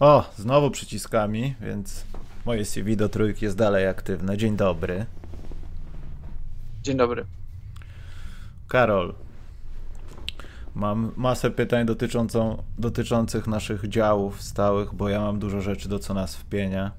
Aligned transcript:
O, 0.00 0.24
znowu 0.36 0.70
przyciskami, 0.70 1.54
więc 1.60 2.04
moje 2.44 2.64
CV 2.64 2.96
do 2.96 3.08
trójki 3.08 3.44
jest 3.44 3.56
dalej 3.56 3.86
aktywne. 3.86 4.36
Dzień 4.36 4.56
dobry. 4.56 5.06
Dzień 6.82 6.96
dobry. 6.96 7.24
Karol, 8.68 9.14
mam 10.74 11.12
masę 11.16 11.50
pytań 11.50 11.86
dotyczącą, 11.86 12.62
dotyczących 12.78 13.46
naszych 13.46 13.88
działów 13.88 14.42
stałych, 14.42 14.94
bo 14.94 15.08
ja 15.08 15.20
mam 15.20 15.38
dużo 15.38 15.60
rzeczy, 15.60 15.88
do 15.88 15.98
co 15.98 16.14
nas 16.14 16.36
wpienia. 16.36 16.92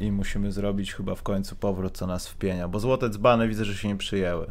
I 0.00 0.12
musimy 0.12 0.52
zrobić 0.52 0.94
chyba 0.94 1.14
w 1.14 1.22
końcu 1.22 1.56
powrót, 1.56 1.98
co 1.98 2.06
nas 2.06 2.28
wpienia, 2.28 2.68
bo 2.68 2.80
złote 2.80 3.10
dzbany 3.10 3.48
widzę, 3.48 3.64
że 3.64 3.74
się 3.74 3.88
nie 3.88 3.96
przyjęły. 3.96 4.50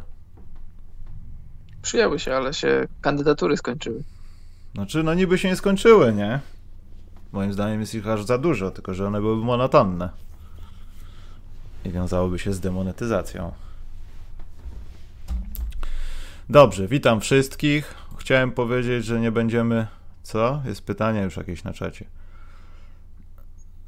Przyjęły 1.82 2.18
się, 2.18 2.34
ale 2.34 2.54
się 2.54 2.88
kandydatury 3.00 3.56
skończyły. 3.56 4.02
Znaczy, 4.74 5.02
no 5.02 5.14
niby 5.14 5.38
się 5.38 5.48
nie 5.48 5.56
skończyły, 5.56 6.14
nie? 6.14 6.40
Moim 7.32 7.52
zdaniem 7.52 7.80
jest 7.80 7.94
ich 7.94 8.08
aż 8.08 8.24
za 8.24 8.38
dużo, 8.38 8.70
tylko 8.70 8.94
że 8.94 9.06
one 9.06 9.20
byłyby 9.20 9.44
monotonne. 9.44 10.10
I 11.84 11.90
wiązałoby 11.90 12.38
się 12.38 12.52
z 12.52 12.60
demonetyzacją. 12.60 13.52
Dobrze, 16.48 16.88
witam 16.88 17.20
wszystkich. 17.20 17.94
Chciałem 18.18 18.52
powiedzieć, 18.52 19.04
że 19.04 19.20
nie 19.20 19.32
będziemy. 19.32 19.86
Co? 20.22 20.62
Jest 20.64 20.82
pytanie 20.82 21.22
już 21.22 21.36
jakieś 21.36 21.64
na 21.64 21.72
czacie. 21.72 22.04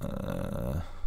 Eee... 0.02 0.98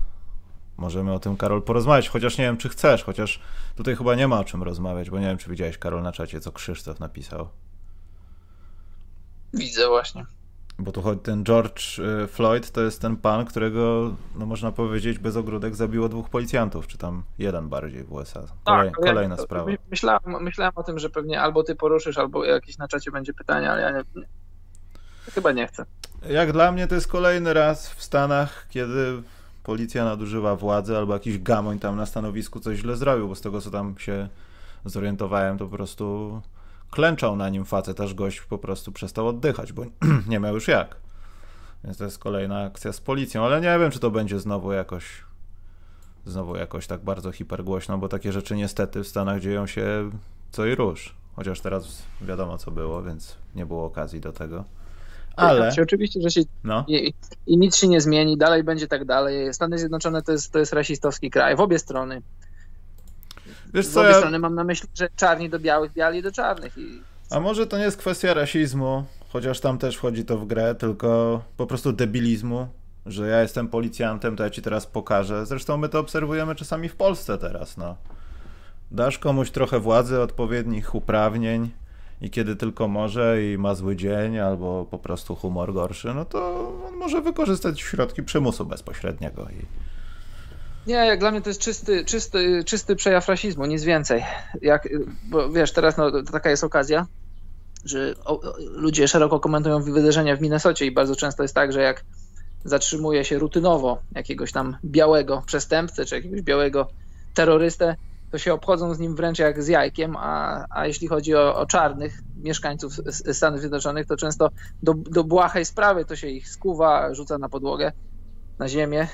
Możemy 0.78 1.14
o 1.14 1.20
tym, 1.20 1.38
Karol, 1.38 1.62
porozmawiać, 1.62 2.10
chociaż 2.10 2.38
nie 2.38 2.44
wiem, 2.44 2.58
czy 2.58 2.70
chcesz, 2.70 3.04
chociaż 3.04 3.40
tutaj 3.76 3.96
chyba 3.96 4.16
nie 4.16 4.28
ma 4.28 4.40
o 4.40 4.44
czym 4.44 4.64
rozmawiać, 4.64 5.10
bo 5.10 5.20
nie 5.20 5.26
wiem, 5.26 5.38
czy 5.38 5.50
widziałeś, 5.50 5.78
Karol, 5.78 6.02
na 6.02 6.12
czacie, 6.12 6.40
co 6.40 6.52
Krzysztof 6.52 7.00
napisał. 7.00 7.50
Widzę 9.54 9.88
właśnie. 9.88 10.26
Bo 10.82 10.92
tu 10.92 11.02
chodzi 11.02 11.22
ten 11.22 11.44
George 11.44 12.00
y, 12.00 12.28
Floyd, 12.28 12.72
to 12.72 12.82
jest 12.82 13.02
ten 13.02 13.18
pan, 13.18 13.46
którego, 13.46 14.14
no 14.36 14.46
można 14.46 14.72
powiedzieć, 14.72 15.20
bez 15.20 15.36
ogródek 15.36 15.76
zabiło 15.76 16.10
dwóch 16.10 16.30
policjantów, 16.30 16.88
czy 16.88 16.98
tam 16.98 17.24
jeden 17.40 17.70
bardziej 17.70 18.04
w 18.04 18.14
USA. 18.14 18.44
Kolej, 18.64 18.92
tak, 18.92 19.06
kolejna 19.06 19.36
ja, 19.36 19.42
sprawa. 19.42 19.72
Myślałem, 19.92 20.44
myślałem 20.44 20.74
o 20.76 20.84
tym, 20.84 21.00
że 21.00 21.10
pewnie 21.10 21.42
albo 21.42 21.64
ty 21.64 21.76
poruszysz, 21.76 22.18
albo 22.18 22.46
jakieś 22.46 22.78
na 22.78 22.88
czacie 22.88 23.12
będzie 23.12 23.34
pytanie, 23.34 23.72
ale 23.72 23.82
ja 23.82 23.92
nie, 23.92 24.04
nie, 24.16 24.28
chyba 25.34 25.52
nie 25.52 25.68
chcę. 25.68 25.86
Jak 26.30 26.52
dla 26.52 26.72
mnie 26.72 26.88
to 26.88 26.96
jest 26.96 27.08
kolejny 27.08 27.54
raz 27.54 27.90
w 27.90 28.04
Stanach, 28.04 28.66
kiedy 28.70 29.24
policja 29.64 30.06
nadużywa 30.06 30.56
władzy 30.56 30.98
albo 30.98 31.14
jakiś 31.14 31.40
gamoń 31.40 31.80
tam 31.80 31.96
na 31.96 32.06
stanowisku 32.06 32.60
coś 32.60 32.78
źle 32.78 32.96
zrobił, 32.96 33.28
bo 33.28 33.36
z 33.36 33.42
tego 33.42 33.62
co 33.62 33.72
tam 33.72 33.96
się 33.98 34.28
zorientowałem, 34.86 35.58
to 35.58 35.66
po 35.68 35.76
prostu 35.78 36.42
klęczał 36.92 37.36
na 37.36 37.50
nim 37.50 37.66
facet, 37.66 38.00
aż 38.00 38.14
gość 38.14 38.42
po 38.42 38.58
prostu 38.58 38.92
przestał 38.92 39.28
oddychać, 39.28 39.74
bo 39.74 39.86
nie 40.30 40.40
miał 40.40 40.54
już 40.54 40.68
jak. 40.68 40.96
Więc 41.84 41.98
to 41.98 42.04
jest 42.04 42.20
kolejna 42.20 42.64
akcja 42.64 42.94
z 42.94 43.02
policją, 43.02 43.46
ale 43.46 43.62
nie 43.62 43.80
wiem, 43.80 43.92
czy 43.92 44.00
to 44.00 44.12
będzie 44.12 44.40
znowu 44.40 44.72
jakoś 44.72 45.24
znowu 46.26 46.56
jakoś 46.56 46.88
tak 46.88 47.04
bardzo 47.04 47.32
hipergłośno, 47.32 47.98
bo 47.98 48.08
takie 48.08 48.32
rzeczy 48.32 48.56
niestety 48.56 49.04
w 49.04 49.08
Stanach 49.08 49.40
dzieją 49.40 49.68
się 49.68 50.12
co 50.52 50.66
i 50.66 50.76
róż. 50.76 51.16
Chociaż 51.36 51.62
teraz 51.62 52.04
wiadomo 52.22 52.58
co 52.58 52.72
było, 52.72 53.04
więc 53.04 53.36
nie 53.56 53.66
było 53.66 53.86
okazji 53.86 54.20
do 54.20 54.34
tego. 54.34 54.64
Ale. 55.36 55.74
Oczywiście, 55.82 56.22
że 56.22 56.32
się. 56.32 56.42
No. 56.64 56.86
I, 56.88 57.14
I, 57.48 57.58
nic 57.58 57.76
się 57.76 57.88
nie 57.88 58.02
zmieni, 58.02 58.38
dalej 58.38 58.64
będzie 58.64 58.88
tak 58.88 59.06
dalej. 59.06 59.54
Stany 59.54 59.78
Zjednoczone 59.78 60.22
to 60.22 60.32
jest, 60.32 60.52
to 60.52 60.60
jest 60.60 60.74
rasistowski 60.74 61.30
kraj, 61.30 61.56
w 61.56 61.60
obie 61.60 61.80
strony. 61.80 62.22
Wiesz 63.74 63.88
co, 63.88 64.02
obie 64.02 64.10
ja... 64.10 64.18
strony 64.18 64.40
mam 64.40 64.56
na 64.56 64.64
myśli, 64.64 64.90
że 64.96 65.10
czarni 65.16 65.50
do 65.50 65.60
białych, 65.60 65.94
biali 65.94 66.22
do 66.22 66.32
czarnych. 66.32 66.78
I... 66.78 67.02
A 67.30 67.40
może 67.40 67.68
to 67.68 67.78
nie 67.78 67.84
jest 67.84 67.98
kwestia 67.98 68.34
rasizmu, 68.34 69.06
chociaż 69.30 69.60
tam 69.60 69.78
też 69.78 69.96
wchodzi 69.96 70.26
to 70.26 70.38
w 70.38 70.48
grę, 70.48 70.76
tylko 70.76 71.42
po 71.58 71.68
prostu 71.68 71.94
debilizmu, 71.94 72.68
że 73.06 73.28
ja 73.28 73.42
jestem 73.42 73.68
policjantem, 73.68 74.36
to 74.36 74.44
ja 74.44 74.50
ci 74.50 74.62
teraz 74.62 74.88
pokażę. 74.88 75.46
Zresztą 75.46 75.78
my 75.78 75.90
to 75.90 76.00
obserwujemy 76.00 76.56
czasami 76.56 76.90
w 76.90 76.96
Polsce 76.96 77.38
teraz, 77.38 77.78
no. 77.78 77.96
Dasz 78.92 79.20
komuś 79.20 79.52
trochę 79.52 79.80
władzy, 79.80 80.22
odpowiednich 80.22 80.96
uprawnień, 80.96 81.72
i 82.22 82.30
kiedy 82.30 82.56
tylko 82.56 82.88
może 82.88 83.44
i 83.44 83.58
ma 83.58 83.76
zły 83.76 83.96
dzień 83.96 84.40
albo 84.40 84.86
po 84.92 85.00
prostu 85.00 85.36
humor 85.36 85.74
gorszy, 85.74 86.14
no 86.14 86.26
to 86.26 86.70
on 86.88 86.96
może 86.96 87.22
wykorzystać 87.22 87.82
środki 87.82 88.24
przymusu 88.24 88.66
bezpośredniego. 88.66 89.48
I... 89.50 89.66
Nie, 90.88 90.94
jak 90.96 91.20
dla 91.20 91.32
mnie 91.32 91.42
to 91.42 91.50
jest 91.50 91.62
czysty, 91.62 92.06
czysty, 92.06 92.64
czysty 92.64 92.96
przejaw 92.96 93.28
rasizmu, 93.28 93.66
nic 93.66 93.84
więcej. 93.84 94.24
Jak, 94.62 94.90
bo 95.30 95.50
wiesz, 95.50 95.72
teraz 95.74 95.98
no, 95.98 96.24
taka 96.32 96.50
jest 96.50 96.64
okazja, 96.64 97.06
że 97.86 98.16
ludzie 98.60 99.08
szeroko 99.08 99.40
komentują 99.40 99.84
wydarzenia 99.84 100.36
w 100.36 100.42
Minnesocie 100.42 100.86
i 100.86 100.92
bardzo 100.92 101.16
często 101.16 101.44
jest 101.44 101.56
tak, 101.56 101.74
że 101.74 101.82
jak 101.82 102.04
zatrzymuje 102.66 103.26
się 103.26 103.40
rutynowo 103.40 104.02
jakiegoś 104.16 104.52
tam 104.52 104.78
białego 104.86 105.44
przestępcę 105.46 106.06
czy 106.06 106.16
jakiegoś 106.16 106.42
białego 106.42 106.88
terrorystę, 107.34 107.96
to 108.32 108.38
się 108.38 108.54
obchodzą 108.54 108.94
z 108.94 109.00
nim 109.00 109.16
wręcz 109.16 109.40
jak 109.40 109.64
z 109.64 109.68
jajkiem, 109.68 110.16
a, 110.18 110.66
a 110.70 110.88
jeśli 110.88 111.08
chodzi 111.08 111.36
o, 111.36 111.56
o 111.56 111.66
czarnych 111.66 112.20
mieszkańców 112.44 112.94
Stanów 113.32 113.60
Zjednoczonych, 113.60 114.08
to 114.08 114.18
często 114.18 114.50
do, 114.84 114.94
do 114.94 115.24
błahej 115.24 115.66
sprawy 115.66 116.06
to 116.06 116.16
się 116.16 116.28
ich 116.28 116.50
skuwa, 116.50 117.14
rzuca 117.14 117.38
na 117.38 117.50
podłogę, 117.50 117.92
na 118.60 118.68
ziemię 118.68 119.08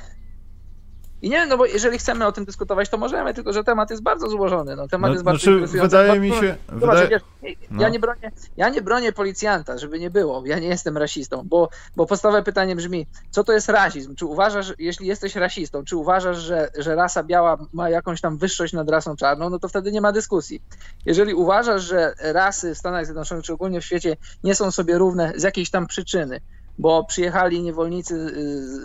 i 1.21 1.29
nie, 1.29 1.45
no 1.45 1.57
bo 1.57 1.65
jeżeli 1.65 1.97
chcemy 1.97 2.25
o 2.25 2.31
tym 2.31 2.45
dyskutować, 2.45 2.89
to 2.89 2.97
możemy, 2.97 3.33
tylko 3.33 3.53
że 3.53 3.63
temat 3.63 3.89
jest 3.89 4.03
bardzo 4.03 4.29
złożony. 4.29 4.75
No, 4.75 4.87
temat 4.87 5.09
no, 5.09 5.13
jest 5.13 5.25
bardzo 5.25 5.57
znaczy. 5.57 5.79
Wydaje 5.81 6.19
mi 6.19 6.29
się. 6.29 6.55
Zobacz, 6.79 6.99
wydaje... 6.99 7.19
ja, 7.43 7.55
no. 7.71 7.89
nie 7.89 7.99
bronię, 7.99 8.31
ja 8.57 8.69
nie 8.69 8.81
bronię 8.81 9.11
policjanta, 9.11 9.77
żeby 9.77 9.99
nie 9.99 10.09
było. 10.09 10.43
Ja 10.45 10.59
nie 10.59 10.67
jestem 10.67 10.97
rasistą, 10.97 11.43
bo, 11.45 11.69
bo 11.95 12.05
podstawowe 12.05 12.43
pytanie 12.43 12.75
brzmi: 12.75 13.07
co 13.31 13.43
to 13.43 13.53
jest 13.53 13.69
rasizm? 13.69 14.15
Czy 14.15 14.25
uważasz, 14.25 14.73
jeśli 14.79 15.07
jesteś 15.07 15.35
rasistą, 15.35 15.83
czy 15.83 15.97
uważasz, 15.97 16.37
że, 16.37 16.69
że 16.77 16.95
rasa 16.95 17.23
biała 17.23 17.57
ma 17.73 17.89
jakąś 17.89 18.21
tam 18.21 18.37
wyższość 18.37 18.73
nad 18.73 18.89
rasą 18.89 19.15
czarną, 19.15 19.49
no 19.49 19.59
to 19.59 19.67
wtedy 19.67 19.91
nie 19.91 20.01
ma 20.01 20.11
dyskusji. 20.11 20.61
Jeżeli 21.05 21.33
uważasz, 21.33 21.83
że 21.83 22.13
rasy 22.19 22.75
w 22.75 22.77
Stanach 22.77 23.05
Zjednoczonych, 23.05 23.43
czy 23.43 23.53
ogólnie 23.53 23.81
w 23.81 23.85
świecie 23.85 24.17
nie 24.43 24.55
są 24.55 24.71
sobie 24.71 24.97
równe 24.97 25.33
z 25.35 25.43
jakiejś 25.43 25.69
tam 25.69 25.87
przyczyny, 25.87 26.41
bo 26.77 27.03
przyjechali 27.03 27.61
niewolnicy, 27.61 28.15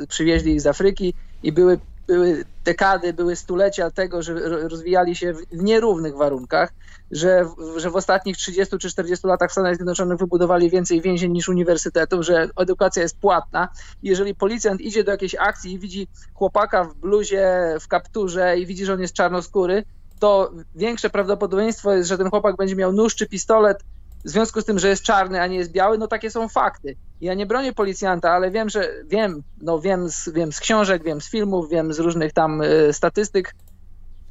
y, 0.02 0.06
przywieźli 0.06 0.52
ich 0.52 0.60
z 0.60 0.66
Afryki 0.66 1.14
i 1.42 1.52
były 1.52 1.78
były 2.12 2.44
dekady, 2.64 3.12
były 3.12 3.36
stulecia 3.36 3.90
tego, 3.90 4.22
że 4.22 4.34
rozwijali 4.68 5.16
się 5.16 5.32
w 5.32 5.62
nierównych 5.62 6.16
warunkach, 6.16 6.72
że, 7.10 7.46
że 7.76 7.90
w 7.90 7.96
ostatnich 7.96 8.36
30 8.36 8.78
czy 8.78 8.90
40 8.90 9.26
latach 9.26 9.50
w 9.50 9.52
Stanach 9.52 9.76
Zjednoczonych 9.76 10.18
wybudowali 10.18 10.70
więcej 10.70 11.00
więzień 11.00 11.32
niż 11.32 11.48
uniwersytetów, 11.48 12.24
że 12.24 12.48
edukacja 12.56 13.02
jest 13.02 13.18
płatna. 13.18 13.68
Jeżeli 14.02 14.34
policjant 14.34 14.80
idzie 14.80 15.04
do 15.04 15.10
jakiejś 15.10 15.34
akcji 15.34 15.72
i 15.72 15.78
widzi 15.78 16.08
chłopaka 16.34 16.84
w 16.84 16.94
bluzie, 16.94 17.76
w 17.80 17.88
kapturze 17.88 18.58
i 18.58 18.66
widzi, 18.66 18.84
że 18.84 18.92
on 18.92 19.00
jest 19.00 19.14
czarnoskóry, 19.14 19.84
to 20.18 20.52
większe 20.74 21.10
prawdopodobieństwo 21.10 21.92
jest, 21.92 22.08
że 22.08 22.18
ten 22.18 22.30
chłopak 22.30 22.56
będzie 22.56 22.76
miał 22.76 22.92
nóż 22.92 23.14
czy 23.14 23.28
pistolet 23.28 23.84
w 24.24 24.28
związku 24.28 24.60
z 24.60 24.64
tym, 24.64 24.78
że 24.78 24.88
jest 24.88 25.02
czarny, 25.02 25.40
a 25.40 25.46
nie 25.46 25.56
jest 25.56 25.72
biały, 25.72 25.98
no 25.98 26.06
takie 26.06 26.30
są 26.30 26.48
fakty. 26.48 26.96
Ja 27.22 27.34
nie 27.34 27.46
bronię 27.46 27.72
policjanta, 27.72 28.30
ale 28.30 28.50
wiem, 28.50 28.68
że 28.68 28.88
wiem, 29.06 29.42
no 29.60 29.80
wiem 29.80 30.08
z, 30.08 30.28
wiem 30.28 30.52
z 30.52 30.60
książek, 30.60 31.04
wiem 31.04 31.20
z 31.20 31.30
filmów, 31.30 31.70
wiem 31.70 31.92
z 31.92 31.98
różnych 31.98 32.32
tam 32.32 32.62
y, 32.62 32.92
statystyk, 32.92 33.54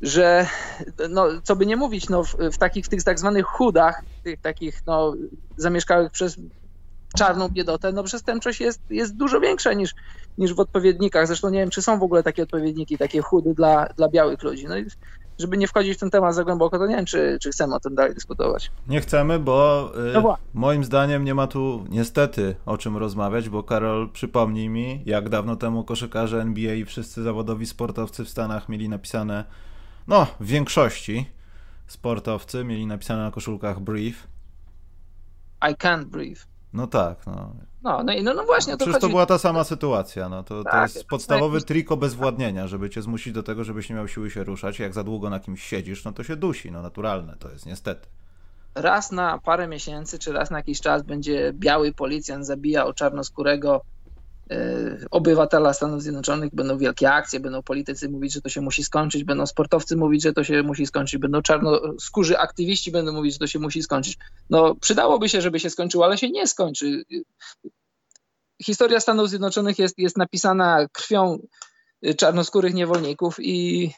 że 0.02 0.48
no, 1.10 1.28
co 1.44 1.56
by 1.56 1.66
nie 1.66 1.76
mówić, 1.76 2.10
no, 2.10 2.24
w, 2.24 2.36
w 2.52 2.58
takich 2.58 2.86
w 2.86 2.90
tych 2.90 3.04
tak 3.04 3.20
zwanych 3.20 3.46
chudach, 3.46 4.02
tych 4.24 4.42
takich 4.42 4.82
no, 4.86 5.14
zamieszkałych 5.58 6.12
przez 6.12 6.38
czarną 7.18 7.50
biedotę, 7.50 7.92
no 7.92 8.04
przestępczość 8.04 8.62
jest, 8.62 8.82
jest 8.90 9.16
dużo 9.16 9.40
większa 9.40 9.74
niż, 9.74 9.96
niż 10.38 10.54
w 10.54 10.60
odpowiednikach. 10.60 11.28
Zresztą 11.28 11.50
nie 11.50 11.60
wiem, 11.60 11.70
czy 11.70 11.82
są 11.82 12.00
w 12.00 12.04
ogóle 12.04 12.24
takie 12.24 12.44
odpowiedniki, 12.44 12.98
takie 12.98 13.22
chudy 13.22 13.54
dla, 13.54 13.86
dla 13.98 14.10
białych 14.10 14.44
ludzi. 14.44 14.66
No 14.68 14.76
żeby 15.42 15.58
nie 15.58 15.68
wchodzić 15.68 15.98
w 15.98 16.00
ten 16.00 16.10
temat 16.10 16.36
za 16.36 16.44
głęboko, 16.44 16.78
to 16.80 16.88
nie 16.88 16.96
wiem, 16.96 17.06
czy, 17.06 17.38
czy 17.42 17.52
chcemy 17.52 17.76
o 17.76 17.80
tym 17.80 17.96
dalej 17.96 18.14
dyskutować. 18.14 18.72
Nie 18.88 19.02
chcemy, 19.02 19.40
bo 19.40 19.92
y, 20.10 20.14
no 20.14 20.38
moim 20.54 20.84
zdaniem 20.84 21.24
nie 21.24 21.34
ma 21.34 21.48
tu 21.48 21.86
niestety 21.90 22.56
o 22.66 22.78
czym 22.78 22.98
rozmawiać, 22.98 23.50
bo 23.50 23.64
Karol, 23.64 24.10
przypomnij 24.10 24.70
mi, 24.70 25.02
jak 25.06 25.30
dawno 25.30 25.56
temu 25.56 25.84
koszykarze 25.84 26.42
NBA 26.42 26.74
i 26.74 26.86
wszyscy 26.86 27.24
zawodowi 27.24 27.66
sportowcy 27.66 28.26
w 28.26 28.30
Stanach 28.30 28.70
mieli 28.70 28.90
napisane, 28.90 29.46
no 30.08 30.28
w 30.40 30.46
większości 30.46 31.26
sportowcy 31.88 32.64
mieli 32.64 32.86
napisane 32.86 33.24
na 33.24 33.32
koszulkach 33.32 33.80
brief. 33.80 34.28
I 35.62 35.76
can't 35.76 36.06
breathe. 36.06 36.51
No 36.74 36.88
tak, 36.88 37.28
no. 37.28 37.56
No, 37.84 38.04
no, 38.04 38.14
no, 38.24 38.34
no 38.34 38.44
właśnie. 38.44 38.74
To 38.74 38.78
Przecież 38.78 38.94
chodzi... 38.94 39.02
to 39.02 39.10
była 39.10 39.26
ta 39.26 39.38
sama 39.38 39.64
sytuacja. 39.64 40.30
No, 40.30 40.44
to, 40.44 40.64
tak, 40.64 40.74
to 40.74 40.82
jest 40.82 41.08
podstawowy 41.08 41.60
tak. 41.60 41.68
trik 41.68 41.92
obezwładnienia, 41.92 42.68
żeby 42.68 42.90
cię 42.90 43.02
zmusić 43.02 43.34
do 43.34 43.44
tego, 43.44 43.64
żebyś 43.64 43.90
nie 43.90 43.96
miał 43.96 44.08
siły 44.08 44.30
się 44.30 44.44
ruszać. 44.44 44.80
Jak 44.80 44.94
za 44.94 45.04
długo 45.04 45.30
na 45.30 45.40
kimś 45.40 45.64
siedzisz, 45.64 46.06
no 46.06 46.14
to 46.14 46.24
się 46.24 46.36
dusi. 46.36 46.72
No 46.72 46.82
naturalne 46.82 47.36
to 47.40 47.52
jest, 47.52 47.66
niestety. 47.66 48.08
Raz 48.76 49.12
na 49.12 49.38
parę 49.38 49.68
miesięcy, 49.68 50.20
czy 50.20 50.34
raz 50.34 50.52
na 50.52 50.58
jakiś 50.58 50.82
czas 50.82 51.04
będzie 51.04 51.54
biały 51.54 51.94
policjant 51.94 52.46
zabijał 52.46 52.94
czarnoskórego 52.94 53.82
obywatela 55.12 55.74
Stanów 55.74 56.02
Zjednoczonych, 56.02 56.56
będą 56.56 56.78
wielkie 56.78 57.12
akcje, 57.12 57.40
będą 57.40 57.64
politycy 57.64 58.10
mówić, 58.10 58.34
że 58.34 58.42
to 58.42 58.50
się 58.50 58.62
musi 58.62 58.84
skończyć, 58.84 59.24
będą 59.24 59.46
sportowcy 59.46 59.98
mówić, 59.98 60.24
że 60.24 60.34
to 60.34 60.44
się 60.44 60.64
musi 60.64 60.86
skończyć, 60.86 61.18
będą 61.20 61.42
czarnoskórzy 61.42 62.38
aktywiści 62.38 62.92
będą 62.92 63.12
mówić, 63.14 63.34
że 63.34 63.40
to 63.40 63.48
się 63.48 63.60
musi 63.60 63.84
skończyć. 63.84 64.18
No 64.50 64.76
przydałoby 64.76 65.30
się, 65.30 65.42
żeby 65.42 65.60
się 65.60 65.70
skończyło, 65.70 66.06
ale 66.06 66.18
się 66.18 66.30
nie 66.30 66.48
skończy. 66.48 67.04
historia 68.64 69.00
Stanów 69.00 69.30
Zjednoczonych 69.30 69.80
jest, 69.80 69.98
jest 69.98 70.18
napisana 70.18 70.88
krwią 70.92 71.40
czarnoskórych 72.18 72.74
niewolników 72.74 73.40
i, 73.40 73.92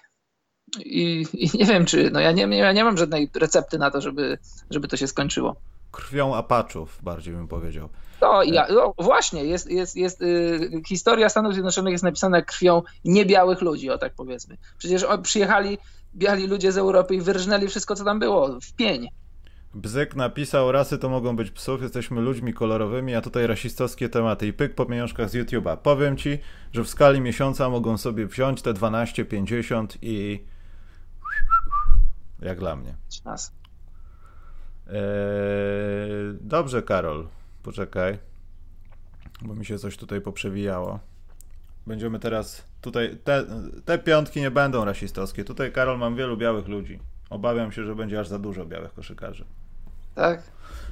i, 0.79 1.25
i 1.33 1.49
nie 1.53 1.65
wiem, 1.65 1.85
czy. 1.85 2.11
No 2.11 2.19
ja 2.19 2.31
nie, 2.31 2.57
ja 2.57 2.71
nie 2.71 2.83
mam 2.83 2.97
żadnej 2.97 3.29
recepty 3.35 3.77
na 3.77 3.91
to, 3.91 4.01
żeby, 4.01 4.37
żeby 4.69 4.87
to 4.87 4.97
się 4.97 5.07
skończyło. 5.07 5.55
Krwią 5.93 6.35
apaczów, 6.35 6.99
bardziej 7.03 7.33
bym 7.33 7.47
powiedział. 7.47 7.89
To 8.19 8.43
ja, 8.43 8.67
no 8.69 8.93
właśnie, 8.97 9.43
jest, 9.43 9.71
jest, 9.71 9.95
jest, 9.95 10.21
y, 10.21 10.81
historia 10.87 11.29
Stanów 11.29 11.53
Zjednoczonych 11.53 11.91
jest 11.91 12.03
napisana 12.03 12.41
krwią 12.41 12.81
niebiałych 13.05 13.61
ludzi, 13.61 13.89
o 13.89 13.97
tak 13.97 14.13
powiedzmy. 14.13 14.57
Przecież 14.77 15.05
przyjechali 15.23 15.77
biali 16.15 16.47
ludzie 16.47 16.71
z 16.71 16.77
Europy 16.77 17.15
i 17.15 17.21
wyrżnęli 17.21 17.67
wszystko, 17.67 17.95
co 17.95 18.03
tam 18.03 18.19
było, 18.19 18.59
w 18.61 18.73
pień. 18.73 19.09
Bzyk 19.73 20.15
napisał, 20.15 20.71
rasy 20.71 20.97
to 20.97 21.09
mogą 21.09 21.35
być 21.35 21.51
psów, 21.51 21.81
jesteśmy 21.81 22.21
ludźmi 22.21 22.53
kolorowymi, 22.53 23.15
a 23.15 23.21
tutaj 23.21 23.47
rasistowskie 23.47 24.09
tematy 24.09 24.47
i 24.47 24.53
pyk 24.53 24.75
po 24.75 24.85
pieniążkach 24.85 25.29
z 25.29 25.33
YouTube'a. 25.33 25.77
Powiem 25.77 26.17
ci, 26.17 26.39
że 26.71 26.83
w 26.83 26.89
skali 26.89 27.21
miesiąca 27.21 27.69
mogą 27.69 27.97
sobie 27.97 28.27
wziąć 28.27 28.61
te 28.61 28.73
12, 28.73 29.25
50 29.25 29.97
i 30.01 30.43
jak 32.41 32.59
dla 32.59 32.75
mnie. 32.75 32.95
Czas. 33.23 33.62
Eee, 34.87 34.93
dobrze, 36.41 36.81
Karol. 36.81 37.27
Poczekaj. 37.63 38.17
Bo 39.41 39.55
mi 39.55 39.65
się 39.65 39.79
coś 39.79 39.97
tutaj 39.97 40.21
poprzewijało. 40.21 40.99
Będziemy 41.87 42.19
teraz 42.19 42.65
tutaj. 42.81 43.17
Te, 43.23 43.45
te 43.85 43.97
piątki 43.97 44.41
nie 44.41 44.51
będą 44.51 44.85
rasistowskie. 44.85 45.43
Tutaj, 45.43 45.71
Karol, 45.71 45.97
mam 45.97 46.15
wielu 46.15 46.37
białych 46.37 46.67
ludzi. 46.67 46.99
Obawiam 47.29 47.71
się, 47.71 47.83
że 47.83 47.95
będzie 47.95 48.19
aż 48.19 48.27
za 48.27 48.39
dużo 48.39 48.65
białych 48.65 48.93
koszykarzy. 48.93 49.45
Tak? 50.15 50.43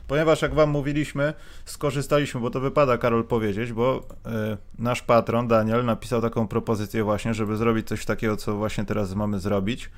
Ponieważ, 0.08 0.42
jak 0.42 0.54
wam 0.54 0.70
mówiliśmy, 0.70 1.34
skorzystaliśmy, 1.66 2.42
bo 2.42 2.50
to 2.50 2.60
wypada, 2.60 2.98
Karol, 2.98 3.24
powiedzieć, 3.24 3.74
bo 3.74 4.00
y, 4.00 4.58
nasz 4.80 5.02
patron, 5.02 5.48
Daniel, 5.48 5.86
napisał 5.86 6.22
taką 6.22 6.48
propozycję 6.48 7.04
właśnie, 7.04 7.34
żeby 7.34 7.58
zrobić 7.58 7.88
coś 7.88 8.06
takiego, 8.06 8.38
co 8.38 8.56
właśnie 8.56 8.86
teraz 8.86 9.16
mamy 9.16 9.40
zrobić, 9.40 9.90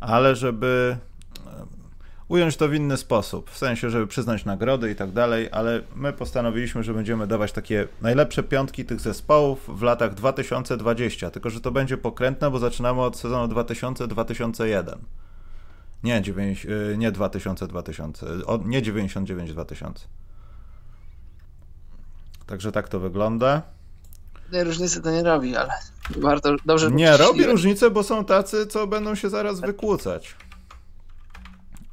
ale 0.00 0.36
żeby 0.36 0.96
ująć 2.28 2.56
to 2.56 2.68
w 2.68 2.74
inny 2.74 2.96
sposób, 2.96 3.50
w 3.50 3.58
sensie, 3.58 3.90
żeby 3.90 4.06
przyznać 4.06 4.44
nagrody 4.44 4.90
i 4.90 4.94
tak 4.94 5.12
dalej, 5.12 5.48
ale 5.52 5.82
my 5.94 6.12
postanowiliśmy, 6.12 6.82
że 6.82 6.94
będziemy 6.94 7.26
dawać 7.26 7.52
takie 7.52 7.88
najlepsze 8.02 8.42
piątki 8.42 8.84
tych 8.84 9.00
zespołów 9.00 9.78
w 9.78 9.82
latach 9.82 10.14
2020, 10.14 11.30
tylko 11.30 11.50
że 11.50 11.60
to 11.60 11.70
będzie 11.70 11.96
pokrętne, 11.96 12.50
bo 12.50 12.58
zaczynamy 12.58 13.00
od 13.00 13.16
sezonu 13.18 13.54
2000-2001. 13.54 14.96
Nie, 16.04 16.22
9, 16.22 16.66
y, 16.66 16.94
nie 16.98 17.12
2000-2000, 17.12 18.66
nie 18.66 18.82
99-2000. 18.82 19.92
Także 22.46 22.72
tak 22.72 22.88
to 22.88 23.00
wygląda. 23.00 23.62
Różnicy 24.52 25.02
to 25.02 25.10
nie 25.10 25.22
robi, 25.22 25.56
ale 25.56 25.72
warto, 26.16 26.56
dobrze... 26.66 26.90
Nie, 26.90 27.16
robi 27.16 27.44
różnicę, 27.44 27.90
bo 27.90 28.02
są 28.02 28.24
tacy, 28.24 28.66
co 28.66 28.86
będą 28.86 29.14
się 29.14 29.30
zaraz 29.30 29.60
wykłócać. 29.60 30.34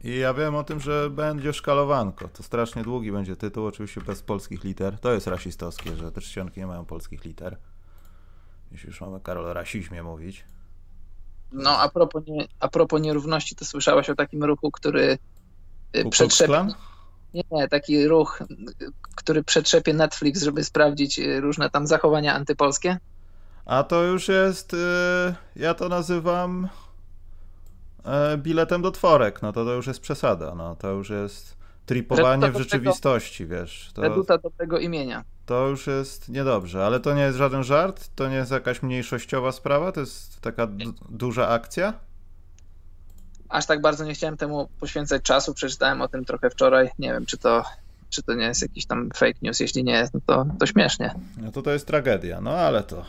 I 0.04 0.18
ja 0.18 0.34
wiem 0.34 0.56
o 0.56 0.64
tym, 0.64 0.80
że 0.80 1.10
będzie 1.10 1.54
szkalowanko. 1.54 2.28
To 2.28 2.44
strasznie 2.44 2.84
długi 2.84 3.12
będzie 3.12 3.36
tytuł, 3.36 3.66
oczywiście 3.66 4.02
bez 4.02 4.22
polskich 4.22 4.64
liter. 4.64 5.00
To 5.00 5.14
jest 5.14 5.28
rasistowskie, 5.28 5.96
że 5.96 6.12
te 6.12 6.22
czcionki 6.22 6.60
nie 6.60 6.68
mają 6.68 6.86
polskich 6.86 7.26
liter. 7.26 7.58
Jeśli 8.72 8.88
już 8.88 9.02
mamy 9.02 9.20
Karol 9.20 9.46
o 9.46 9.54
rasizmie 9.54 10.04
mówić. 10.04 10.46
No, 11.52 11.70
a 11.80 11.90
propos, 11.90 12.24
nie, 12.28 12.48
a 12.60 12.68
propos 12.68 13.02
nierówności, 13.02 13.56
to 13.56 13.66
słyszałeś 13.66 14.10
o 14.10 14.16
takim 14.16 14.44
ruchu, 14.44 14.72
który 14.72 15.18
y, 15.96 16.10
przetrzepie... 16.10 16.68
Nie, 17.34 17.44
nie, 17.52 17.68
taki 17.68 18.08
ruch, 18.08 18.40
który 19.16 19.44
przetrzepie 19.44 19.94
Netflix, 19.94 20.44
żeby 20.44 20.64
sprawdzić 20.64 21.20
y, 21.20 21.42
różne 21.42 21.70
tam 21.70 21.88
zachowania 21.88 22.34
antypolskie? 22.34 22.98
A 23.66 23.84
to 23.84 24.04
już 24.04 24.28
jest, 24.28 24.76
ja 25.56 25.74
to 25.74 25.90
nazywam 25.90 26.70
biletem 28.38 28.82
do 28.82 28.92
tworek, 28.92 29.42
no 29.42 29.54
to 29.54 29.66
to 29.66 29.74
już 29.74 29.88
jest 29.88 30.00
przesada, 30.00 30.56
no 30.56 30.76
to 30.76 30.92
już 30.92 31.10
jest 31.10 31.58
tripowanie 31.86 32.52
w 32.52 32.58
rzeczywistości, 32.58 33.44
tego, 33.44 33.62
wiesz. 33.62 33.92
To, 33.94 34.02
reduta 34.02 34.38
dobrego 34.38 34.80
imienia. 34.80 35.24
To 35.46 35.68
już 35.68 35.88
jest 35.88 36.30
niedobrze, 36.30 36.86
ale 36.86 37.00
to 37.00 37.14
nie 37.14 37.22
jest 37.22 37.38
żaden 37.38 37.64
żart, 37.64 38.10
to 38.16 38.30
nie 38.30 38.36
jest 38.36 38.52
jakaś 38.52 38.84
mniejszościowa 38.84 39.52
sprawa, 39.52 39.92
to 39.92 40.00
jest 40.00 40.42
taka 40.42 40.68
duża 41.10 41.48
akcja? 41.48 41.94
Aż 43.50 43.66
tak 43.66 43.82
bardzo 43.82 44.06
nie 44.06 44.14
chciałem 44.14 44.38
temu 44.38 44.70
poświęcać 44.80 45.24
czasu, 45.24 45.54
przeczytałem 45.54 46.02
o 46.02 46.08
tym 46.08 46.26
trochę 46.26 46.50
wczoraj, 46.50 46.90
nie 47.00 47.14
wiem 47.14 47.26
czy 47.26 47.38
to 47.38 47.64
czy 48.10 48.24
to 48.24 48.34
nie 48.34 48.46
jest 48.46 48.62
jakiś 48.62 48.86
tam 48.86 49.10
fake 49.16 49.40
news, 49.42 49.60
jeśli 49.60 49.84
nie 49.84 49.94
jest, 49.94 50.14
no 50.14 50.20
to, 50.26 50.46
to 50.60 50.66
śmiesznie. 50.66 51.16
No 51.38 51.52
to 51.52 51.62
to 51.62 51.72
jest 51.72 51.88
tragedia, 51.88 52.42
no 52.42 52.52
ale 52.52 52.84
to 52.84 53.06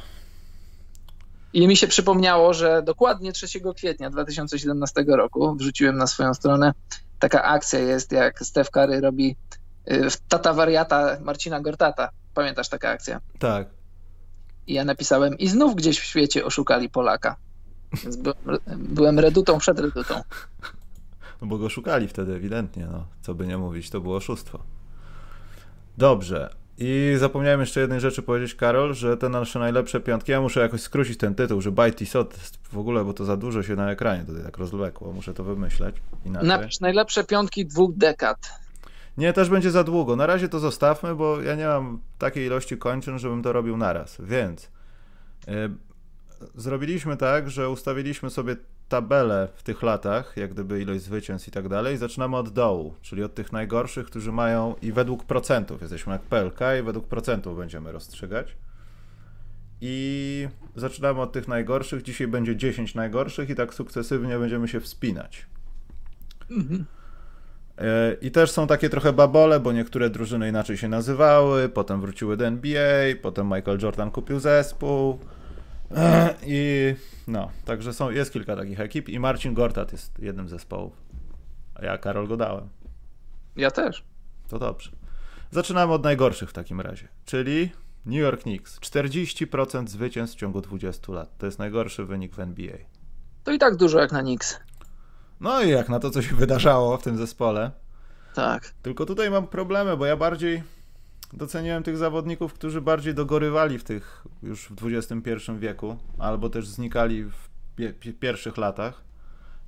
i 1.55 1.69
mi 1.69 1.77
się 1.77 1.87
przypomniało, 1.87 2.55
że 2.55 2.83
dokładnie 2.83 3.33
3 3.33 3.47
kwietnia 3.77 4.11
2017 4.11 5.05
roku 5.09 5.55
wrzuciłem 5.56 5.97
na 5.97 6.06
swoją 6.06 6.35
stronę 6.35 6.73
taka 7.19 7.43
akcja 7.43 7.79
jest, 7.79 8.12
jak 8.12 8.41
Steph 8.41 8.71
Curry 8.71 9.01
robi 9.01 9.37
y, 9.91 10.09
tata 10.29 10.53
wariata 10.53 11.17
Marcina 11.21 11.61
Gortata. 11.61 12.11
Pamiętasz 12.35 12.69
taka 12.69 12.89
akcja? 12.89 13.21
Tak. 13.39 13.69
I 14.67 14.75
ja 14.75 14.85
napisałem 14.85 15.39
i 15.39 15.49
znów 15.49 15.75
gdzieś 15.75 16.01
w 16.01 16.05
świecie 16.05 16.45
oszukali 16.45 16.89
Polaka. 16.91 17.37
Więc 18.03 18.17
byłem, 18.17 18.37
byłem 18.77 19.19
redutą 19.19 19.58
przed 19.58 19.79
redutą. 19.79 20.15
No 21.41 21.46
bo 21.46 21.58
go 21.58 21.69
szukali 21.69 22.08
wtedy 22.08 22.34
ewidentnie, 22.34 22.87
no. 22.93 23.06
Co 23.23 23.34
by 23.34 23.46
nie 23.46 23.58
mówić, 23.58 23.91
to 23.91 24.01
było 24.01 24.17
oszustwo. 24.17 24.58
Dobrze, 25.99 26.55
i 26.79 27.15
zapomniałem 27.19 27.61
jeszcze 27.61 27.81
jednej 27.81 28.01
rzeczy 28.01 28.23
powiedzieć, 28.23 28.55
Karol, 28.55 28.95
że 28.95 29.17
te 29.17 29.29
nasze 29.29 29.59
najlepsze 29.59 30.01
piątki, 30.01 30.33
ja 30.33 30.41
muszę 30.41 30.61
jakoś 30.61 30.81
skrócić 30.81 31.19
ten 31.19 31.35
tytuł, 31.35 31.61
że 31.61 31.73
Bite 31.73 32.07
Sot 32.07 32.35
w 32.73 32.79
ogóle, 32.79 33.05
bo 33.05 33.13
to 33.13 33.25
za 33.25 33.37
dużo 33.37 33.63
się 33.63 33.77
na 33.77 33.91
ekranie 33.91 34.25
tutaj 34.25 34.43
tak 34.43 34.59
rozlekło, 34.59 35.13
muszę 35.13 35.35
to 35.35 35.45
wymyśleć 35.45 35.97
inaczej. 36.27 36.49
Napisz 36.49 36.81
najlepsze 36.81 37.25
piątki 37.25 37.67
dwóch 37.67 37.97
dekad. 37.97 38.39
Nie, 39.17 39.33
też 39.33 39.49
będzie 39.49 39.71
za 39.71 39.85
długo. 39.85 40.17
Na 40.17 40.27
razie 40.27 40.49
to 40.49 40.61
zostawmy, 40.61 41.15
bo 41.15 41.43
ja 41.43 41.55
nie 41.55 41.67
mam 41.67 42.01
takiej 42.19 42.47
ilości 42.47 42.79
kończyn, 42.79 43.19
żebym 43.19 43.43
to 43.43 43.53
robił 43.53 43.77
naraz. 43.77 44.17
Więc 44.21 44.71
yy, 45.47 45.55
zrobiliśmy 46.55 47.17
tak, 47.17 47.51
że 47.51 47.71
ustawiliśmy 47.71 48.31
sobie 48.31 48.57
tabelę 48.94 49.48
w 49.55 49.63
tych 49.63 49.82
latach, 49.82 50.36
jak 50.36 50.53
gdyby 50.53 50.82
ilość 50.82 51.03
zwycięstw 51.03 51.48
i 51.48 51.51
tak 51.51 51.69
dalej. 51.69 51.96
Zaczynamy 51.96 52.36
od 52.36 52.48
dołu, 52.48 52.94
czyli 53.03 53.22
od 53.22 53.34
tych 53.34 53.53
najgorszych, 53.53 54.06
którzy 54.06 54.32
mają 54.32 54.74
i 54.82 54.93
według 54.93 55.24
procentów. 55.24 55.81
Jesteśmy 55.81 56.13
jak 56.13 56.22
PLK 56.22 56.60
i 56.81 56.82
według 56.82 57.06
procentów 57.06 57.58
będziemy 57.58 57.93
rozstrzygać. 57.93 58.56
I 59.81 60.48
zaczynamy 60.77 61.20
od 61.20 61.32
tych 61.32 61.48
najgorszych. 61.48 62.03
Dzisiaj 62.03 62.29
będzie 62.29 62.56
10 62.56 62.94
najgorszych 62.94 63.51
i 63.51 63.55
tak 63.55 63.74
sukcesywnie 63.74 64.39
będziemy 64.39 64.69
się 64.69 64.81
wspinać. 64.81 65.46
Mhm. 66.51 66.84
E, 67.79 68.17
I 68.20 68.31
też 68.31 68.51
są 68.51 68.67
takie 68.67 68.91
trochę 68.91 69.13
babole, 69.13 69.60
bo 69.60 69.72
niektóre 69.72 70.10
drużyny 70.10 70.48
inaczej 70.48 70.77
się 70.77 70.89
nazywały, 70.89 71.69
potem 71.69 72.01
wróciły 72.01 72.36
do 72.36 72.46
NBA, 72.46 73.15
potem 73.22 73.46
Michael 73.46 73.79
Jordan 73.82 74.10
kupił 74.10 74.41
zespół. 74.41 75.19
E, 75.91 76.34
I 76.46 76.94
no, 77.26 77.50
także 77.64 77.93
są, 77.93 78.10
jest 78.10 78.32
kilka 78.32 78.56
takich 78.56 78.81
ekip 78.81 79.08
i 79.08 79.20
Marcin 79.20 79.55
Gortat 79.55 79.93
jest 79.93 80.19
jednym 80.19 80.48
z 80.48 80.50
zespołów. 80.50 80.93
A 81.74 81.84
ja 81.84 81.98
Karol 81.98 82.29
go 82.29 82.36
dałem. 82.36 82.69
Ja 83.56 83.70
też. 83.70 84.05
To 84.48 84.58
dobrze. 84.58 84.91
Zaczynamy 85.50 85.93
od 85.93 86.05
najgorszych 86.05 86.50
w 86.50 86.53
takim 86.53 86.81
razie, 86.81 87.08
czyli 87.24 87.70
New 88.06 88.20
York 88.20 88.43
Knicks. 88.43 88.81
40% 88.81 89.88
zwycięstw 89.88 90.36
w 90.36 90.41
ciągu 90.41 90.60
20 90.60 91.12
lat. 91.12 91.38
To 91.38 91.46
jest 91.46 91.58
najgorszy 91.58 92.05
wynik 92.05 92.34
w 92.34 92.41
NBA. 92.41 92.76
To 93.44 93.53
i 93.53 93.58
tak 93.58 93.76
dużo 93.76 93.98
jak 93.98 94.12
na 94.12 94.22
Knicks. 94.22 94.60
No 95.41 95.62
i 95.62 95.70
jak 95.70 95.88
na 95.88 96.00
to, 96.00 96.10
co 96.10 96.22
się 96.22 96.34
wydarzało 96.34 96.96
w 96.96 97.03
tym 97.03 97.17
zespole. 97.17 97.70
Tak. 98.34 98.74
Tylko 98.82 99.06
tutaj 99.06 99.31
mam 99.31 99.46
problemy, 99.46 99.96
bo 99.96 100.06
ja 100.06 100.17
bardziej 100.17 100.62
doceniałem 101.33 101.83
tych 101.83 101.97
zawodników, 101.97 102.55
którzy 102.55 102.81
bardziej 102.81 103.15
dogorywali 103.15 103.79
w 103.79 103.85
tych 103.85 104.25
już 104.43 104.69
w 104.69 104.87
XXI 104.87 105.31
wieku, 105.59 105.97
albo 106.19 106.51
też 106.51 106.69
znikali 106.69 107.25
w 107.25 107.49
pie 107.77 108.13
pierwszych 108.13 108.57
latach, 108.57 109.03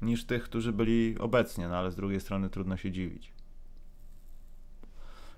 niż 0.03 0.25
tych, 0.25 0.45
którzy 0.45 0.73
byli 0.73 1.19
obecnie, 1.19 1.69
no 1.69 1.77
ale 1.77 1.91
z 1.91 1.97
drugiej 1.97 2.21
strony 2.21 2.51
trudno 2.51 2.77
się 2.77 2.91
dziwić. 2.91 3.33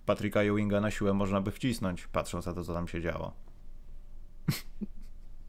Patryka 0.07 0.41
Ewinga 0.41 0.81
na 0.81 0.91
siłę 0.91 1.15
można 1.15 1.41
by 1.41 1.51
wcisnąć, 1.51 2.07
patrząc 2.07 2.47
na 2.47 2.53
to, 2.53 2.65
co 2.65 2.75
tam 2.75 2.89
się 2.89 3.01
działo. 3.01 3.33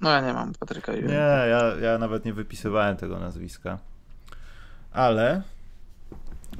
No 0.01 0.11
ja 0.11 0.21
nie 0.21 0.33
mam 0.33 0.53
Patryka 0.53 0.91
Ewinga. 0.91 1.13
Nie, 1.13 1.49
ja, 1.49 1.75
ja 1.81 1.97
nawet 1.97 2.25
nie 2.25 2.33
wypisywałem 2.33 2.97
tego 2.97 3.19
nazwiska. 3.19 3.79
Ale 4.91 5.41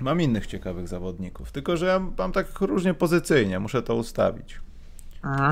Mam 0.02 0.22
innych 0.22 0.48
ciekawych 0.48 0.88
zawodników, 0.88 1.52
tylko 1.52 1.78
że 1.78 1.86
ja 1.86 2.02
mam 2.18 2.32
tak 2.32 2.60
różnie 2.62 2.94
pozycyjnie, 2.94 3.60
muszę 3.60 3.82
to 3.82 3.96
ustawić. 3.96 4.62
Aha. 5.22 5.52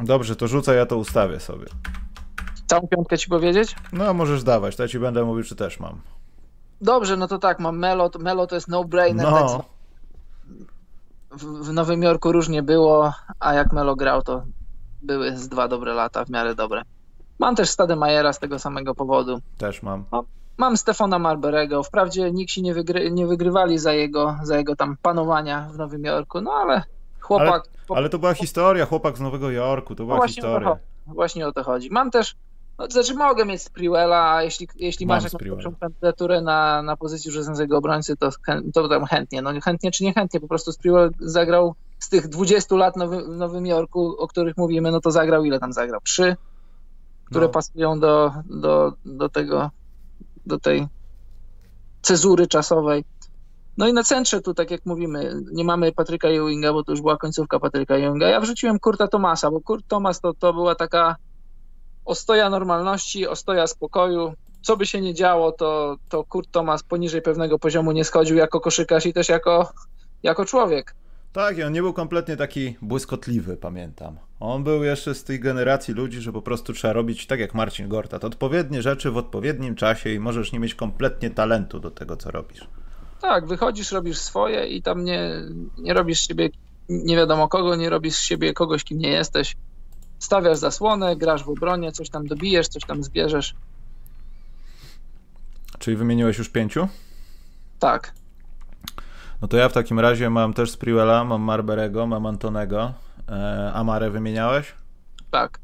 Dobrze, 0.00 0.36
to 0.36 0.48
rzucaj, 0.48 0.76
ja 0.76 0.86
to 0.86 0.96
ustawię 0.96 1.40
sobie. 1.40 1.66
Całą 2.66 2.88
piątkę 2.88 3.18
ci 3.18 3.28
powiedzieć? 3.28 3.76
No, 3.92 4.14
możesz 4.14 4.42
dawać, 4.42 4.76
to 4.76 4.82
ja 4.82 4.88
ci 4.88 4.98
będę 4.98 5.24
mówił, 5.24 5.44
czy 5.44 5.56
też 5.56 5.80
mam. 5.80 6.00
Dobrze, 6.80 7.16
no 7.16 7.28
to 7.28 7.38
tak, 7.38 7.60
mam 7.60 7.78
Melo, 7.78 8.10
Melo 8.18 8.46
to 8.46 8.54
jest 8.54 8.68
no-brainer. 8.68 9.26
No. 9.30 9.48
Tak 9.48 9.78
w, 11.30 11.44
w 11.44 11.72
Nowym 11.72 12.02
Jorku 12.02 12.32
różnie 12.32 12.62
było, 12.62 13.12
a 13.40 13.54
jak 13.54 13.72
Melo 13.72 13.96
grał, 13.96 14.22
to 14.22 14.42
były 15.02 15.36
z 15.36 15.48
dwa 15.48 15.68
dobre 15.68 15.94
lata, 15.94 16.24
w 16.24 16.30
miarę 16.30 16.54
dobre. 16.54 16.82
Mam 17.38 17.56
też 17.56 17.70
Stademajera 17.70 18.32
z 18.32 18.38
tego 18.38 18.58
samego 18.58 18.94
powodu. 18.94 19.40
Też 19.58 19.82
mam. 19.82 20.04
Mam, 20.12 20.24
mam 20.58 20.76
Stefana 20.76 21.18
Marberego. 21.18 21.82
Wprawdzie 21.82 22.32
nikt 22.32 22.52
się 22.52 22.62
nie, 22.62 22.74
wygry, 22.74 23.10
nie 23.10 23.26
wygrywali 23.26 23.78
za 23.78 23.92
jego, 23.92 24.36
za 24.42 24.58
jego 24.58 24.76
tam 24.76 24.96
panowania 25.02 25.68
w 25.72 25.78
Nowym 25.78 26.04
Jorku, 26.04 26.40
no 26.40 26.52
ale 26.52 26.82
chłopak... 27.20 27.68
Ale, 27.88 27.98
ale 27.98 28.08
to 28.08 28.18
była 28.18 28.34
historia, 28.34 28.86
chłopak 28.86 29.16
z 29.18 29.20
Nowego 29.20 29.50
Jorku, 29.50 29.94
to 29.94 30.04
była 30.04 30.16
no 30.16 30.26
historia. 30.26 30.70
O 30.70 30.74
to, 30.74 31.14
właśnie 31.14 31.46
o 31.46 31.52
to 31.52 31.62
chodzi. 31.62 31.90
Mam 31.90 32.10
też 32.10 32.36
no, 32.78 32.86
to 32.86 32.92
znaczy 32.92 33.14
mogę 33.14 33.44
mieć 33.44 33.62
Sprewella, 33.62 34.32
a 34.34 34.42
jeśli, 34.42 34.68
jeśli 34.76 35.06
masz 35.06 35.24
jakąś 35.24 35.64
kandydaturę 35.80 36.40
na, 36.40 36.82
na 36.82 36.96
pozycję 36.96 37.32
rzucającego 37.32 37.78
obrońcy, 37.78 38.16
to, 38.16 38.30
to 38.74 38.88
tam 38.88 39.04
chętnie. 39.04 39.42
No 39.42 39.50
chętnie 39.60 39.90
czy 39.90 40.04
niechętnie, 40.04 40.40
po 40.40 40.48
prostu 40.48 40.72
Sprewell 40.72 41.10
zagrał 41.20 41.74
z 41.98 42.08
tych 42.08 42.28
20 42.28 42.76
lat 42.76 42.96
nowy, 42.96 43.24
w 43.24 43.28
Nowym 43.28 43.66
Jorku, 43.66 44.16
o 44.18 44.28
których 44.28 44.56
mówimy, 44.56 44.90
no 44.90 45.00
to 45.00 45.10
zagrał 45.10 45.44
ile 45.44 45.60
tam 45.60 45.72
zagrał? 45.72 46.00
Trzy, 46.00 46.36
które 47.24 47.46
no. 47.46 47.52
pasują 47.52 48.00
do, 48.00 48.32
do, 48.50 48.92
do 49.04 49.28
tego, 49.28 49.70
do 50.48 50.58
tej 50.58 50.86
cezury 52.02 52.46
czasowej. 52.46 53.04
No 53.76 53.88
i 53.88 53.92
na 53.92 54.02
centrze 54.02 54.40
tu, 54.40 54.54
tak 54.54 54.70
jak 54.70 54.86
mówimy, 54.86 55.34
nie 55.52 55.64
mamy 55.64 55.92
Patryka 55.92 56.28
Ewinga, 56.28 56.72
bo 56.72 56.84
to 56.84 56.92
już 56.92 57.00
była 57.00 57.16
końcówka 57.16 57.58
Patryka 57.58 57.94
Ewinga. 57.94 58.28
Ja 58.28 58.40
wrzuciłem 58.40 58.78
Kurta 58.78 59.08
Tomasa, 59.08 59.50
bo 59.50 59.60
Kurt 59.60 59.88
Tomas 59.88 60.20
to, 60.20 60.34
to 60.34 60.52
była 60.52 60.74
taka 60.74 61.16
ostoja 62.04 62.50
normalności, 62.50 63.26
ostoja 63.26 63.66
spokoju. 63.66 64.32
Co 64.62 64.76
by 64.76 64.86
się 64.86 65.00
nie 65.00 65.14
działo, 65.14 65.52
to, 65.52 65.96
to 66.08 66.24
Kurt 66.24 66.50
Thomas 66.50 66.82
poniżej 66.82 67.22
pewnego 67.22 67.58
poziomu 67.58 67.92
nie 67.92 68.04
schodził 68.04 68.36
jako 68.36 68.60
koszykarz 68.60 69.06
i 69.06 69.12
też 69.12 69.28
jako, 69.28 69.72
jako 70.22 70.44
człowiek. 70.44 70.94
Tak, 71.38 71.58
i 71.58 71.62
on 71.62 71.72
nie 71.72 71.82
był 71.82 71.92
kompletnie 71.92 72.36
taki 72.36 72.76
błyskotliwy, 72.82 73.56
pamiętam. 73.56 74.18
On 74.40 74.64
był 74.64 74.84
jeszcze 74.84 75.14
z 75.14 75.24
tej 75.24 75.40
generacji 75.40 75.94
ludzi, 75.94 76.20
że 76.20 76.32
po 76.32 76.42
prostu 76.42 76.72
trzeba 76.72 76.92
robić 76.92 77.26
tak 77.26 77.40
jak 77.40 77.54
Marcin 77.54 77.88
Gortat, 77.88 78.24
odpowiednie 78.24 78.82
rzeczy 78.82 79.10
w 79.10 79.16
odpowiednim 79.16 79.74
czasie 79.74 80.10
i 80.10 80.20
możesz 80.20 80.52
nie 80.52 80.58
mieć 80.58 80.74
kompletnie 80.74 81.30
talentu 81.30 81.80
do 81.80 81.90
tego, 81.90 82.16
co 82.16 82.30
robisz. 82.30 82.68
Tak, 83.20 83.46
wychodzisz, 83.46 83.92
robisz 83.92 84.18
swoje 84.18 84.66
i 84.66 84.82
tam 84.82 85.04
nie, 85.04 85.30
nie 85.78 85.94
robisz 85.94 86.20
z 86.20 86.28
siebie 86.28 86.48
nie 86.88 87.16
wiadomo 87.16 87.48
kogo, 87.48 87.76
nie 87.76 87.90
robisz 87.90 88.14
z 88.14 88.22
siebie 88.22 88.52
kogoś, 88.52 88.84
kim 88.84 88.98
nie 88.98 89.10
jesteś 89.10 89.56
stawiasz 90.18 90.58
zasłonę, 90.58 91.16
grasz 91.16 91.44
w 91.44 91.48
obronie, 91.48 91.92
coś 91.92 92.10
tam 92.10 92.26
dobijesz, 92.26 92.68
coś 92.68 92.84
tam 92.84 93.02
zbierzesz. 93.02 93.54
Czyli 95.78 95.96
wymieniłeś 95.96 96.38
już 96.38 96.48
pięciu? 96.48 96.88
Tak. 97.78 98.12
No 99.42 99.48
to 99.48 99.56
ja 99.56 99.68
w 99.68 99.72
takim 99.72 100.00
razie 100.00 100.30
mam 100.30 100.54
też 100.54 100.70
Sprewella, 100.70 101.24
mam 101.24 101.42
Marberego, 101.42 102.06
mam 102.06 102.26
Antonego. 102.26 102.92
E, 103.28 103.72
Amare 103.74 104.10
wymieniałeś? 104.10 104.74
Tak. 105.30 105.60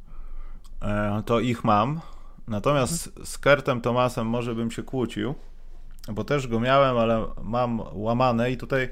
E, 0.82 1.22
to 1.26 1.40
ich 1.40 1.64
mam. 1.64 2.00
Natomiast 2.48 3.06
mhm. 3.06 3.26
z 3.26 3.38
Kertem 3.38 3.80
Tomasem 3.80 4.26
może 4.26 4.54
bym 4.54 4.70
się 4.70 4.82
kłócił, 4.82 5.34
bo 6.12 6.24
też 6.24 6.48
go 6.48 6.60
miałem, 6.60 6.98
ale 6.98 7.26
mam 7.42 7.80
łamane 7.92 8.50
i 8.50 8.56
tutaj 8.56 8.90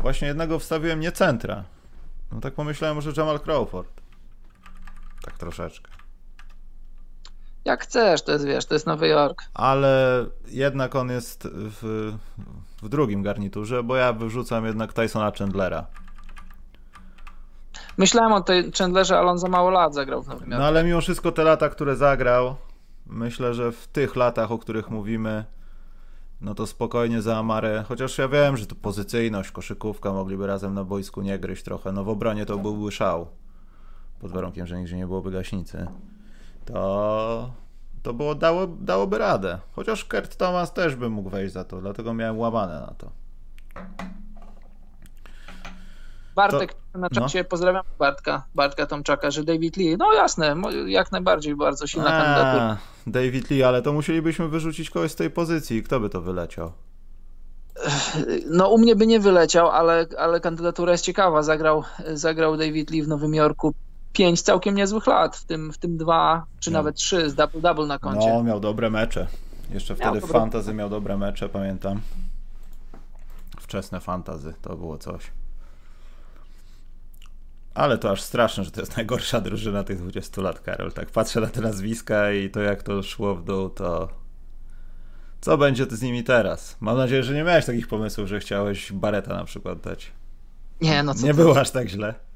właśnie 0.00 0.28
jednego 0.28 0.58
wstawiłem 0.58 1.00
nie 1.00 1.12
centra. 1.12 1.64
No 2.32 2.40
tak 2.40 2.54
pomyślałem, 2.54 2.94
może 2.94 3.12
Jamal 3.16 3.40
Crawford 3.40 3.98
tak 5.22 5.38
troszeczkę. 5.38 5.97
Jak 7.64 7.82
chcesz, 7.82 8.22
to 8.22 8.32
jest, 8.32 8.44
wiesz, 8.46 8.66
to 8.66 8.74
jest 8.74 8.86
Nowy 8.86 9.08
Jork. 9.08 9.42
Ale 9.54 10.24
jednak 10.48 10.96
on 10.96 11.10
jest 11.10 11.48
w, 11.52 12.12
w 12.82 12.88
drugim 12.88 13.22
garniturze, 13.22 13.82
bo 13.82 13.96
ja 13.96 14.12
wyrzucam 14.12 14.66
jednak 14.66 14.92
Tysona 14.92 15.32
Chandlera. 15.38 15.86
Myślałem 17.98 18.32
o 18.32 18.40
tej 18.40 18.72
Chandlerze, 18.72 19.18
ale 19.18 19.30
on 19.30 19.38
za 19.38 19.48
mało 19.48 19.70
lat 19.70 19.94
zagrał 19.94 20.22
w 20.22 20.28
Nowym 20.28 20.50
Jorku. 20.50 20.60
No 20.60 20.66
ale 20.66 20.84
mimo 20.84 21.00
wszystko 21.00 21.32
te 21.32 21.44
lata, 21.44 21.68
które 21.68 21.96
zagrał, 21.96 22.56
myślę, 23.06 23.54
że 23.54 23.72
w 23.72 23.86
tych 23.86 24.16
latach, 24.16 24.52
o 24.52 24.58
których 24.58 24.90
mówimy, 24.90 25.44
no 26.40 26.54
to 26.54 26.66
spokojnie 26.66 27.22
za 27.22 27.36
Amarę, 27.36 27.84
chociaż 27.88 28.18
ja 28.18 28.28
wiem, 28.28 28.56
że 28.56 28.66
to 28.66 28.74
pozycyjność, 28.74 29.50
koszykówka, 29.50 30.12
mogliby 30.12 30.46
razem 30.46 30.74
na 30.74 30.84
boisku 30.84 31.22
nie 31.22 31.38
gryźć 31.38 31.62
trochę, 31.62 31.92
no 31.92 32.04
w 32.04 32.08
obronie 32.08 32.46
to 32.46 32.58
byłby 32.58 32.92
szał 32.92 33.26
pod 34.20 34.32
warunkiem, 34.32 34.66
że 34.66 34.78
nigdzie 34.78 34.96
nie 34.96 35.06
byłoby 35.06 35.30
gaśnicy, 35.30 35.86
to, 36.72 37.50
to 38.02 38.14
było, 38.14 38.34
dało, 38.34 38.66
dałoby 38.66 39.18
radę. 39.18 39.58
Chociaż 39.72 40.04
Kurt 40.04 40.36
Thomas 40.36 40.72
też 40.72 40.96
by 40.96 41.10
mógł 41.10 41.30
wejść 41.30 41.52
za 41.52 41.64
to, 41.64 41.80
dlatego 41.80 42.14
miałem 42.14 42.38
łamane 42.38 42.80
na 42.80 42.94
to. 42.98 43.10
Bartek 46.34 46.74
to, 46.92 46.98
na 46.98 47.10
czacie, 47.10 47.38
no. 47.38 47.44
pozdrawiam 47.44 47.84
Bartka, 47.98 48.42
Bartka 48.54 48.86
Tomczaka, 48.86 49.30
że 49.30 49.44
David 49.44 49.76
Lee, 49.76 49.96
no 49.98 50.12
jasne, 50.12 50.54
jak 50.86 51.12
najbardziej 51.12 51.56
bardzo 51.56 51.86
silna 51.86 52.08
A, 52.08 52.22
kandydatura. 52.22 52.78
David 53.06 53.50
Lee, 53.50 53.62
ale 53.62 53.82
to 53.82 53.92
musielibyśmy 53.92 54.48
wyrzucić 54.48 54.90
kogoś 54.90 55.10
z 55.10 55.16
tej 55.16 55.30
pozycji. 55.30 55.82
Kto 55.82 56.00
by 56.00 56.08
to 56.08 56.20
wyleciał? 56.20 56.72
No 58.46 58.68
u 58.68 58.78
mnie 58.78 58.96
by 58.96 59.06
nie 59.06 59.20
wyleciał, 59.20 59.68
ale, 59.68 60.06
ale 60.18 60.40
kandydatura 60.40 60.92
jest 60.92 61.04
ciekawa. 61.04 61.42
Zagrał, 61.42 61.84
zagrał 62.14 62.56
David 62.56 62.90
Lee 62.90 63.02
w 63.02 63.08
Nowym 63.08 63.34
Jorku 63.34 63.74
pięć 64.18 64.42
całkiem 64.42 64.74
niezłych 64.74 65.06
lat, 65.06 65.36
w 65.36 65.44
tym, 65.44 65.72
w 65.72 65.78
tym 65.78 65.96
dwa 65.96 66.46
czy 66.60 66.70
no. 66.70 66.78
nawet 66.78 66.96
trzy 66.96 67.30
z 67.30 67.34
double-double 67.34 67.86
na 67.86 67.98
koncie. 67.98 68.34
No, 68.34 68.42
miał 68.42 68.60
dobre 68.60 68.90
mecze. 68.90 69.26
Jeszcze 69.70 69.94
miał 69.94 70.00
wtedy 70.00 70.18
w 70.18 70.20
dobre... 70.20 70.40
fantazy 70.40 70.74
miał 70.74 70.90
dobre 70.90 71.16
mecze, 71.16 71.48
pamiętam. 71.48 72.00
Wczesne 73.60 74.00
fantazy, 74.00 74.54
to 74.62 74.76
było 74.76 74.98
coś. 74.98 75.30
Ale 77.74 77.98
to 77.98 78.10
aż 78.10 78.22
straszne, 78.22 78.64
że 78.64 78.70
to 78.70 78.80
jest 78.80 78.96
najgorsza 78.96 79.40
drużyna 79.40 79.84
tych 79.84 79.98
20 79.98 80.42
lat, 80.42 80.60
Karol. 80.60 80.92
Tak 80.92 81.10
patrzę 81.10 81.40
na 81.40 81.46
te 81.46 81.60
nazwiska 81.60 82.32
i 82.32 82.50
to 82.50 82.60
jak 82.60 82.82
to 82.82 83.02
szło 83.02 83.34
w 83.34 83.44
dół, 83.44 83.70
to 83.70 84.08
co 85.40 85.58
będzie 85.58 85.86
z 85.90 86.02
nimi 86.02 86.24
teraz? 86.24 86.76
Mam 86.80 86.96
nadzieję, 86.96 87.22
że 87.22 87.34
nie 87.34 87.44
miałeś 87.44 87.66
takich 87.66 87.88
pomysłów, 87.88 88.28
że 88.28 88.40
chciałeś 88.40 88.92
Bareta 88.92 89.34
na 89.34 89.44
przykład 89.44 89.80
dać. 89.80 90.12
Nie, 90.80 91.02
no 91.02 91.14
co 91.14 91.26
Nie 91.26 91.34
było 91.34 91.60
aż 91.60 91.70
tak 91.70 91.88
źle. 91.88 92.27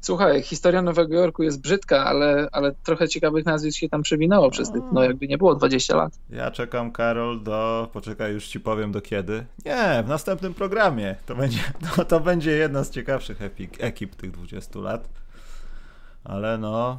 Słuchaj, 0.00 0.42
historia 0.42 0.82
Nowego 0.82 1.14
Jorku 1.14 1.42
jest 1.42 1.60
brzydka, 1.60 2.04
ale, 2.04 2.48
ale 2.52 2.74
trochę 2.84 3.08
ciekawych 3.08 3.46
nazwisk 3.46 3.78
się 3.78 3.88
tam 3.88 4.02
przewinęło 4.02 4.50
przez 4.50 4.72
tych, 4.72 4.82
no 4.92 5.04
jakby 5.04 5.28
nie 5.28 5.38
było 5.38 5.54
20 5.54 5.96
lat. 5.96 6.18
Ja 6.30 6.50
czekam, 6.50 6.92
Karol, 6.92 7.42
do, 7.42 7.88
poczekaj, 7.92 8.32
już 8.32 8.46
ci 8.46 8.60
powiem 8.60 8.92
do 8.92 9.00
kiedy. 9.00 9.46
Nie, 9.64 10.02
w 10.04 10.08
następnym 10.08 10.54
programie. 10.54 11.16
To 11.26 11.34
będzie, 11.34 11.58
to, 11.96 12.04
to 12.14 12.20
będzie 12.20 12.50
jedna 12.50 12.84
z 12.84 12.90
ciekawszych 12.90 13.42
epik, 13.42 13.84
ekip 13.84 14.14
tych 14.14 14.30
20 14.30 14.78
lat. 14.78 15.08
Ale 16.24 16.58
no, 16.58 16.98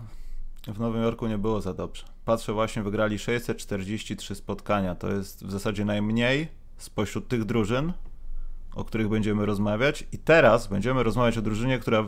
w 0.68 0.80
Nowym 0.80 1.02
Jorku 1.02 1.28
nie 1.28 1.38
było 1.38 1.62
za 1.62 1.74
dobrze. 1.74 2.04
Patrzę, 2.26 2.54
właśnie 2.54 2.84
wygrali 2.84 3.20
643 3.20 4.36
spotkania. 4.36 4.96
To 4.96 5.10
jest 5.12 5.46
w 5.46 5.52
zasadzie 5.52 5.86
najmniej 5.86 6.48
spośród 6.78 7.28
tych 7.28 7.46
drużyn, 7.46 7.94
o 8.76 8.84
których 8.84 9.10
będziemy 9.10 9.46
rozmawiać. 9.46 10.08
I 10.12 10.18
teraz 10.18 10.68
będziemy 10.68 11.04
rozmawiać 11.04 11.38
o 11.38 11.42
drużynie, 11.42 11.80
która 11.80 12.08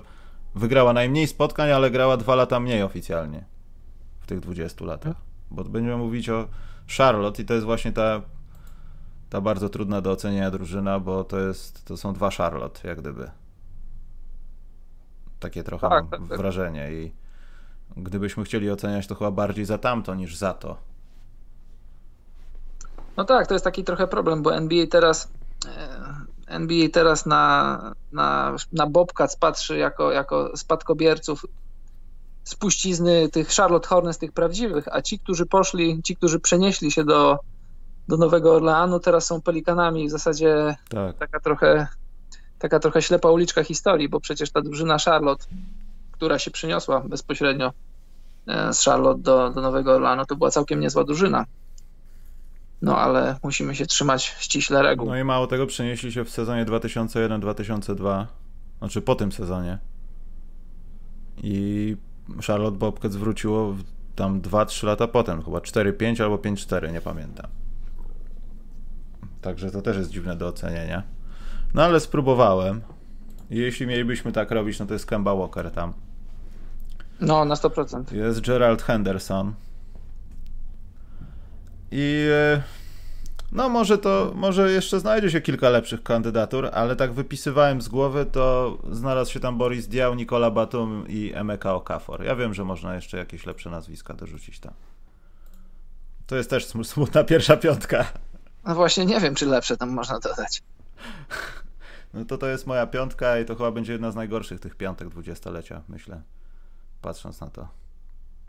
wygrała 0.56 0.94
najmniej 0.94 1.28
spotkań, 1.28 1.72
ale 1.72 1.92
grała 1.92 2.18
dwa 2.18 2.36
lata 2.36 2.60
mniej 2.60 2.84
oficjalnie 2.84 3.46
w 4.20 4.28
tych 4.28 4.40
20 4.40 4.86
latach. 4.86 5.16
Bo 5.52 5.64
będziemy 5.64 5.98
mówić 5.98 6.30
o 6.30 6.48
Charlotte 6.98 7.42
i 7.42 7.46
to 7.46 7.54
jest 7.54 7.66
właśnie 7.66 7.92
ta, 7.92 8.22
ta 9.30 9.42
bardzo 9.42 9.70
trudna 9.70 10.02
do 10.02 10.12
ocenienia 10.12 10.52
drużyna, 10.52 11.00
bo 11.00 11.24
to, 11.24 11.40
jest, 11.40 11.86
to 11.86 11.98
są 11.98 12.14
dwa 12.14 12.30
Charlotte, 12.30 12.88
jak 12.88 13.02
gdyby. 13.02 13.32
Takie 15.40 15.64
trochę 15.64 15.90
tak, 15.90 16.10
tak, 16.10 16.28
tak. 16.30 16.38
wrażenie 16.38 16.92
i 16.94 17.14
gdybyśmy 17.98 18.44
chcieli 18.44 18.72
oceniać 18.72 19.08
to 19.08 19.16
chyba 19.16 19.32
bardziej 19.32 19.66
za 19.66 19.78
tamto 19.78 20.16
niż 20.16 20.36
za 20.36 20.54
to. 20.54 20.78
No 23.18 23.26
tak, 23.26 23.48
to 23.48 23.54
jest 23.56 23.66
taki 23.66 23.84
trochę 23.84 24.08
problem, 24.08 24.44
bo 24.44 24.56
NBA 24.56 24.88
teraz 24.88 25.32
e, 25.66 26.03
NBA 26.48 26.90
teraz 26.94 27.26
na, 27.26 27.96
na, 28.12 28.56
na 28.72 28.88
Bobcats 28.88 29.36
patrzy 29.36 29.78
jako, 29.78 30.12
jako 30.12 30.58
spadkobierców 30.58 31.46
spuścizny 32.44 33.30
tych 33.30 33.50
Charlotte 33.50 33.88
Hornets, 33.88 34.18
tych 34.18 34.32
prawdziwych, 34.32 34.88
a 34.92 35.02
ci, 35.02 35.20
którzy 35.20 35.46
poszli, 35.46 36.02
ci, 36.04 36.16
którzy 36.16 36.40
przenieśli 36.40 36.92
się 36.92 37.04
do, 37.04 37.40
do 38.08 38.18
Nowego 38.18 38.56
Orleanu, 38.56 39.00
teraz 39.00 39.26
są 39.26 39.42
pelikanami. 39.42 40.08
W 40.08 40.12
zasadzie 40.12 40.76
tak. 40.90 41.18
taka 41.18 41.40
trochę 41.40 41.88
taka 42.60 42.80
trochę 42.80 43.02
ślepa 43.02 43.32
uliczka 43.32 43.64
historii, 43.64 44.10
bo 44.10 44.20
przecież 44.20 44.52
ta 44.52 44.62
drużyna 44.62 44.98
Charlotte, 44.98 45.46
która 46.12 46.40
się 46.40 46.52
przeniosła 46.52 47.00
bezpośrednio 47.00 47.72
e, 48.48 48.74
z 48.74 48.84
Charlotte 48.84 49.22
do, 49.22 49.50
do 49.50 49.62
Nowego 49.62 49.94
Orleanu, 49.94 50.26
to 50.26 50.36
była 50.36 50.52
całkiem 50.52 50.80
niezła 50.80 51.04
drużyna. 51.04 51.46
No 52.84 52.98
ale 52.98 53.36
musimy 53.44 53.76
się 53.76 53.86
trzymać 53.86 54.36
ściśle 54.40 54.82
reguł. 54.82 55.08
No 55.08 55.18
i 55.18 55.24
mało 55.24 55.48
tego, 55.48 55.68
przenieśli 55.68 56.12
się 56.12 56.26
w 56.26 56.30
sezonie 56.30 56.66
2001-2002, 56.66 58.26
znaczy 58.80 59.02
po 59.02 59.16
tym 59.16 59.32
sezonie. 59.32 59.78
I 61.38 61.98
Charlotte 62.48 62.78
Bobcats 62.78 63.16
wróciło 63.16 63.76
tam 64.16 64.42
2-3 64.42 64.86
lata 64.86 65.08
potem, 65.08 65.44
chyba 65.44 65.58
4-5 65.60 66.24
albo 66.24 66.38
5-4, 66.38 66.94
nie 66.94 67.02
pamiętam. 67.02 67.48
Także 69.42 69.72
to 69.72 69.82
też 69.82 69.98
jest 69.98 70.10
dziwne 70.10 70.36
do 70.36 70.48
ocenienia. 70.48 71.04
No 71.74 71.84
ale 71.84 72.00
spróbowałem. 72.00 72.82
Jeśli 73.50 73.88
mielibyśmy 73.88 74.32
tak 74.32 74.52
robić, 74.52 74.80
no 74.80 74.86
to 74.86 74.94
jest 74.94 75.06
Kemba 75.06 75.36
Walker 75.36 75.72
tam. 75.72 75.94
No, 77.22 77.46
na 77.46 77.56
100%. 77.56 78.14
Jest 78.14 78.42
Gerald 78.42 78.82
Henderson. 78.82 79.54
I 81.96 82.28
e, 82.32 82.64
no 83.52 83.70
może 83.70 83.98
to, 83.98 84.32
może 84.36 84.72
jeszcze 84.72 85.00
znajdzie 85.00 85.32
się 85.32 85.42
kilka 85.42 85.70
lepszych 85.70 86.04
kandydatur, 86.04 86.70
ale 86.74 86.96
tak 86.96 87.14
wypisywałem 87.14 87.82
z 87.82 87.88
głowy, 87.88 88.26
to 88.26 88.78
znalazł 88.92 89.32
się 89.32 89.40
tam 89.40 89.58
Boris 89.58 89.88
Diaw, 89.88 90.16
Nikola 90.16 90.52
Batum 90.52 91.06
i 91.08 91.32
Emeka 91.36 91.74
Okafor. 91.74 92.24
Ja 92.24 92.36
wiem, 92.36 92.54
że 92.54 92.64
można 92.64 92.96
jeszcze 92.96 93.18
jakieś 93.18 93.46
lepsze 93.46 93.70
nazwiska 93.70 94.14
dorzucić 94.14 94.60
tam. 94.60 94.74
To 96.28 96.36
jest 96.36 96.50
też 96.50 96.66
smutna 96.66 97.24
pierwsza 97.24 97.58
piątka. 97.58 98.06
No 98.66 98.76
właśnie, 98.76 99.06
nie 99.06 99.20
wiem, 99.20 99.36
czy 99.36 99.46
lepsze 99.46 99.78
tam 99.78 99.90
można 99.90 100.20
dodać. 100.20 100.64
No 102.14 102.26
to 102.26 102.38
to 102.38 102.48
jest 102.48 102.68
moja 102.68 102.88
piątka 102.88 103.40
i 103.40 103.46
to 103.46 103.56
chyba 103.56 103.72
będzie 103.72 103.92
jedna 103.92 104.12
z 104.12 104.16
najgorszych 104.16 104.60
tych 104.60 104.76
piątek 104.76 105.10
dwudziestolecia, 105.10 105.82
myślę. 105.90 106.22
Patrząc 107.02 107.42
na 107.42 107.50
to. 107.50 107.68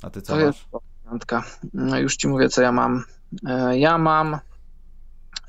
A 0.03 0.11
ty 0.11 0.23
co 0.23 0.33
to 0.33 0.47
masz? 0.47 0.67
Jest 0.73 0.94
piątka. 1.05 1.45
No 1.75 1.99
już 1.99 2.17
ci 2.17 2.29
mówię, 2.29 2.49
co 2.49 2.63
ja 2.63 2.73
mam. 2.73 3.05
E, 3.47 3.79
ja 3.79 3.99
mam 3.99 4.39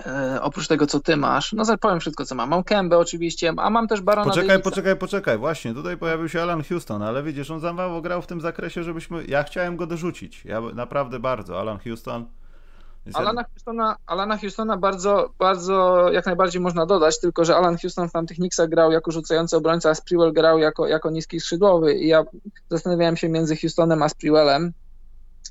E, 0.05 0.41
oprócz 0.41 0.67
tego, 0.67 0.87
co 0.87 0.99
ty 0.99 1.17
masz, 1.17 1.53
no 1.53 1.65
zapowiem 1.65 1.99
wszystko, 1.99 2.25
co 2.25 2.35
mam. 2.35 2.49
Mam 2.49 2.63
Kębę 2.63 2.97
oczywiście, 2.97 3.53
a 3.57 3.69
mam 3.69 3.87
też 3.87 4.01
Barona 4.01 4.29
Poczekaj, 4.29 4.47
Davisa. 4.47 4.69
poczekaj, 4.69 4.95
poczekaj. 4.95 5.37
Właśnie, 5.37 5.73
tutaj 5.73 5.97
pojawił 5.97 6.29
się 6.29 6.41
Alan 6.41 6.63
Houston, 6.63 7.01
ale 7.01 7.23
widzisz, 7.23 7.51
on 7.51 7.59
za 7.59 7.73
mało 7.73 8.01
grał 8.01 8.21
w 8.21 8.27
tym 8.27 8.41
zakresie, 8.41 8.83
żebyśmy... 8.83 9.25
Ja 9.25 9.43
chciałem 9.43 9.77
go 9.77 9.87
dorzucić. 9.87 10.45
Ja 10.45 10.61
naprawdę 10.61 11.19
bardzo. 11.19 11.59
Alan 11.59 11.79
Houston... 11.79 12.25
Alana 13.13 13.43
Houstona, 13.43 13.95
Alana 14.05 14.37
Houstona 14.37 14.77
bardzo, 14.77 15.29
bardzo 15.39 16.09
jak 16.11 16.25
najbardziej 16.25 16.61
można 16.61 16.85
dodać, 16.85 17.19
tylko 17.19 17.45
że 17.45 17.55
Alan 17.55 17.77
Houston 17.77 18.09
w 18.09 18.11
tamtych 18.11 18.37
Knicksach 18.37 18.69
grał 18.69 18.91
jako 18.91 19.11
rzucający 19.11 19.57
obrońca, 19.57 19.89
a 19.89 19.95
Sprewell 19.95 20.33
grał 20.33 20.59
jako, 20.59 20.87
jako 20.87 21.09
niski 21.09 21.39
skrzydłowy 21.39 21.93
i 21.93 22.07
ja 22.07 22.23
zastanawiałem 22.69 23.17
się 23.17 23.29
między 23.29 23.55
Houstonem 23.55 24.03
a 24.03 24.09
Sprewellem 24.09 24.73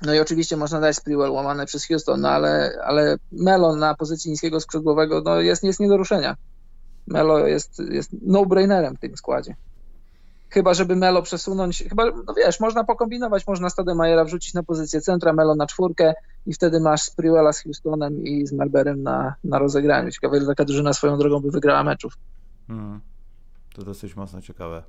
no 0.01 0.13
i 0.13 0.19
oczywiście 0.19 0.57
można 0.57 0.79
dać 0.79 0.95
Sprewell 0.95 1.31
łamane 1.31 1.65
przez 1.65 1.87
Houston, 1.87 2.21
no 2.21 2.29
ale, 2.29 2.79
ale 2.83 3.17
Melo 3.31 3.75
na 3.75 3.95
pozycji 3.95 4.31
niskiego 4.31 4.59
skrzydłowego 4.59 5.21
no 5.21 5.41
jest, 5.41 5.63
jest 5.63 5.79
nie 5.79 5.87
do 5.87 5.97
ruszenia. 5.97 6.35
Melo 7.07 7.47
jest, 7.47 7.81
jest 7.89 8.09
no-brainerem 8.21 8.95
w 8.95 8.99
tym 8.99 9.17
składzie. 9.17 9.55
Chyba, 10.49 10.73
żeby 10.73 10.95
Melo 10.95 11.21
przesunąć, 11.21 11.83
chyba, 11.89 12.05
no 12.05 12.33
wiesz, 12.33 12.59
można 12.59 12.83
pokombinować, 12.83 13.47
można 13.47 13.69
Stademajera 13.69 14.25
wrzucić 14.25 14.53
na 14.53 14.63
pozycję 14.63 15.01
centra, 15.01 15.33
Melo 15.33 15.55
na 15.55 15.67
czwórkę 15.67 16.13
i 16.45 16.53
wtedy 16.53 16.79
masz 16.79 17.01
Sprewella 17.01 17.53
z 17.53 17.63
Houstonem 17.63 18.23
i 18.23 18.47
z 18.47 18.53
Marberem 18.53 19.03
na, 19.03 19.35
na 19.43 19.59
rozegraniu. 19.59 20.11
Ciekawe, 20.11 20.37
ile 20.37 20.45
taka 20.45 20.65
drużyna 20.65 20.93
swoją 20.93 21.17
drogą 21.17 21.39
by 21.39 21.51
wygrała 21.51 21.83
meczów. 21.83 22.13
Hmm. 22.67 23.01
To 23.73 23.83
dosyć 23.83 24.15
mocno 24.15 24.41
ciekawe. 24.41 24.83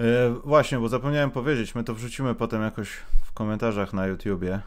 E, 0.00 0.30
właśnie, 0.44 0.78
bo 0.78 0.88
zapomniałem 0.88 1.30
powiedzieć, 1.30 1.74
my 1.74 1.84
to 1.84 1.94
wrzucimy 1.94 2.34
potem 2.34 2.62
jakoś 2.62 2.88
w 3.24 3.32
komentarzach 3.32 3.92
na 3.92 4.06
YouTubie 4.06 4.60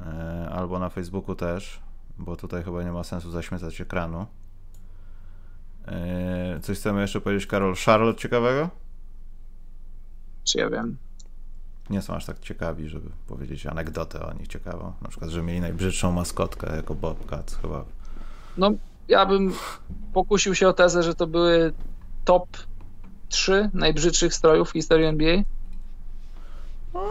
e, 0.00 0.48
albo 0.52 0.78
na 0.78 0.88
Facebooku 0.88 1.34
też, 1.34 1.80
bo 2.18 2.36
tutaj 2.36 2.64
chyba 2.64 2.82
nie 2.82 2.92
ma 2.92 3.04
sensu 3.04 3.30
zaśmiecać 3.30 3.80
ekranu. 3.80 4.26
E, 5.86 6.60
coś 6.62 6.78
chcemy 6.78 7.00
jeszcze 7.00 7.20
powiedzieć, 7.20 7.46
Karol? 7.46 7.74
Charlotte 7.86 8.20
ciekawego? 8.20 8.70
Czy 10.44 10.58
ja 10.58 10.70
wiem? 10.70 10.96
Nie 11.90 12.02
są 12.02 12.14
aż 12.14 12.24
tak 12.24 12.38
ciekawi, 12.38 12.88
żeby 12.88 13.10
powiedzieć 13.26 13.66
anegdotę 13.66 14.26
o 14.26 14.32
nich 14.32 14.48
ciekawą. 14.48 14.92
Na 15.02 15.08
przykład, 15.08 15.30
że 15.30 15.42
mieli 15.42 15.60
najbrzydszą 15.60 16.12
maskotkę 16.12 16.76
jako 16.76 16.94
Bobcats 16.94 17.56
chyba. 17.56 17.84
No, 18.56 18.70
ja 19.08 19.26
bym 19.26 19.52
pokusił 20.12 20.54
się 20.54 20.68
o 20.68 20.72
tezę, 20.72 21.02
że 21.02 21.14
to 21.14 21.26
były 21.26 21.72
top 22.24 22.48
trzy 23.28 23.70
najbrzydszych 23.74 24.34
strojów 24.34 24.68
w 24.68 24.72
historii 24.72 25.06
NBA? 25.06 25.42
No, 26.94 27.10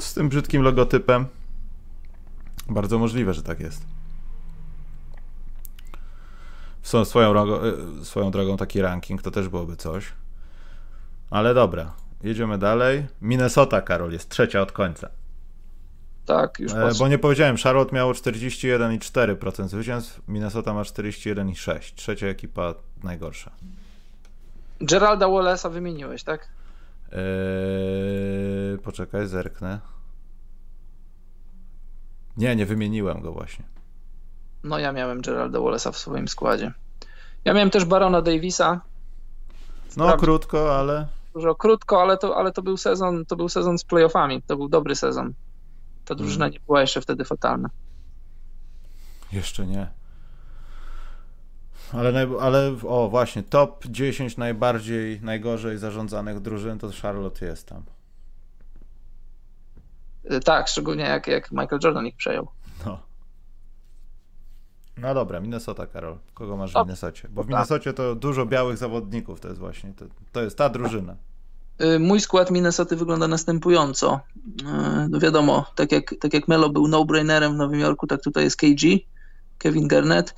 z 0.00 0.14
tym 0.14 0.28
brzydkim 0.28 0.62
logotypem. 0.62 1.26
Bardzo 2.68 2.98
możliwe, 2.98 3.34
że 3.34 3.42
tak 3.42 3.60
jest. 3.60 3.82
Są 6.82 7.04
swoją, 7.04 7.32
drogą, 7.32 7.60
e, 8.00 8.04
swoją 8.04 8.30
drogą 8.30 8.56
taki 8.56 8.80
ranking 8.80 9.22
to 9.22 9.30
też 9.30 9.48
byłoby 9.48 9.76
coś. 9.76 10.12
Ale 11.30 11.54
dobra, 11.54 11.92
jedziemy 12.22 12.58
dalej. 12.58 13.06
Minnesota, 13.22 13.80
Karol, 13.80 14.12
jest 14.12 14.28
trzecia 14.28 14.62
od 14.62 14.72
końca. 14.72 15.10
Tak, 16.26 16.60
już 16.60 16.72
e, 16.72 16.90
Bo 16.98 17.08
nie 17.08 17.18
powiedziałem, 17.18 17.56
Charlotte 17.56 17.96
miało 17.96 18.12
41,4% 18.12 19.68
zwycięstw, 19.68 20.20
Minnesota 20.28 20.74
ma 20.74 20.82
41,6%. 20.82 21.94
Trzecia 21.94 22.26
ekipa 22.26 22.74
najgorsza. 23.02 23.50
Geralda 24.84 25.26
Wallace'a 25.26 25.70
wymieniłeś, 25.70 26.24
tak? 26.24 26.48
Eee, 27.12 28.78
poczekaj, 28.78 29.26
zerknę. 29.26 29.80
Nie, 32.36 32.56
nie 32.56 32.66
wymieniłem 32.66 33.20
go 33.20 33.32
właśnie. 33.32 33.64
No 34.64 34.78
ja 34.78 34.92
miałem 34.92 35.20
Geralda 35.20 35.58
Wallace'a 35.58 35.92
w 35.92 35.98
swoim 35.98 36.28
składzie. 36.28 36.72
Ja 37.44 37.54
miałem 37.54 37.70
też 37.70 37.84
Barona 37.84 38.22
Davisa. 38.22 38.80
No 39.96 40.16
krótko, 40.16 40.78
ale... 40.78 41.06
Dużo 41.34 41.54
krótko, 41.54 42.02
ale 42.02 42.18
to, 42.18 42.36
ale 42.36 42.52
to 42.52 42.62
był 42.62 42.76
sezon, 42.76 43.26
to 43.26 43.36
był 43.36 43.48
sezon 43.48 43.78
z 43.78 43.84
playoffami. 43.84 44.42
To 44.42 44.56
był 44.56 44.68
dobry 44.68 44.96
sezon. 44.96 45.34
Ta 46.04 46.14
drużyna 46.14 46.44
hmm. 46.44 46.52
nie 46.52 46.60
była 46.66 46.80
jeszcze 46.80 47.00
wtedy 47.00 47.24
fatalna. 47.24 47.70
Jeszcze 49.32 49.66
nie. 49.66 49.86
Ale, 51.94 52.28
ale 52.40 52.76
o 52.86 53.08
właśnie, 53.08 53.42
top 53.42 53.86
10 53.86 54.36
najbardziej, 54.36 55.20
najgorzej 55.22 55.78
zarządzanych 55.78 56.40
drużyn 56.40 56.78
to 56.78 56.90
Charlotte 57.02 57.46
jest 57.46 57.68
tam. 57.68 57.82
Y, 60.32 60.40
tak, 60.40 60.68
szczególnie 60.68 61.04
jak, 61.04 61.26
jak 61.26 61.52
Michael 61.52 61.80
Jordan 61.84 62.06
ich 62.06 62.16
przejął. 62.16 62.48
No. 62.86 62.98
No 64.96 65.14
dobra, 65.14 65.40
Minnesota, 65.40 65.86
Karol. 65.86 66.18
Kogo 66.34 66.56
masz 66.56 66.72
w 66.72 66.76
Minnesocie? 66.76 67.28
Bo 67.28 67.42
w 67.42 67.48
Minnesocie 67.48 67.92
to 67.92 68.14
dużo 68.14 68.46
białych 68.46 68.76
zawodników, 68.76 69.40
to 69.40 69.48
jest 69.48 69.60
właśnie, 69.60 69.92
to, 69.92 70.04
to 70.32 70.42
jest 70.42 70.58
ta 70.58 70.68
drużyna. 70.68 71.16
Y, 71.82 71.98
mój 71.98 72.20
skład 72.20 72.50
Minnesoty 72.50 72.96
wygląda 72.96 73.28
następująco. 73.28 74.20
Y, 74.36 75.08
no 75.10 75.18
wiadomo, 75.20 75.66
tak 75.74 75.92
jak, 75.92 76.14
tak 76.20 76.34
jak 76.34 76.48
Melo 76.48 76.70
był 76.70 76.88
no-brainerem 76.88 77.54
w 77.54 77.56
Nowym 77.56 77.80
Jorku, 77.80 78.06
tak 78.06 78.22
tutaj 78.22 78.44
jest 78.44 78.56
KG, 78.56 78.82
Kevin 79.58 79.88
Garnett. 79.88 80.34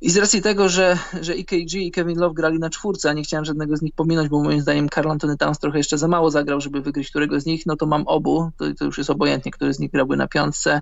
I 0.00 0.10
z 0.10 0.16
racji 0.16 0.42
tego, 0.42 0.68
że, 0.68 0.98
że 1.20 1.32
EKG 1.32 1.74
i 1.74 1.90
Kevin 1.90 2.18
Love 2.18 2.34
grali 2.34 2.58
na 2.58 2.70
czwórce, 2.70 3.10
a 3.10 3.12
nie 3.12 3.22
chciałem 3.22 3.44
żadnego 3.44 3.76
z 3.76 3.82
nich 3.82 3.94
pominąć, 3.94 4.28
bo 4.28 4.42
moim 4.42 4.60
zdaniem 4.60 4.88
Carl 4.88 5.10
Anthony 5.10 5.36
Towns 5.36 5.58
trochę 5.58 5.78
jeszcze 5.78 5.98
za 5.98 6.08
mało 6.08 6.30
zagrał, 6.30 6.60
żeby 6.60 6.80
wygryźć 6.80 7.10
którego 7.10 7.40
z 7.40 7.46
nich, 7.46 7.66
no 7.66 7.76
to 7.76 7.86
mam 7.86 8.02
obu, 8.06 8.50
to, 8.56 8.64
to 8.78 8.84
już 8.84 8.98
jest 8.98 9.10
obojętnie, 9.10 9.52
który 9.52 9.74
z 9.74 9.78
nich 9.78 9.90
grałby 9.90 10.16
na 10.16 10.28
piątce. 10.28 10.80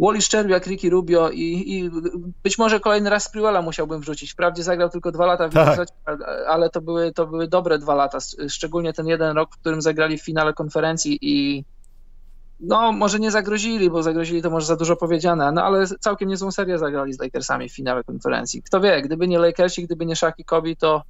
Wally 0.00 0.22
Szczerbiak, 0.22 0.66
Ricky 0.66 0.90
Rubio 0.90 1.30
i, 1.30 1.72
i 1.72 1.90
być 2.42 2.58
może 2.58 2.80
kolejny 2.80 3.10
raz 3.10 3.24
Sprewella 3.24 3.62
musiałbym 3.62 4.00
wrzucić. 4.00 4.32
Wprawdzie 4.32 4.62
zagrał 4.62 4.88
tylko 4.88 5.12
dwa 5.12 5.26
lata 5.26 5.48
w 5.48 5.54
tak. 5.54 5.88
ale 6.48 6.70
to 6.70 6.80
były, 6.80 7.12
to 7.12 7.26
były 7.26 7.48
dobre 7.48 7.78
dwa 7.78 7.94
lata, 7.94 8.18
szczególnie 8.48 8.92
ten 8.92 9.06
jeden 9.06 9.36
rok, 9.36 9.54
w 9.54 9.58
którym 9.60 9.82
zagrali 9.82 10.18
w 10.18 10.24
finale 10.24 10.52
konferencji 10.52 11.18
i 11.22 11.64
no, 12.66 12.92
może 12.92 13.18
nie 13.18 13.30
zagrozili, 13.30 13.90
bo 13.90 14.02
zagrozili 14.02 14.42
to 14.42 14.50
może 14.50 14.66
za 14.66 14.76
dużo 14.76 14.96
powiedziane, 14.96 15.52
no 15.52 15.62
ale 15.62 15.86
całkiem 15.86 16.28
niezłą 16.28 16.52
serię 16.52 16.78
zagrali 16.78 17.12
z 17.12 17.20
Lakersami 17.20 17.68
w 17.68 17.74
finale 17.74 18.04
konferencji. 18.04 18.62
Kto 18.62 18.80
wie, 18.80 19.02
gdyby 19.02 19.28
nie 19.28 19.38
Lakersi, 19.38 19.84
gdyby 19.84 20.06
nie 20.06 20.16
Shaq 20.16 20.34
i 20.38 20.44
Kobe, 20.44 20.76
to, 20.76 21.02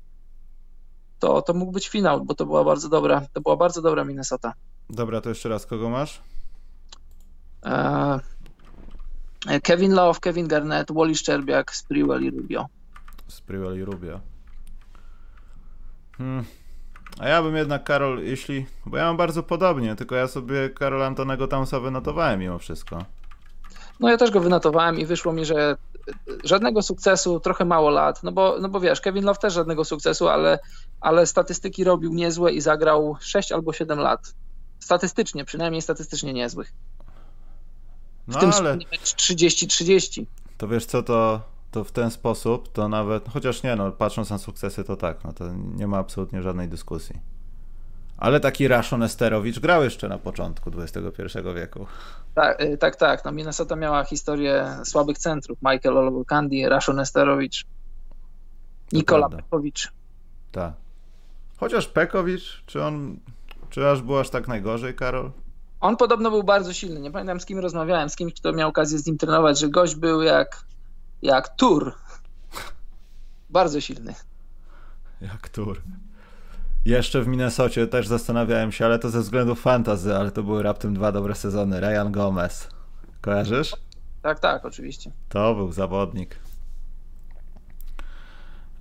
to, 1.19 1.43
to 1.43 1.55
mógł 1.55 1.73
być 1.73 1.88
finał, 1.88 2.25
bo 2.25 2.35
to 2.35 2.47
była 2.47 2.64
bardzo 2.64 2.88
dobra, 2.88 3.23
to 3.33 3.40
była 3.40 3.57
bardzo 3.57 3.83
dobra 3.83 4.05
Minnesota. 4.05 4.53
Dobra, 4.90 5.21
to 5.21 5.29
jeszcze 5.29 5.49
raz, 5.49 5.67
kogo 5.67 5.90
masz? 5.90 6.21
E, 7.64 8.21
Kevin 9.62 9.95
Love, 9.95 10.21
Kevin 10.21 10.49
Garnett, 10.49 10.93
Wally 10.93 11.14
Szczerbiak, 11.14 11.77
Sprewell 11.77 12.23
i 12.23 12.31
Rubio. 12.31 12.67
Sprewell 13.29 13.79
i 13.79 13.85
Rubio. 13.85 14.21
Hmm. 16.19 16.45
A 17.18 17.29
ja 17.29 17.42
bym 17.42 17.57
jednak, 17.57 17.85
Karol, 17.85 18.22
jeśli. 18.24 18.66
Bo 18.87 18.96
ja 18.96 19.05
mam 19.05 19.16
bardzo 19.16 19.42
podobnie, 19.42 19.96
tylko 19.96 20.14
ja 20.14 20.29
sobie 20.29 20.70
Karol 20.70 21.03
Antonego 21.03 21.48
Townsa 21.48 21.81
wynotowałem 21.81 22.40
mimo 22.40 22.59
wszystko. 22.59 23.05
No 24.00 24.11
ja 24.11 24.16
też 24.16 24.31
go 24.31 24.40
wynotowałem 24.40 24.98
i 24.98 25.07
wyszło 25.07 25.33
mi, 25.33 25.44
że 25.44 25.77
żadnego 26.44 26.83
sukcesu, 26.83 27.40
trochę 27.40 27.64
mało 27.64 27.90
lat, 27.90 28.22
no 28.22 28.33
bo, 28.33 28.57
no 28.61 28.68
bo 28.68 28.81
wiesz, 28.81 29.00
Kevin 29.00 29.24
Love 29.24 29.40
też 29.40 29.55
żadnego 29.55 29.85
sukcesu, 29.85 30.29
ale, 30.29 30.59
ale 31.00 31.27
statystyki 31.27 31.85
robił 31.85 32.14
niezłe 32.14 32.53
i 32.53 32.61
zagrał 32.61 33.16
6 33.20 33.53
albo 33.53 33.72
7 33.72 33.98
lat. 33.98 34.35
Statystycznie, 34.79 35.44
przynajmniej 35.44 35.83
statystycznie 35.83 36.33
niezłych. 36.33 36.72
W 38.29 38.35
no 38.35 38.40
tym 38.40 38.50
ale... 38.50 38.77
30-30. 38.77 40.24
To 40.59 40.68
wiesz 40.68 40.87
co, 40.87 41.03
to 41.03 41.40
to 41.74 41.84
w 41.84 41.92
ten 41.92 42.10
sposób 42.10 42.72
to 42.72 42.88
nawet, 42.88 43.28
chociaż 43.28 43.62
nie, 43.62 43.76
no 43.76 43.92
patrząc 43.92 44.30
na 44.30 44.38
sukcesy, 44.38 44.84
to 44.84 44.96
tak, 44.96 45.24
no 45.24 45.32
to 45.32 45.44
nie 45.54 45.87
ma 45.87 45.98
absolutnie 45.98 46.42
żadnej 46.42 46.68
dyskusji. 46.68 47.20
Ale 48.16 48.40
taki 48.40 48.68
Rashon 48.68 49.02
Esterowicz 49.02 49.58
grał 49.58 49.84
jeszcze 49.84 50.08
na 50.08 50.18
początku 50.18 50.70
XXI 50.78 51.38
wieku. 51.54 51.87
Tak, 52.34 52.60
y, 52.60 52.78
tak, 52.78 52.96
tak. 52.96 53.24
No 53.24 53.32
Minnesota 53.32 53.76
miała 53.76 54.04
historię 54.04 54.76
słabych 54.84 55.18
centrów. 55.18 55.58
Michael 55.62 55.98
Olowokandi, 55.98 56.68
Rashon 56.68 57.00
Esterowicz. 57.00 57.66
Nikola 58.92 59.28
Pekowicz. 59.28 59.92
Tak. 60.52 60.72
Chociaż 61.56 61.87
Pekowicz, 61.87 62.62
czy 62.66 62.82
on, 62.82 63.16
czy 63.70 63.88
aż 63.88 64.02
było 64.02 64.20
aż 64.20 64.30
tak 64.30 64.48
najgorzej, 64.48 64.94
Karol? 64.94 65.30
On 65.80 65.96
podobno 65.96 66.30
był 66.30 66.42
bardzo 66.42 66.72
silny. 66.72 67.00
Nie 67.00 67.10
pamiętam 67.10 67.40
z 67.40 67.46
kim 67.46 67.58
rozmawiałem, 67.58 68.10
z 68.10 68.16
kimś, 68.16 68.34
kto 68.34 68.52
miał 68.52 68.68
okazję 68.68 68.98
z 68.98 69.06
nim 69.06 69.18
trenować, 69.18 69.58
że 69.58 69.68
gość 69.68 69.94
był 69.94 70.22
jak, 70.22 70.64
jak 71.24 71.56
tur. 71.56 71.92
Bardzo 73.50 73.80
silny. 73.80 74.14
Jak 75.20 75.48
tur. 75.48 75.82
Jeszcze 76.84 77.22
w 77.22 77.28
Minnesocie 77.28 77.87
też 77.87 78.06
zastanawiałem 78.06 78.72
się, 78.72 78.84
ale 78.84 78.98
to 78.98 79.10
ze 79.10 79.20
względów 79.20 79.60
fantazy, 79.60 80.16
ale 80.16 80.30
to 80.30 80.42
były 80.42 80.62
raptem 80.62 80.94
dwa 80.94 81.12
dobre 81.12 81.34
sezony. 81.34 81.80
Ryan 81.80 82.12
Gomez. 82.12 82.68
Kojarzysz? 83.20 83.76
Tak, 84.22 84.40
tak, 84.40 84.64
oczywiście. 84.64 85.10
To 85.28 85.54
był 85.54 85.72
zawodnik. 85.72 86.37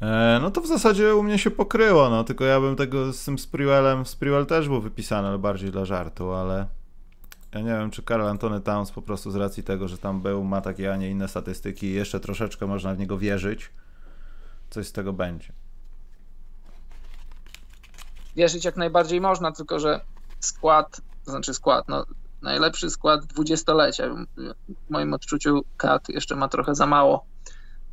E, 0.01 0.39
no 0.41 0.51
to 0.51 0.61
w 0.61 0.67
zasadzie 0.67 1.15
u 1.15 1.23
mnie 1.23 1.37
się 1.37 1.51
pokryło, 1.51 2.09
no 2.09 2.23
tylko 2.23 2.45
ja 2.45 2.59
bym 2.59 2.75
tego 2.75 3.13
z 3.13 3.25
tym 3.25 3.39
Sprewellem, 3.39 4.05
Sprewell 4.05 4.45
też 4.45 4.67
był 4.67 4.81
wypisany, 4.81 5.27
ale 5.27 5.39
bardziej 5.39 5.71
dla 5.71 5.85
żartu, 5.85 6.31
ale 6.31 6.67
ja 7.53 7.61
nie 7.61 7.69
wiem, 7.69 7.91
czy 7.91 8.03
Karl 8.03 8.27
Antony 8.27 8.61
Towns 8.61 8.91
po 8.91 9.01
prostu 9.01 9.31
z 9.31 9.35
racji 9.35 9.63
tego, 9.63 9.87
że 9.87 9.97
tam 9.97 10.21
był, 10.21 10.43
ma 10.43 10.61
takie, 10.61 10.93
a 10.93 10.97
nie 10.97 11.09
inne 11.09 11.27
statystyki 11.27 11.87
i 11.87 11.93
jeszcze 11.93 12.19
troszeczkę 12.19 12.67
można 12.67 12.93
w 12.93 12.99
niego 12.99 13.17
wierzyć, 13.17 13.71
coś 14.69 14.87
z 14.87 14.91
tego 14.91 15.13
będzie. 15.13 15.53
Wierzyć 18.35 18.65
jak 18.65 18.77
najbardziej 18.77 19.21
można, 19.21 19.51
tylko 19.51 19.79
że 19.79 20.01
skład, 20.39 21.01
to 21.25 21.31
znaczy 21.31 21.53
skład, 21.53 21.87
no 21.87 22.05
najlepszy 22.41 22.89
skład 22.89 23.25
dwudziestolecia. 23.25 24.03
W 24.67 24.89
moim 24.89 25.13
odczuciu 25.13 25.65
Kat 25.77 26.09
jeszcze 26.09 26.35
ma 26.35 26.47
trochę 26.47 26.75
za 26.75 26.85
mało 26.85 27.25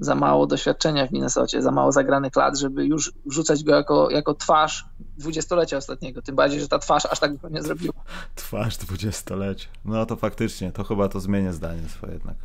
za 0.00 0.14
mało 0.14 0.46
doświadczenia 0.46 1.06
w 1.06 1.12
Minnesocie, 1.12 1.62
za 1.62 1.70
mało 1.70 1.92
zagranych 1.92 2.36
lat, 2.36 2.58
żeby 2.58 2.86
już 2.86 3.12
wrzucać 3.26 3.64
go 3.64 3.74
jako, 3.74 4.10
jako 4.10 4.34
twarz 4.34 4.84
dwudziestolecia 5.18 5.76
ostatniego. 5.76 6.22
Tym 6.22 6.36
bardziej, 6.36 6.60
że 6.60 6.68
ta 6.68 6.78
twarz 6.78 7.06
aż 7.06 7.20
tak 7.20 7.32
nie 7.50 7.62
zrobiła. 7.62 7.94
Twarz 8.34 8.76
dwudziestolecia. 8.76 9.68
No 9.84 10.06
to 10.06 10.16
faktycznie, 10.16 10.72
to 10.72 10.84
chyba 10.84 11.08
to 11.08 11.20
zmienię 11.20 11.52
zdanie 11.52 11.88
swoje 11.88 12.12
jednak. 12.12 12.36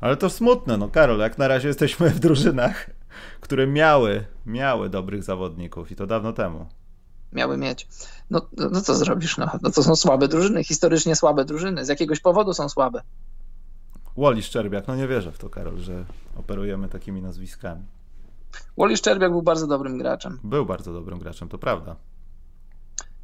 Ale 0.00 0.16
to 0.16 0.30
smutne, 0.30 0.76
no 0.76 0.88
Karol, 0.88 1.18
jak 1.18 1.38
na 1.38 1.48
razie 1.48 1.68
jesteśmy 1.68 2.10
w 2.10 2.20
drużynach, 2.20 2.90
które 3.40 3.66
miały, 3.66 4.24
miały 4.46 4.88
dobrych 4.88 5.22
zawodników 5.22 5.90
i 5.90 5.96
to 5.96 6.06
dawno 6.06 6.32
temu. 6.32 6.66
Miały 7.32 7.56
mieć. 7.56 7.88
No, 8.30 8.46
no, 8.56 8.68
no 8.70 8.80
co 8.80 8.94
zrobisz? 8.94 9.38
No, 9.38 9.50
no 9.62 9.70
to 9.70 9.82
są 9.82 9.96
słabe 9.96 10.28
drużyny, 10.28 10.64
historycznie 10.64 11.16
słabe 11.16 11.44
drużyny. 11.44 11.84
Z 11.84 11.88
jakiegoś 11.88 12.20
powodu 12.20 12.54
są 12.54 12.68
słabe. 12.68 13.02
Wally 14.16 14.42
Szczerbiak, 14.42 14.88
no 14.88 14.96
nie 14.96 15.08
wierzę 15.08 15.32
w 15.32 15.38
to, 15.38 15.50
Karol, 15.50 15.78
że 15.78 16.04
operujemy 16.36 16.88
takimi 16.88 17.22
nazwiskami. 17.22 17.84
Wally 18.78 18.96
Szczerbiak 18.96 19.30
był 19.30 19.42
bardzo 19.42 19.66
dobrym 19.66 19.98
graczem. 19.98 20.40
Był 20.44 20.66
bardzo 20.66 20.92
dobrym 20.92 21.18
graczem, 21.18 21.48
to 21.48 21.58
prawda. 21.58 21.96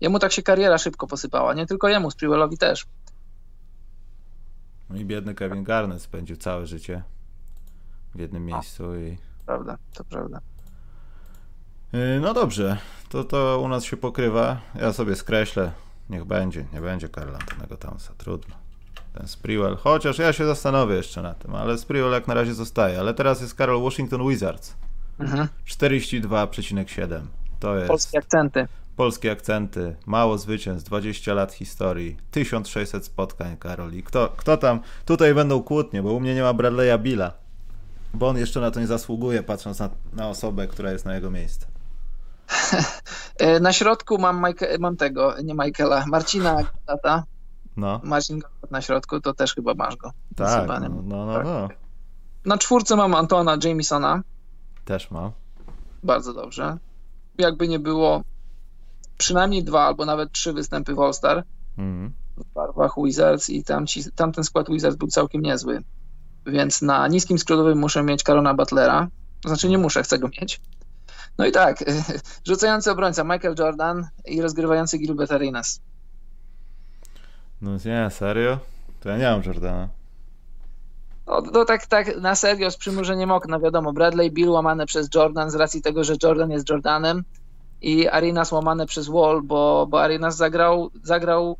Jemu 0.01 0.19
tak 0.19 0.33
się 0.33 0.43
kariera 0.43 0.79
szybko 0.79 1.07
posypała, 1.07 1.55
nie 1.55 1.67
tylko 1.67 1.89
jemu, 1.89 2.11
Sprewellowi 2.11 2.59
też. 2.59 2.87
No 4.91 4.97
i 4.97 5.05
biedny 5.05 5.35
Kevin 5.35 5.65
Garnett 5.65 6.03
spędził 6.03 6.37
całe 6.37 6.67
życie 6.67 7.03
w 8.15 8.21
jednym 8.21 8.47
miejscu 8.47 8.97
i... 8.97 9.19
Prawda, 9.47 9.79
to 9.95 10.05
prawda. 10.05 10.41
Y, 11.95 12.21
no 12.21 12.35
dobrze, 12.35 12.79
to, 13.09 13.25
to 13.25 13.61
u 13.65 13.69
nas 13.69 13.85
się 13.85 13.97
pokrywa. 13.97 14.61
Ja 14.75 14.93
sobie 14.93 15.17
skreślę. 15.17 15.73
Niech 16.11 16.25
będzie, 16.25 16.67
nie 16.73 16.81
będzie 16.81 17.09
Karla 17.09 17.39
Antonego 17.39 17.77
Townsa, 17.77 18.13
trudno 18.19 18.62
ten 19.15 19.29
Sprewell. 19.29 19.77
Chociaż 19.77 20.19
ja 20.19 20.33
się 20.33 20.47
zastanowię 20.47 20.95
jeszcze 20.95 21.23
na 21.23 21.35
tym, 21.35 21.55
ale 21.55 21.79
Sprewell 21.79 22.13
jak 22.13 22.29
na 22.29 22.35
razie 22.35 22.55
zostaje. 22.55 23.01
Ale 23.01 23.15
teraz 23.15 23.41
jest 23.41 23.55
Karol 23.55 23.83
Washington 23.83 24.29
Wizards. 24.29 24.75
Mhm. 25.21 25.49
42,7. 25.67 27.21
To 27.61 27.77
jest. 27.77 27.89
Polskie 27.89 28.19
akcenty. 28.19 28.69
Polskie 28.97 29.33
akcenty, 29.33 29.97
mało 30.07 30.39
zwycięstw, 30.39 30.89
20 30.89 31.35
lat 31.35 31.53
historii, 31.53 32.17
1600 32.31 33.05
spotkań, 33.05 33.57
Karol. 33.57 33.93
I 33.93 34.03
kto, 34.03 34.33
kto 34.37 34.57
tam? 34.57 34.81
Tutaj 35.05 35.35
będą 35.35 35.63
kłótnie, 35.63 36.03
bo 36.03 36.13
u 36.13 36.21
mnie 36.21 36.35
nie 36.35 36.43
ma 36.43 36.55
Bradley'a 36.55 36.99
Billa. 36.99 37.33
Bo 38.15 38.29
on 38.29 38.39
jeszcze 38.39 38.61
na 38.61 38.71
to 38.71 38.81
nie 38.81 38.87
zasługuje, 38.87 39.43
patrząc 39.43 39.79
na, 39.79 39.91
na 40.13 40.29
osobę, 40.29 40.67
która 40.67 40.93
jest 40.93 41.05
na 41.05 41.15
jego 41.15 41.31
miejscu. 41.31 41.67
na 43.61 43.73
środku 43.73 44.19
mam, 44.19 44.47
mam 44.79 44.97
tego, 44.97 45.35
nie 45.45 45.55
Michaela, 45.55 46.05
Marcina 46.07 46.57
Tata. 46.87 47.25
No. 47.77 48.01
Na 48.71 48.81
środku, 48.81 49.21
to 49.21 49.35
też 49.35 49.55
chyba 49.55 49.75
masz 49.75 49.97
go. 49.97 50.13
Tak, 50.37 50.69
no, 50.69 50.79
no, 50.81 51.27
no, 51.27 51.43
no. 51.43 51.69
Na 52.45 52.59
czwórce 52.59 52.97
mam 52.97 53.15
Antona 53.15 53.57
Jamesona. 53.65 54.23
Też 54.85 55.11
mam. 55.11 55.31
Bardzo 56.03 56.33
dobrze. 56.33 56.77
Jakby 57.39 57.69
nie 57.69 57.79
było, 57.79 58.23
przynajmniej 59.19 59.65
dwa 59.65 59.87
albo 59.87 60.05
nawet 60.05 60.33
trzy 60.33 60.53
występy 60.53 60.95
w 60.95 61.01
All-Star 61.01 61.45
mm. 61.79 62.13
w 62.37 62.55
barwach 62.55 62.93
Wizards 63.05 63.51
i 63.51 63.65
tam 63.65 63.87
ci, 63.87 64.13
tamten 64.13 64.45
skład 64.45 64.71
Wizards 64.71 64.97
był 64.97 65.09
całkiem 65.09 65.43
niezły. 65.43 65.83
Więc 66.47 66.83
na 66.83 67.09
niskim 67.09 67.39
skrótowym 67.39 67.79
muszę 67.79 68.03
mieć 68.03 68.23
Karona 68.23 68.55
Butlera. 68.55 69.09
Znaczy 69.47 69.69
nie 69.69 69.79
muszę, 69.79 70.03
chcę 70.03 70.19
go 70.19 70.29
mieć. 70.29 70.61
No 71.39 71.47
i 71.47 71.53
tak, 71.53 71.85
rzucający 72.49 72.91
obrońca 72.91 73.25
Michael 73.25 73.55
Jordan 73.59 74.09
i 74.25 74.43
rozgrywający 74.43 74.99
Gilbert 74.99 75.33
Arenas. 75.33 75.81
No 77.63 77.71
nie, 77.85 78.11
serio? 78.11 78.59
To 79.01 79.09
ja 79.09 79.17
nie 79.17 79.25
mam 79.25 79.43
Jordana. 79.43 79.89
No, 81.27 81.43
no 81.53 81.65
tak, 81.65 81.87
tak 81.87 82.21
na 82.21 82.35
serio, 82.35 82.71
z 82.71 82.77
przymurzeniem 82.77 83.31
okna, 83.31 83.59
wiadomo, 83.59 83.93
Bradley 83.93 84.31
Bill 84.31 84.49
łamane 84.49 84.87
przez 84.87 85.09
Jordan 85.15 85.51
z 85.51 85.55
racji 85.55 85.83
tego, 85.83 86.05
że 86.05 86.15
Jordan 86.23 86.51
jest 86.51 86.71
Jordanem 86.71 87.25
i 87.83 88.09
Arinas 88.09 88.53
łamane 88.53 88.87
przez 88.87 89.09
Wall, 89.09 89.43
bo, 89.43 89.87
bo 89.91 90.03
Arinas 90.03 90.37
zagrał, 90.37 90.91
zagrał 91.03 91.57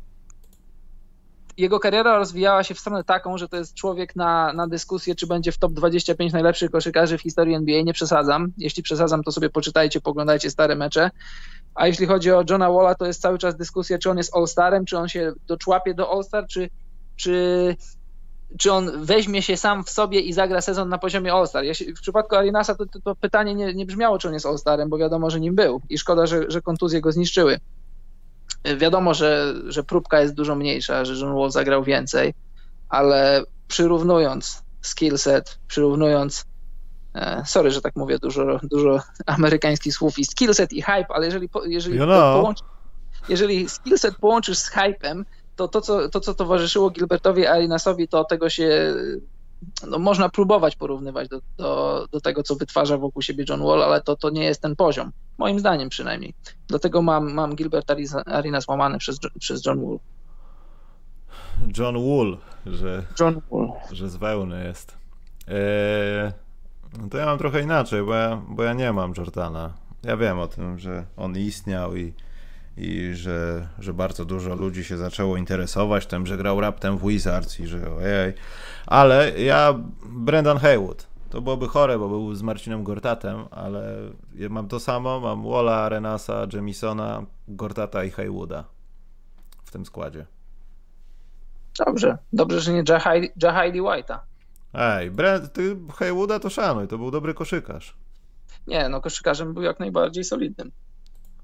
jego 1.57 1.79
kariera 1.79 2.17
rozwijała 2.17 2.63
się 2.63 2.73
w 2.73 2.79
stronę 2.79 3.03
taką, 3.03 3.37
że 3.37 3.47
to 3.47 3.57
jest 3.57 3.73
człowiek 3.73 4.15
na, 4.15 4.53
na 4.53 4.67
dyskusję, 4.67 5.15
czy 5.15 5.27
będzie 5.27 5.51
w 5.51 5.57
top 5.57 5.73
25 5.73 6.33
najlepszych 6.33 6.71
koszykarzy 6.71 7.17
w 7.17 7.21
historii 7.21 7.55
NBA. 7.55 7.81
Nie 7.81 7.93
przesadzam. 7.93 8.51
Jeśli 8.57 8.83
przesadzam, 8.83 9.23
to 9.23 9.31
sobie 9.31 9.49
poczytajcie, 9.49 10.01
poglądajcie 10.01 10.49
stare 10.49 10.75
mecze. 10.75 11.11
A 11.75 11.87
jeśli 11.87 12.05
chodzi 12.05 12.31
o 12.31 12.43
Johna 12.49 12.71
Walla, 12.71 12.95
to 12.95 13.05
jest 13.05 13.21
cały 13.21 13.37
czas 13.37 13.55
dyskusja, 13.55 13.97
czy 13.97 14.09
on 14.09 14.17
jest 14.17 14.35
All-Starem, 14.35 14.85
czy 14.85 14.97
on 14.97 15.09
się 15.09 15.33
doczłapie 15.47 15.93
do 15.93 16.11
All-Star, 16.11 16.47
czy, 16.47 16.69
czy, 17.15 17.75
czy 18.57 18.71
on 18.71 19.05
weźmie 19.05 19.41
się 19.41 19.57
sam 19.57 19.83
w 19.83 19.89
sobie 19.89 20.19
i 20.19 20.33
zagra 20.33 20.61
sezon 20.61 20.89
na 20.89 20.97
poziomie 20.97 21.33
All-Star. 21.33 21.63
W 21.97 22.01
przypadku 22.01 22.35
Arinasa 22.35 22.75
to, 22.75 22.85
to, 22.85 22.99
to, 22.99 23.15
pytanie 23.15 23.55
nie, 23.55 23.73
nie 23.73 23.85
brzmiało, 23.85 24.17
czy 24.17 24.27
on 24.27 24.33
jest 24.33 24.45
All-Starem, 24.45 24.89
bo 24.89 24.97
wiadomo, 24.97 25.29
że 25.29 25.39
nim 25.39 25.55
był 25.55 25.81
i 25.89 25.97
szkoda, 25.97 26.25
że, 26.25 26.51
że 26.51 26.61
kontuzje 26.61 27.01
go 27.01 27.11
zniszczyły. 27.11 27.59
Wiadomo, 28.77 29.13
że, 29.13 29.53
że 29.67 29.83
próbka 29.83 30.21
jest 30.21 30.33
dużo 30.33 30.55
mniejsza, 30.55 31.05
że 31.05 31.25
John 31.25 31.35
Wall 31.35 31.51
zagrał 31.51 31.83
więcej, 31.83 32.33
ale 32.89 33.43
przyrównując 33.67 34.63
skill 34.81 35.17
set, 35.17 35.59
przyrównując 35.67 36.45
sorry, 37.45 37.71
że 37.71 37.81
tak 37.81 37.95
mówię, 37.95 38.19
dużo, 38.19 38.59
dużo 38.63 38.99
amerykańskich 39.25 39.93
słów 39.93 40.19
i 40.19 40.25
skillset 40.25 40.73
i 40.73 40.81
hype, 40.81 41.05
ale 41.09 41.25
jeżeli, 41.25 41.49
jeżeli, 41.65 41.97
you 41.97 42.05
know. 42.05 42.37
połączy, 42.39 42.63
jeżeli 43.29 43.69
skillset 43.69 44.15
połączysz 44.15 44.57
z 44.57 44.67
hypem, 44.67 45.25
to 45.55 45.67
to 45.67 45.81
co, 45.81 46.09
to, 46.09 46.19
co 46.19 46.33
towarzyszyło 46.33 46.89
Gilbertowi 46.89 47.47
Arinasowi, 47.47 48.07
to 48.07 48.23
tego 48.23 48.49
się 48.49 48.93
no, 49.87 49.99
można 49.99 50.29
próbować 50.29 50.75
porównywać 50.75 51.29
do, 51.29 51.41
do, 51.57 52.07
do 52.11 52.21
tego, 52.21 52.43
co 52.43 52.55
wytwarza 52.55 52.97
wokół 52.97 53.21
siebie 53.21 53.45
John 53.49 53.63
Wall, 53.63 53.83
ale 53.83 54.01
to, 54.01 54.15
to 54.15 54.29
nie 54.29 54.43
jest 54.43 54.61
ten 54.61 54.75
poziom. 54.75 55.11
Moim 55.37 55.59
zdaniem 55.59 55.89
przynajmniej. 55.89 56.33
Dlatego 56.67 57.01
mam, 57.01 57.33
mam 57.33 57.55
Gilbert 57.55 57.91
Arenas 58.25 58.67
łamany 58.67 58.97
przez, 58.97 59.19
przez 59.39 59.65
John 59.65 59.85
Wall. 59.85 59.99
John 61.77 61.95
Wall, 61.95 62.37
że, 62.65 63.03
John 63.19 63.41
Wall. 63.51 63.67
że 63.91 64.09
z 64.09 64.15
wełny 64.15 64.63
jest. 64.63 64.97
Eee, 65.47 66.31
no 67.01 67.09
to 67.09 67.17
ja 67.17 67.25
mam 67.25 67.37
trochę 67.37 67.61
inaczej, 67.61 68.03
bo 68.03 68.13
ja, 68.13 68.41
bo 68.47 68.63
ja 68.63 68.73
nie 68.73 68.93
mam 68.93 69.13
Jordana. 69.17 69.73
Ja 70.03 70.17
wiem 70.17 70.39
o 70.39 70.47
tym, 70.47 70.79
że 70.79 71.05
on 71.17 71.37
istniał 71.37 71.95
i 71.95 72.13
i 72.77 73.13
że, 73.13 73.67
że 73.79 73.93
bardzo 73.93 74.25
dużo 74.25 74.55
ludzi 74.55 74.83
się 74.83 74.97
zaczęło 74.97 75.37
interesować 75.37 76.05
tym, 76.05 76.27
że 76.27 76.37
grał 76.37 76.61
raptem 76.61 76.97
w 76.97 77.07
Wizards 77.07 77.59
i 77.59 77.67
że 77.67 77.95
ojej. 77.95 78.33
Ale 78.85 79.39
ja, 79.39 79.73
Brendan 80.05 80.57
Haywood, 80.57 81.07
to 81.29 81.41
byłoby 81.41 81.67
chore, 81.67 81.99
bo 81.99 82.09
był 82.09 82.35
z 82.35 82.41
Marcinem 82.41 82.83
Gortatem, 82.83 83.45
ale 83.51 83.97
ja 84.35 84.49
mam 84.49 84.67
to 84.67 84.79
samo, 84.79 85.19
mam 85.19 85.43
Walla, 85.43 85.89
Renasa, 85.89 86.47
Jemisona, 86.53 87.25
Gortata 87.47 88.03
i 88.03 88.11
Haywooda 88.11 88.63
w 89.63 89.71
tym 89.71 89.85
składzie. 89.85 90.25
Dobrze, 91.85 92.17
dobrze, 92.33 92.61
że 92.61 92.73
nie 92.73 92.83
Jahidi 93.43 93.81
White'a. 93.81 94.19
Ej, 94.73 95.11
Brent, 95.11 95.53
ty 95.53 95.77
Haywooda 95.95 96.39
to 96.39 96.49
szanuj, 96.49 96.87
to 96.87 96.97
był 96.97 97.11
dobry 97.11 97.33
koszykarz. 97.33 97.95
Nie, 98.67 98.89
no 98.89 99.01
koszykarzem 99.01 99.53
był 99.53 99.63
jak 99.63 99.79
najbardziej 99.79 100.23
solidnym. 100.23 100.71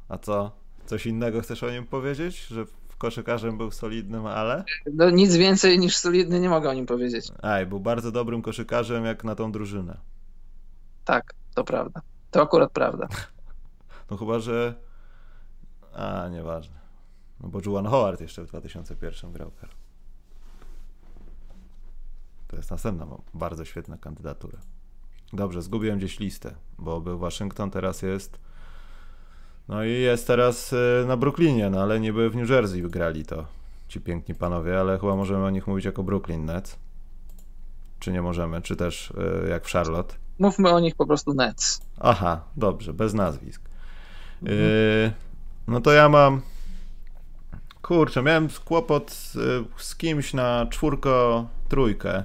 A 0.10 0.18
co? 0.18 0.52
Coś 0.86 1.06
innego 1.06 1.42
chcesz 1.42 1.64
o 1.64 1.72
nim 1.72 1.86
powiedzieć? 1.86 2.48
Że 2.48 2.66
koszykarzem 2.98 3.58
był 3.58 3.72
solidnym, 3.72 4.26
ale? 4.26 4.64
No 4.94 5.10
nic 5.10 5.36
więcej 5.36 5.80
niż 5.80 5.98
solidny 5.98 6.40
nie 6.40 6.50
mogę 6.50 6.70
o 6.70 6.74
nim 6.74 6.86
powiedzieć. 6.86 7.28
Aj, 7.42 7.66
był 7.66 7.80
bardzo 7.80 8.12
dobrym 8.12 8.42
koszykarzem 8.42 9.06
jak 9.06 9.24
na 9.24 9.36
tą 9.36 9.52
drużynę. 9.52 9.98
Tak, 11.06 11.34
To 11.56 11.64
prawda. 11.64 12.02
To 12.32 12.42
akurat 12.42 12.72
prawda. 12.72 13.08
No 14.12 14.18
chyba, 14.18 14.40
że... 14.40 14.76
A, 15.94 16.28
nieważne. 16.32 16.80
No 17.40 17.50
bo 17.50 17.60
Juan 17.66 17.86
Howard 17.86 18.22
jeszcze 18.22 18.44
w 18.44 18.48
2001 18.48 19.32
grał. 19.32 19.52
To 22.50 22.56
jest 22.56 22.72
następna 22.72 23.08
bardzo 23.34 23.66
świetna 23.66 23.98
kandydatura. 23.98 24.60
Dobrze, 25.34 25.62
zgubiłem 25.62 25.98
gdzieś 25.98 26.20
listę, 26.20 26.56
bo 26.78 27.02
był 27.02 27.20
Waszyngton, 27.20 27.72
teraz 27.72 28.02
jest. 28.02 28.40
No 29.68 29.84
i 29.84 29.92
jest 29.92 30.28
teraz 30.28 30.74
y, 30.74 31.06
na 31.08 31.18
Brooklynie, 31.18 31.70
no 31.70 31.82
ale 31.82 32.00
niby 32.00 32.30
w 32.30 32.36
New 32.36 32.50
Jersey 32.50 32.82
grali 32.82 33.26
to 33.26 33.46
ci 33.88 34.02
piękni 34.02 34.36
panowie, 34.36 34.80
ale 34.80 35.00
chyba 35.00 35.16
możemy 35.16 35.46
o 35.46 35.50
nich 35.50 35.68
mówić 35.68 35.86
jako 35.86 36.04
Brooklyn 36.04 36.46
Nets. 36.46 36.76
Czy 38.00 38.12
nie 38.12 38.22
możemy? 38.22 38.62
Czy 38.62 38.76
też 38.76 39.12
y, 39.46 39.50
jak 39.50 39.66
w 39.66 39.72
Charlotte? 39.72 40.16
Mówmy 40.40 40.70
o 40.70 40.80
nich 40.80 40.96
po 40.96 41.06
prostu 41.06 41.34
Nets. 41.34 41.82
Aha, 42.00 42.42
dobrze, 42.58 42.94
bez 42.94 43.14
nazwisk. 43.14 43.62
Mhm. 44.42 44.60
Y, 44.60 45.14
no 45.68 45.82
to 45.82 45.92
ja 45.92 46.10
mam. 46.10 46.42
Kurczę, 47.82 48.24
miałem 48.24 48.48
kłopot 48.66 49.12
z, 49.12 49.38
z 49.78 49.96
kimś 49.96 50.34
na 50.34 50.68
czwórko, 50.70 51.48
trójkę. 51.68 52.24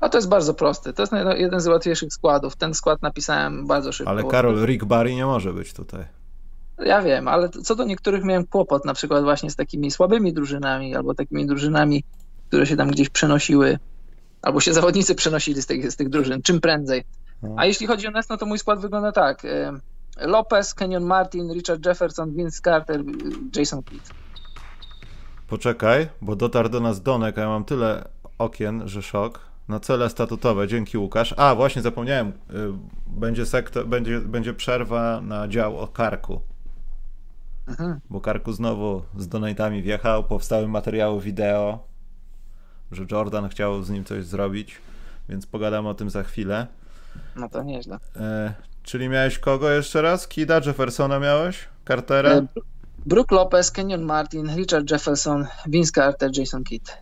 A 0.00 0.08
to 0.08 0.18
jest 0.18 0.28
bardzo 0.28 0.54
prosty. 0.54 0.92
To 0.92 1.02
jest 1.02 1.12
jeden 1.36 1.60
z 1.60 1.66
łatwiejszych 1.66 2.12
składów. 2.12 2.56
Ten 2.56 2.74
skład 2.74 3.02
napisałem 3.02 3.66
bardzo 3.66 3.92
szybko. 3.92 4.10
Ale 4.10 4.24
Karol, 4.24 4.64
Rick 4.66 4.84
Barry 4.84 5.14
nie 5.14 5.26
może 5.26 5.52
być 5.52 5.72
tutaj. 5.72 6.04
Ja 6.78 7.02
wiem, 7.02 7.28
ale 7.28 7.48
co 7.48 7.74
do 7.74 7.84
niektórych 7.84 8.24
miałem 8.24 8.46
kłopot, 8.46 8.84
na 8.84 8.94
przykład 8.94 9.24
właśnie 9.24 9.50
z 9.50 9.56
takimi 9.56 9.90
słabymi 9.90 10.32
drużynami, 10.32 10.96
albo 10.96 11.14
takimi 11.14 11.46
drużynami, 11.46 12.04
które 12.48 12.66
się 12.66 12.76
tam 12.76 12.90
gdzieś 12.90 13.08
przenosiły, 13.08 13.78
albo 14.42 14.60
się 14.60 14.72
zawodnicy 14.72 15.14
przenosili 15.14 15.62
z 15.62 15.66
tych, 15.66 15.92
z 15.92 15.96
tych 15.96 16.08
drużyn, 16.08 16.42
czym 16.42 16.60
prędzej. 16.60 17.04
No. 17.42 17.54
A 17.58 17.66
jeśli 17.66 17.86
chodzi 17.86 18.06
o 18.06 18.10
Nets, 18.10 18.28
no 18.28 18.36
to 18.36 18.46
mój 18.46 18.58
skład 18.58 18.80
wygląda 18.80 19.12
tak. 19.12 19.42
Lopez, 20.20 20.74
Kenyon 20.74 21.04
Martin, 21.04 21.52
Richard 21.52 21.86
Jefferson, 21.86 22.32
Vince 22.32 22.60
Carter, 22.64 23.04
Jason 23.56 23.82
Kidd. 23.82 24.10
Poczekaj, 25.48 26.08
bo 26.20 26.36
dotarł 26.36 26.68
do 26.68 26.80
nas 26.80 27.02
Donek, 27.02 27.38
a 27.38 27.40
ja 27.40 27.48
mam 27.48 27.64
tyle 27.64 28.08
okien, 28.38 28.88
że 28.88 29.02
szok. 29.02 29.40
Na 29.68 29.80
cele 29.80 30.10
statutowe, 30.10 30.68
dzięki 30.68 30.98
Łukasz. 30.98 31.34
A, 31.36 31.54
właśnie 31.54 31.82
zapomniałem, 31.82 32.28
y, 32.28 32.32
będzie, 33.06 33.46
sektor, 33.46 33.86
będzie, 33.86 34.20
będzie 34.20 34.54
przerwa 34.54 35.20
na 35.20 35.48
dział 35.48 35.78
o 35.78 35.88
karku. 35.88 36.40
Mhm. 37.68 38.00
Bo 38.10 38.20
karku 38.20 38.52
znowu 38.52 39.02
z 39.16 39.28
donatami 39.28 39.82
wjechał, 39.82 40.24
powstały 40.24 40.68
materiały 40.68 41.20
wideo, 41.20 41.78
że 42.92 43.04
Jordan 43.10 43.48
chciał 43.48 43.82
z 43.82 43.90
nim 43.90 44.04
coś 44.04 44.24
zrobić, 44.24 44.78
więc 45.28 45.46
pogadam 45.46 45.86
o 45.86 45.94
tym 45.94 46.10
za 46.10 46.22
chwilę. 46.22 46.66
No 47.36 47.48
to 47.48 47.62
nieźle. 47.62 47.98
E, 48.16 48.54
czyli 48.82 49.08
miałeś 49.08 49.38
kogo 49.38 49.70
jeszcze 49.70 50.02
raz? 50.02 50.28
Kida, 50.28 50.60
Jeffersona 50.66 51.18
miałeś? 51.18 51.68
Cartera? 51.88 52.30
E, 52.30 52.46
Brook 53.06 53.32
Lopez, 53.32 53.70
Kenyon 53.70 54.02
Martin, 54.02 54.56
Richard 54.56 54.90
Jefferson, 54.90 55.46
Vince 55.66 55.92
Carter, 55.92 56.30
Jason 56.38 56.64
Kidd. 56.64 56.98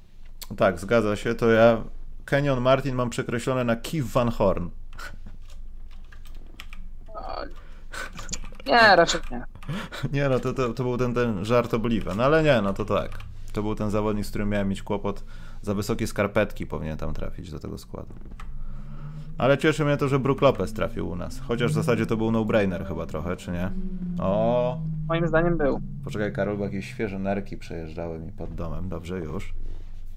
Tak, 0.57 0.81
zgadza 0.81 1.17
się. 1.17 1.35
To 1.35 1.51
ja 1.51 1.83
Kenyon 2.25 2.61
Martin 2.61 2.95
mam 2.95 3.11
przekreślone 3.11 3.65
na 3.65 3.77
Keith 3.77 4.07
Van 4.13 4.31
Horn. 4.31 4.69
Nie, 8.67 8.97
raczej 8.97 9.21
nie. 9.31 9.45
Nie, 10.21 10.29
no 10.29 10.41
to, 10.41 10.53
to, 10.53 10.75
to 10.75 10.83
był 10.83 10.99
ten, 10.99 11.15
ten 11.15 11.45
żartobliwy. 11.45 12.11
No 12.17 12.25
ale 12.25 12.43
nie, 12.43 12.63
no 12.63 12.73
to 12.73 12.85
tak. 12.85 13.19
To 13.53 13.63
był 13.63 13.75
ten 13.75 13.91
zawodnik, 13.91 14.27
z 14.27 14.31
którym 14.31 14.49
miałem 14.49 14.69
mieć 14.69 14.83
kłopot. 14.83 15.25
Za 15.63 15.75
wysokie 15.75 16.07
skarpetki 16.07 16.67
powinien 16.67 16.97
tam 16.97 17.15
trafić 17.15 17.51
do 17.51 17.59
tego 17.59 17.79
składu. 17.79 18.15
Ale 19.39 19.59
cieszy 19.59 19.85
mnie 19.85 19.97
to, 19.97 20.09
że 20.09 20.19
Brook 20.19 20.43
Lopez 20.43 20.73
trafił 20.73 21.09
u 21.09 21.17
nas. 21.17 21.41
Chociaż 21.41 21.71
w 21.71 21.75
zasadzie 21.75 22.07
to 22.07 22.17
był 22.17 22.31
no-brainer 22.31 22.87
chyba 22.87 23.07
trochę, 23.07 23.37
czy 23.37 23.51
nie? 23.51 23.71
O. 24.21 24.79
Moim 25.09 25.29
zdaniem 25.29 25.57
był. 25.57 25.81
Poczekaj, 26.05 26.33
Karol, 26.33 26.57
bo 26.57 26.65
jakieś 26.65 26.89
świeże 26.89 27.19
nerki 27.19 27.57
przejeżdżały 27.57 28.19
mi 28.19 28.33
pod 28.33 28.55
domem. 28.55 28.89
Dobrze, 28.89 29.19
już. 29.19 29.55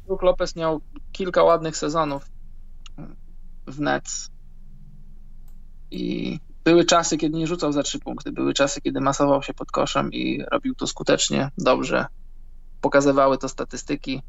Brook 0.08 0.22
Lopez 0.22 0.56
miał 0.56 0.82
kilka 1.12 1.44
ładnych 1.44 1.78
sezonów 1.78 2.30
w 3.68 3.80
Nets. 3.80 4.32
I 5.92 6.40
były 6.64 6.86
czasy, 6.86 7.18
kiedy 7.18 7.38
nie 7.38 7.48
rzucał 7.48 7.72
za 7.72 7.84
trzy 7.84 8.00
punkty. 8.00 8.32
Były 8.32 8.54
czasy, 8.54 8.82
kiedy 8.82 9.02
masował 9.02 9.44
się 9.44 9.54
pod 9.54 9.72
koszem 9.72 10.12
i 10.12 10.44
robił 10.52 10.76
to 10.76 10.88
skutecznie, 10.88 11.52
dobrze. 11.58 12.06
Pokazywały 12.82 13.38
to 13.38 13.50
statystyki. 13.50 14.22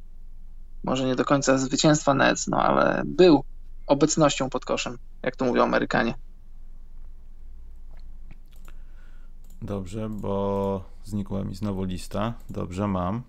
Może 0.85 1.07
nie 1.07 1.17
do 1.17 1.25
końca 1.25 1.59
zwycięstwa 1.59 2.14
Nets, 2.14 2.47
no 2.47 2.57
ale 2.62 3.03
był 3.07 3.45
obecnością 3.87 4.51
pod 4.51 4.64
koszem, 4.64 4.99
jak 5.23 5.37
to 5.37 5.45
mówią 5.45 5.62
Amerykanie. 5.62 6.14
Dobrze, 9.62 10.09
bo 10.09 10.85
znikła 11.05 11.45
mi 11.45 11.55
znowu 11.55 11.85
lista. 11.85 12.35
Dobrze, 12.51 12.88
mam. 12.88 13.23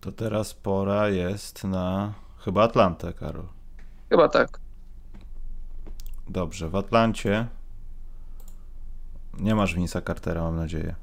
To 0.00 0.12
teraz 0.12 0.54
pora 0.54 1.08
jest 1.08 1.64
na 1.64 2.14
chyba 2.38 2.62
Atlantę, 2.62 3.12
Karol. 3.12 3.46
Chyba 4.10 4.28
tak. 4.28 4.60
Dobrze, 6.28 6.68
w 6.68 6.76
Atlancie 6.76 7.46
nie 9.38 9.54
masz 9.54 9.76
Vince'a 9.76 10.06
Cartera, 10.06 10.42
mam 10.42 10.56
nadzieję. 10.56 10.94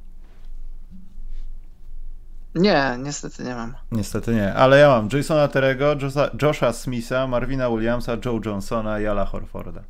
Nie, 2.56 2.98
niestety 3.00 3.44
nie 3.44 3.56
mam. 3.56 3.74
Niestety 3.92 4.36
nie, 4.36 4.54
ale 4.54 4.80
ja 4.80 4.88
mam 4.88 5.10
Jasona 5.14 5.48
Terego, 5.48 5.96
Josha 6.42 6.74
Smitha, 6.74 7.28
Marvina 7.28 7.70
Williamsa, 7.70 8.18
Joe 8.26 8.40
Johnsona 8.46 9.00
i 9.00 9.06
Ala 9.06 9.26
Horforda. 9.26 9.84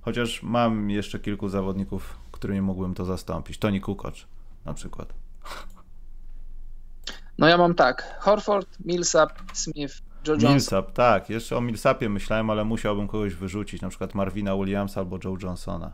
Chociaż 0.00 0.42
mam 0.42 0.90
jeszcze 0.90 1.18
kilku 1.18 1.48
zawodników, 1.48 2.18
którymi 2.32 2.60
mógłbym 2.60 2.94
to 2.94 3.04
zastąpić. 3.04 3.58
Tony 3.58 3.80
Kukoc 3.80 4.26
na 4.64 4.74
przykład. 4.74 5.12
No 7.38 7.48
ja 7.48 7.58
mam 7.58 7.74
tak. 7.74 8.18
Horford, 8.20 8.68
Millsap, 8.84 9.32
Smith, 9.52 9.94
Joe 10.26 10.32
Johnson. 10.32 10.50
Millsap, 10.50 10.92
tak. 10.92 11.30
Jeszcze 11.30 11.56
o 11.56 11.60
Millsapie 11.60 12.08
myślałem, 12.08 12.50
ale 12.50 12.64
musiałbym 12.64 13.08
kogoś 13.08 13.34
wyrzucić, 13.34 13.82
na 13.82 13.88
przykład 13.88 14.14
Marvina 14.14 14.56
Williamsa 14.56 15.00
albo 15.00 15.18
Joe 15.24 15.36
Johnsona. 15.42 15.92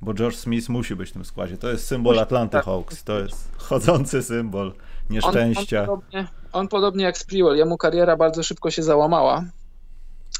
Bo 0.00 0.14
George 0.14 0.36
Smith 0.36 0.68
musi 0.68 0.96
być 0.96 1.10
w 1.10 1.12
tym 1.12 1.24
składzie. 1.24 1.58
To 1.58 1.68
jest 1.68 1.86
symbol 1.86 2.18
Atlanty 2.18 2.52
tak. 2.52 2.64
Hawks. 2.64 3.04
To 3.04 3.18
jest 3.18 3.56
chodzący 3.56 4.22
symbol 4.22 4.72
nieszczęścia. 5.10 5.82
On, 5.82 5.88
on, 5.88 5.96
podobnie, 5.96 6.26
on 6.52 6.68
podobnie 6.68 7.04
jak 7.04 7.18
Sprewell. 7.18 7.56
Jemu 7.56 7.76
kariera 7.76 8.16
bardzo 8.16 8.42
szybko 8.42 8.70
się 8.70 8.82
załamała. 8.82 9.44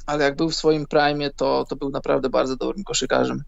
Ale 0.06 0.24
jak 0.24 0.36
był 0.36 0.50
w 0.50 0.54
swoim 0.54 0.86
prime, 0.86 1.30
to, 1.30 1.64
to 1.68 1.76
był 1.76 1.90
naprawdę 1.90 2.30
bardzo 2.30 2.56
dobrym 2.56 2.84
koszykarzem. 2.84 3.44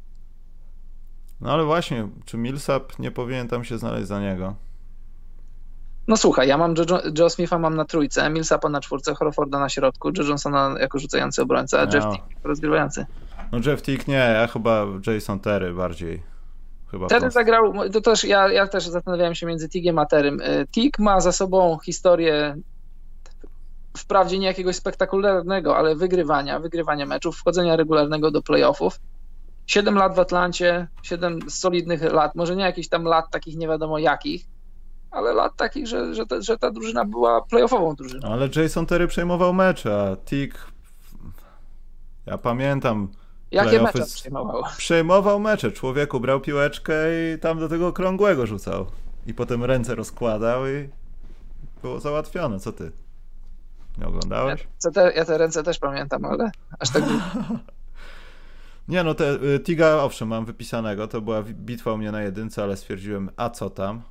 No 1.40 1.52
ale 1.52 1.64
właśnie, 1.64 2.08
czy 2.24 2.36
Millsap 2.36 2.98
nie 2.98 3.10
powinien 3.10 3.48
tam 3.48 3.64
się 3.64 3.78
znaleźć 3.78 4.06
za 4.08 4.20
niego? 4.20 4.54
No 6.08 6.16
słuchaj, 6.16 6.48
ja 6.48 6.58
mam 6.58 6.74
Joe, 6.90 7.00
Joe 7.18 7.30
Smitha 7.30 7.58
mam 7.58 7.76
na 7.76 7.84
trójce, 7.84 8.30
Millsapa 8.30 8.68
na 8.68 8.80
czwórce, 8.80 9.14
Horforda 9.14 9.58
na 9.58 9.68
środku, 9.68 10.10
Joe 10.18 10.24
Johnsona 10.24 10.74
jako 10.80 10.98
rzucający 10.98 11.42
obrońca, 11.42 11.80
a 11.80 11.84
no. 11.84 11.92
Jeff 11.94 12.04
Tick 12.04 12.24
rozgrywający. 12.44 13.06
No 13.52 13.58
Jeff 13.66 13.82
Tick 13.82 14.08
nie, 14.08 14.14
ja 14.14 14.46
chyba 14.46 14.86
Jason 15.06 15.40
Terry 15.40 15.72
bardziej. 15.72 16.22
Chyba 16.90 17.06
Terry 17.06 17.30
zagrał, 17.30 17.72
to 17.92 18.00
też, 18.00 18.24
ja, 18.24 18.52
ja 18.52 18.66
też 18.66 18.88
zastanawiałem 18.88 19.34
się 19.34 19.46
między 19.46 19.68
Tigiem 19.68 19.98
a 19.98 20.06
Terrym. 20.06 20.40
Y, 20.40 20.66
Tig 20.70 20.98
ma 20.98 21.20
za 21.20 21.32
sobą 21.32 21.78
historię 21.84 22.56
wprawdzie 23.96 24.38
nie 24.38 24.46
jakiegoś 24.46 24.76
spektakularnego, 24.76 25.76
ale 25.76 25.96
wygrywania, 25.96 26.60
wygrywania 26.60 27.06
meczów, 27.06 27.36
wchodzenia 27.36 27.76
regularnego 27.76 28.30
do 28.30 28.42
playoffów. 28.42 29.00
Siedem 29.66 29.94
lat 29.94 30.14
w 30.14 30.20
Atlancie, 30.20 30.88
siedem 31.02 31.50
solidnych 31.50 32.02
lat, 32.02 32.34
może 32.34 32.56
nie 32.56 32.64
jakichś 32.64 32.88
tam 32.88 33.04
lat 33.04 33.30
takich 33.30 33.56
nie 33.56 33.68
wiadomo 33.68 33.98
jakich, 33.98 34.46
ale 35.10 35.32
lat 35.32 35.56
takich, 35.56 35.86
że, 35.86 36.14
że, 36.14 36.26
ta, 36.26 36.40
że 36.40 36.58
ta 36.58 36.70
drużyna 36.70 37.04
była 37.04 37.42
playoffową 37.42 37.94
drużyną. 37.94 38.28
Ale 38.28 38.48
Jason 38.56 38.86
Terry 38.86 39.06
przejmował 39.06 39.52
mecze, 39.52 40.02
a 40.02 40.16
Tick 40.16 40.58
ja 42.26 42.38
pamiętam 42.38 43.08
Jakie 43.50 43.82
mecze 43.82 44.06
przejmował? 44.06 44.62
Przejmował 44.76 45.40
mecze. 45.40 45.72
Człowieku 45.72 46.20
brał 46.20 46.40
piłeczkę 46.40 46.94
i 47.34 47.38
tam 47.38 47.58
do 47.58 47.68
tego 47.68 47.86
okrągłego 47.86 48.46
rzucał. 48.46 48.86
I 49.26 49.34
potem 49.34 49.64
ręce 49.64 49.94
rozkładał 49.94 50.66
i 50.66 50.88
było 51.82 52.00
załatwione. 52.00 52.60
Co 52.60 52.72
ty? 52.72 52.92
Nie 53.98 54.06
oglądałeś? 54.06 54.66
Ja 54.84 54.90
te, 54.90 55.12
ja 55.16 55.24
te 55.24 55.38
ręce 55.38 55.62
też 55.62 55.78
pamiętam, 55.78 56.24
ale 56.24 56.50
aż 56.78 56.90
tak... 56.90 57.04
Nie 58.88 59.04
no, 59.04 59.14
te, 59.14 59.42
y, 59.42 59.60
Tiga 59.60 59.96
owszem 59.96 60.28
mam 60.28 60.44
wypisanego, 60.44 61.08
to 61.08 61.20
była 61.20 61.42
bitwa 61.42 61.92
u 61.92 61.98
mnie 61.98 62.12
na 62.12 62.22
jedynce, 62.22 62.62
ale 62.62 62.76
stwierdziłem, 62.76 63.30
a 63.36 63.50
co 63.50 63.70
tam? 63.70 64.02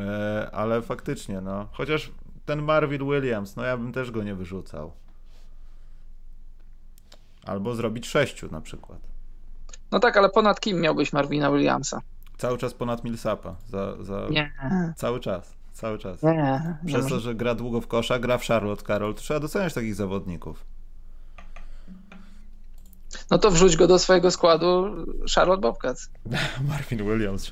E, 0.00 0.50
ale 0.52 0.82
faktycznie, 0.82 1.40
no. 1.40 1.68
Chociaż 1.72 2.10
ten 2.46 2.62
Marvin 2.62 3.10
Williams, 3.10 3.56
no 3.56 3.64
ja 3.64 3.76
bym 3.76 3.92
też 3.92 4.10
go 4.10 4.22
nie 4.22 4.34
wyrzucał. 4.34 4.92
Albo 7.44 7.74
zrobić 7.74 8.06
sześciu 8.08 8.48
na 8.50 8.60
przykład. 8.60 8.98
No 9.92 10.00
tak, 10.00 10.16
ale 10.16 10.28
ponad 10.30 10.60
kim 10.60 10.80
miałbyś 10.80 11.12
Marvina 11.12 11.50
Williamsa? 11.50 12.00
Cały 12.38 12.58
czas 12.58 12.74
ponad 12.74 13.04
Millsapa. 13.04 13.54
Za, 13.68 14.02
za... 14.02 14.26
Nie. 14.30 14.52
Cały 14.96 15.20
czas. 15.20 15.54
Cały 15.72 15.98
czas. 15.98 16.22
Nie. 16.22 16.78
Przez 16.86 17.06
to, 17.06 17.20
że 17.20 17.34
gra 17.34 17.54
długo 17.54 17.80
w 17.80 17.86
kosza, 17.86 18.18
gra 18.18 18.38
w 18.38 18.44
Charlotte 18.44 18.98
to 18.98 19.14
trzeba 19.14 19.40
doceniać 19.40 19.74
takich 19.74 19.94
zawodników. 19.94 20.64
No 23.30 23.38
to 23.38 23.50
wrzuć 23.50 23.76
go 23.76 23.86
do 23.86 23.98
swojego 23.98 24.30
składu 24.30 24.86
Charlotte 25.34 25.60
Bobcats. 25.60 26.10
Marvin 26.68 27.04
Williams. 27.04 27.50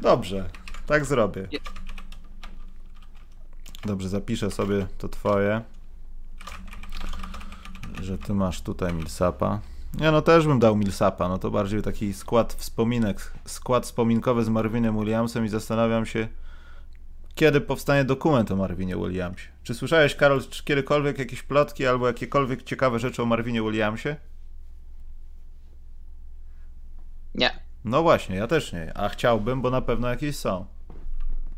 Dobrze, 0.00 0.48
tak 0.86 1.04
zrobię. 1.04 1.48
Dobrze, 3.84 4.08
zapiszę 4.08 4.50
sobie 4.50 4.86
to 4.98 5.08
twoje. 5.08 5.62
Że 8.02 8.18
ty 8.18 8.34
masz 8.34 8.62
tutaj 8.62 8.94
Millsapa. 8.94 9.60
Ja 10.00 10.12
no 10.12 10.22
też 10.22 10.46
bym 10.46 10.58
dał 10.58 10.76
Millsapa, 10.76 11.28
no 11.28 11.38
to 11.38 11.50
bardziej 11.50 11.82
taki 11.82 12.14
skład 12.14 12.52
wspominek, 12.52 13.32
skład 13.44 13.84
wspominkowy 13.84 14.44
z 14.44 14.48
Marvinem 14.48 14.98
Williamsem 14.98 15.44
i 15.44 15.48
zastanawiam 15.48 16.06
się, 16.06 16.28
kiedy 17.34 17.60
powstanie 17.60 18.04
dokument 18.04 18.50
o 18.50 18.56
Marvinie 18.56 18.96
Williamsie. 18.96 19.48
Czy 19.62 19.74
słyszałeś, 19.74 20.14
Karol, 20.14 20.42
czy 20.50 20.64
kiedykolwiek 20.64 21.18
jakieś 21.18 21.42
plotki 21.42 21.86
albo 21.86 22.06
jakiekolwiek 22.06 22.62
ciekawe 22.62 22.98
rzeczy 22.98 23.22
o 23.22 23.26
Marvinie 23.26 23.62
Williamsie? 23.62 24.16
Nie. 27.34 27.50
No 27.84 28.02
właśnie, 28.02 28.36
ja 28.36 28.46
też 28.46 28.72
nie, 28.72 28.98
a 28.98 29.08
chciałbym, 29.08 29.62
bo 29.62 29.70
na 29.70 29.82
pewno 29.82 30.08
jakieś 30.08 30.36
są. 30.36 30.66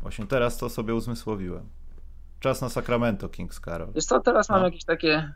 Właśnie 0.01 0.27
teraz 0.27 0.57
to 0.57 0.69
sobie 0.69 0.95
uzmysłowiłem. 0.95 1.69
Czas 2.39 2.61
na 2.61 2.69
Sacramento 2.69 3.29
Kings, 3.29 3.59
Karol. 3.59 3.91
Wiesz 3.95 4.05
co, 4.05 4.19
teraz 4.19 4.49
no. 4.49 4.55
mam 4.55 4.63
jakieś 4.63 4.83
takie 4.83 5.33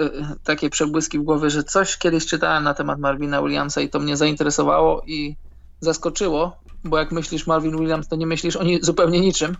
y, 0.00 0.10
takie 0.44 0.70
przebłyski 0.70 1.18
w 1.18 1.22
głowie, 1.22 1.50
że 1.50 1.64
coś 1.64 1.98
kiedyś 1.98 2.26
czytałem 2.26 2.64
na 2.64 2.74
temat 2.74 2.98
Marvina 2.98 3.42
Williamsa 3.42 3.80
i 3.80 3.88
to 3.88 4.00
mnie 4.00 4.16
zainteresowało 4.16 5.02
i 5.06 5.36
zaskoczyło, 5.80 6.56
bo 6.84 6.98
jak 6.98 7.12
myślisz 7.12 7.46
Marvin 7.46 7.78
Williams, 7.78 8.08
to 8.08 8.16
nie 8.16 8.26
myślisz 8.26 8.56
o 8.56 8.64
ni 8.64 8.82
zupełnie 8.82 9.20
niczym. 9.20 9.56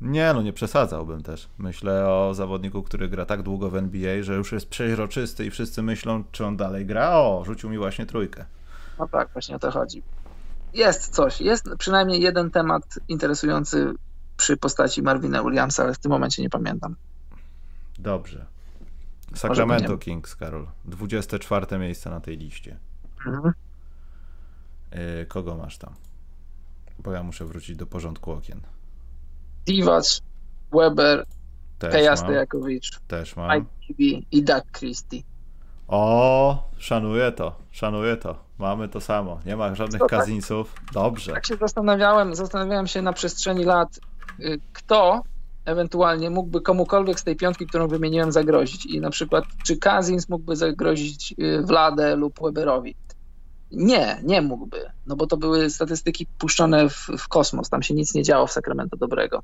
Nie, 0.00 0.32
no 0.34 0.42
nie 0.42 0.52
przesadzałbym 0.52 1.22
też. 1.22 1.48
Myślę 1.58 2.08
o 2.08 2.34
zawodniku, 2.34 2.82
który 2.82 3.08
gra 3.08 3.26
tak 3.26 3.42
długo 3.42 3.70
w 3.70 3.76
NBA, 3.76 4.22
że 4.22 4.34
już 4.34 4.52
jest 4.52 4.68
przeźroczysty 4.68 5.46
i 5.46 5.50
wszyscy 5.50 5.82
myślą, 5.82 6.24
czy 6.32 6.44
on 6.44 6.56
dalej 6.56 6.86
gra. 6.86 7.10
O, 7.10 7.42
rzucił 7.46 7.70
mi 7.70 7.78
właśnie 7.78 8.06
trójkę. 8.06 8.44
No 8.98 9.08
tak, 9.08 9.28
właśnie 9.32 9.56
o 9.56 9.58
to 9.58 9.70
chodzi. 9.70 10.02
Jest 10.76 11.14
coś, 11.14 11.40
jest 11.40 11.68
przynajmniej 11.78 12.20
jeden 12.20 12.50
temat 12.50 12.98
interesujący 13.08 13.94
przy 14.36 14.56
postaci 14.56 15.02
Marvina 15.02 15.42
Williamsa, 15.42 15.82
ale 15.82 15.94
w 15.94 15.98
tym 15.98 16.10
momencie 16.10 16.42
nie 16.42 16.50
pamiętam. 16.50 16.96
Dobrze. 17.98 18.46
Sacramento 19.34 19.98
Kings, 19.98 20.36
Karol. 20.36 20.66
24 20.84 21.78
miejsce 21.78 22.10
na 22.10 22.20
tej 22.20 22.36
liście. 22.36 22.78
Mhm. 23.26 23.52
Y, 25.22 25.26
kogo 25.26 25.56
masz 25.56 25.78
tam? 25.78 25.94
Bo 26.98 27.12
ja 27.12 27.22
muszę 27.22 27.44
wrócić 27.44 27.76
do 27.76 27.86
porządku 27.86 28.32
okien. 28.32 28.60
Divac, 29.66 30.22
Weber, 30.72 31.26
Też 33.08 33.36
mam. 33.36 33.60
Mike 33.60 33.70
i 34.32 34.42
Doug 34.42 34.64
Christie. 34.72 35.22
O, 35.88 36.62
szanuję 36.78 37.32
to, 37.32 37.56
szanuję 37.70 38.16
to. 38.16 38.36
Mamy 38.58 38.88
to 38.88 39.00
samo. 39.00 39.40
Nie 39.46 39.56
ma 39.56 39.74
żadnych 39.74 40.00
no 40.00 40.06
kazinsów. 40.06 40.74
Dobrze. 40.92 41.32
Tak 41.32 41.46
się 41.46 41.56
zastanawiałem, 41.56 42.34
zastanawiałem 42.34 42.86
się 42.86 43.02
na 43.02 43.12
przestrzeni 43.12 43.64
lat, 43.64 44.00
y, 44.40 44.60
kto 44.72 45.22
ewentualnie 45.64 46.30
mógłby 46.30 46.60
komukolwiek 46.60 47.20
z 47.20 47.24
tej 47.24 47.36
piątki, 47.36 47.66
którą 47.66 47.88
wymieniłem, 47.88 48.32
zagrozić. 48.32 48.86
I 48.86 49.00
na 49.00 49.10
przykład, 49.10 49.44
czy 49.64 49.76
Kazins 49.76 50.28
mógłby 50.28 50.56
zagrozić 50.56 51.34
y, 51.38 51.62
Vlade 51.62 52.16
lub 52.16 52.40
Weberowi. 52.42 52.94
Nie, 53.72 54.20
nie 54.22 54.42
mógłby, 54.42 54.90
no 55.06 55.16
bo 55.16 55.26
to 55.26 55.36
były 55.36 55.70
statystyki 55.70 56.26
puszczone 56.38 56.88
w, 56.88 57.08
w 57.18 57.28
kosmos, 57.28 57.68
tam 57.68 57.82
się 57.82 57.94
nic 57.94 58.14
nie 58.14 58.22
działo 58.22 58.46
w 58.46 58.52
Sacramento 58.52 58.96
dobrego. 58.96 59.42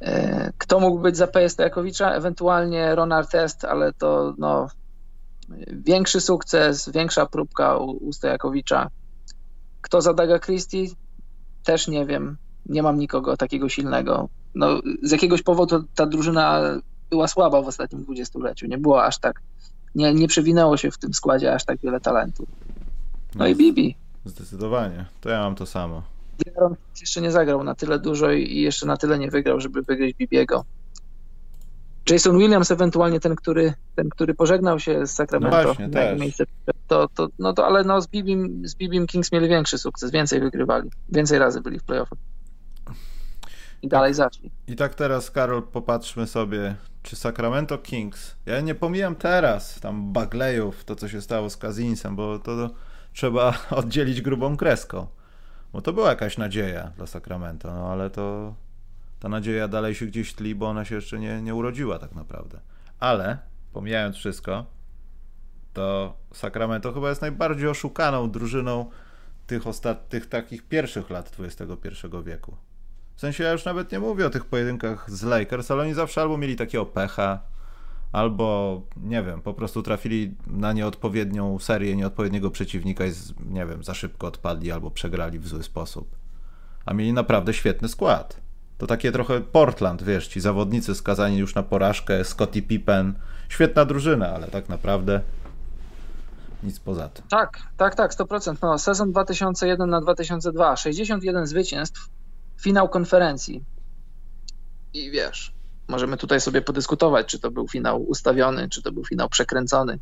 E, 0.00 0.52
kto 0.58 0.80
mógł 0.80 0.98
być 0.98 1.16
za 1.16 1.26
PS 1.26 1.52
Stojakowicza? 1.52 2.12
Ewentualnie 2.12 2.94
Ron 2.94 3.12
Artest, 3.12 3.64
ale 3.64 3.92
to 3.92 4.34
no, 4.38 4.68
większy 5.72 6.20
sukces, 6.20 6.88
większa 6.88 7.26
próbka 7.26 7.76
u, 7.76 7.90
u 7.90 8.12
Stojakowicza. 8.12 8.90
Kto 9.80 10.00
za 10.00 10.14
Daga 10.14 10.38
Christie? 10.38 10.86
Też 11.64 11.88
nie 11.88 12.06
wiem. 12.06 12.36
Nie 12.66 12.82
mam 12.82 12.98
nikogo 12.98 13.36
takiego 13.36 13.68
silnego. 13.68 14.28
No, 14.54 14.80
z 15.02 15.10
jakiegoś 15.10 15.42
powodu 15.42 15.84
ta 15.94 16.06
drużyna 16.06 16.62
była 17.10 17.28
słaba 17.28 17.62
w 17.62 17.68
ostatnim 17.68 18.02
dwudziestoleciu. 18.02 18.66
Nie 18.66 18.78
było 18.78 19.04
aż 19.04 19.18
tak, 19.18 19.42
nie, 19.94 20.14
nie 20.14 20.28
przewinęło 20.28 20.76
się 20.76 20.90
w 20.90 20.98
tym 20.98 21.14
składzie 21.14 21.54
aż 21.54 21.64
tak 21.64 21.78
wiele 21.80 22.00
talentu. 22.00 22.46
No, 23.34 23.38
no 23.38 23.46
i 23.46 23.56
Bibi. 23.56 23.96
Zdecydowanie. 24.24 25.06
To 25.20 25.28
ja 25.30 25.40
mam 25.40 25.54
to 25.54 25.66
samo. 25.66 26.02
Jaron 26.46 26.76
jeszcze 27.00 27.20
nie 27.20 27.30
zagrał 27.30 27.64
na 27.64 27.74
tyle 27.74 27.98
dużo 27.98 28.32
i 28.32 28.60
jeszcze 28.60 28.86
na 28.86 28.96
tyle 28.96 29.18
nie 29.18 29.30
wygrał, 29.30 29.60
żeby 29.60 29.82
wygrać 29.82 30.14
Bibiego. 30.14 30.64
Jason 32.10 32.38
Williams 32.38 32.70
ewentualnie 32.70 33.20
ten, 33.20 33.36
który, 33.36 33.74
ten, 33.94 34.08
który 34.08 34.34
pożegnał 34.34 34.80
się 34.80 35.06
z 35.06 35.10
Sacramento. 35.10 35.56
No 35.56 35.64
właśnie. 35.64 36.16
Miejsce, 36.18 36.44
to, 36.86 37.08
to, 37.14 37.28
no 37.38 37.52
to, 37.52 37.66
ale 37.66 37.84
no 37.84 38.00
z 38.00 38.06
Bibim, 38.06 38.68
z 38.68 38.74
Bibim 38.74 39.06
Kings 39.06 39.32
mieli 39.32 39.48
większy 39.48 39.78
sukces, 39.78 40.10
więcej 40.10 40.40
wygrywali, 40.40 40.90
więcej 41.08 41.38
razy 41.38 41.60
byli 41.60 41.78
w 41.78 41.84
playoffach. 41.84 42.18
I 43.82 43.88
dalej 43.88 44.14
zaczęli. 44.14 44.50
I 44.66 44.76
tak 44.76 44.94
teraz, 44.94 45.30
Karol, 45.30 45.62
popatrzmy 45.62 46.26
sobie, 46.26 46.74
czy 47.02 47.16
Sacramento 47.16 47.78
Kings, 47.78 48.36
ja 48.46 48.60
nie 48.60 48.74
pomijam 48.74 49.16
teraz 49.16 49.80
tam 49.80 50.12
Bagleyów, 50.12 50.84
to 50.84 50.96
co 50.96 51.08
się 51.08 51.20
stało 51.20 51.50
z 51.50 51.56
Kazinsem, 51.56 52.16
bo 52.16 52.38
to 52.38 52.70
trzeba 53.12 53.54
oddzielić 53.70 54.22
grubą 54.22 54.56
kreską. 54.56 55.06
Bo 55.72 55.82
to 55.82 55.92
była 55.92 56.08
jakaś 56.08 56.38
nadzieja 56.38 56.92
dla 56.96 57.06
Sacramento, 57.06 57.74
no 57.74 57.92
ale 57.92 58.10
to 58.10 58.54
ta 59.20 59.28
nadzieja 59.28 59.68
dalej 59.68 59.94
się 59.94 60.06
gdzieś 60.06 60.34
tli, 60.34 60.54
bo 60.54 60.68
ona 60.68 60.84
się 60.84 60.94
jeszcze 60.94 61.18
nie, 61.18 61.42
nie 61.42 61.54
urodziła 61.54 61.98
tak 61.98 62.14
naprawdę. 62.14 62.60
Ale, 63.00 63.38
pomijając 63.72 64.16
wszystko, 64.16 64.66
to 65.72 66.16
Sacramento 66.32 66.92
chyba 66.92 67.08
jest 67.08 67.20
najbardziej 67.20 67.68
oszukaną 67.68 68.30
drużyną 68.30 68.90
tych, 69.46 69.66
ostat... 69.66 70.08
tych 70.08 70.26
takich 70.26 70.68
pierwszych 70.68 71.10
lat 71.10 71.36
XXI 71.38 71.88
wieku. 72.24 72.56
W 73.16 73.20
sensie 73.20 73.44
ja 73.44 73.52
już 73.52 73.64
nawet 73.64 73.92
nie 73.92 74.00
mówię 74.00 74.26
o 74.26 74.30
tych 74.30 74.44
pojedynkach 74.44 75.10
z 75.10 75.22
Lakers, 75.22 75.70
ale 75.70 75.82
oni 75.82 75.94
zawsze 75.94 76.20
albo 76.20 76.38
mieli 76.38 76.56
takiego 76.56 76.86
pecha, 76.86 77.40
albo 78.12 78.82
nie 78.96 79.22
wiem, 79.22 79.42
po 79.42 79.54
prostu 79.54 79.82
trafili 79.82 80.34
na 80.46 80.72
nieodpowiednią 80.72 81.58
serię 81.58 81.96
nieodpowiedniego 81.96 82.50
przeciwnika 82.50 83.06
i 83.06 83.12
nie 83.46 83.66
wiem, 83.66 83.84
za 83.84 83.94
szybko 83.94 84.26
odpadli 84.26 84.72
albo 84.72 84.90
przegrali 84.90 85.38
w 85.38 85.48
zły 85.48 85.62
sposób. 85.62 86.16
A 86.86 86.94
mieli 86.94 87.12
naprawdę 87.12 87.54
świetny 87.54 87.88
skład. 87.88 88.40
To 88.78 88.86
takie 88.86 89.12
trochę 89.12 89.40
Portland, 89.40 90.02
wiesz, 90.02 90.28
ci 90.28 90.40
zawodnicy 90.40 90.94
skazani 90.94 91.38
już 91.38 91.54
na 91.54 91.62
porażkę, 91.62 92.24
Scottie 92.24 92.62
Pippen, 92.62 93.14
świetna 93.48 93.84
drużyna, 93.84 94.28
ale 94.28 94.46
tak 94.46 94.68
naprawdę 94.68 95.20
nic 96.62 96.80
poza 96.80 97.08
tym. 97.08 97.24
Tak, 97.28 97.58
tak, 97.76 97.94
tak, 97.94 98.14
100%. 98.14 98.56
No, 98.62 98.78
sezon 98.78 99.12
2001 99.12 99.90
na 99.90 100.00
2002, 100.00 100.76
61 100.76 101.46
zwycięstw, 101.46 102.08
finał 102.60 102.88
konferencji. 102.88 103.64
I 104.94 105.10
wiesz, 105.10 105.52
możemy 105.88 106.16
tutaj 106.16 106.40
sobie 106.40 106.62
podyskutować, 106.62 107.26
czy 107.26 107.38
to 107.38 107.50
był 107.50 107.68
finał 107.68 108.02
ustawiony, 108.02 108.68
czy 108.68 108.82
to 108.82 108.92
był 108.92 109.04
finał 109.04 109.28
przekręcony. 109.28 109.98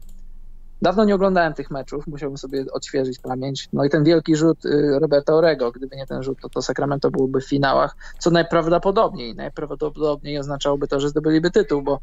Dawno 0.83 1.05
nie 1.05 1.15
oglądałem 1.15 1.55
tych 1.55 1.71
meczów, 1.71 2.07
musiałbym 2.07 2.39
sobie 2.39 2.65
odświeżyć 2.73 3.19
pamięć. 3.19 3.69
No 3.73 3.85
i 3.85 3.91
ten 3.91 4.05
wielki 4.05 4.37
rzut 4.37 4.65
y, 4.65 4.99
Roberta 5.01 5.35
Orego, 5.35 5.73
gdyby 5.73 5.97
nie 5.97 6.07
ten 6.07 6.23
rzut, 6.23 6.41
to, 6.43 6.49
to 6.49 6.63
Sacramento 6.63 7.11
byłoby 7.11 7.41
w 7.41 7.49
finałach, 7.49 7.97
co 8.19 8.31
najprawdopodobniej, 8.31 9.35
najprawdopodobniej 9.35 10.39
oznaczałoby 10.39 10.89
to, 10.89 11.01
że 11.01 11.09
zdobyliby 11.09 11.51
tytuł, 11.51 11.83
bo, 11.83 12.01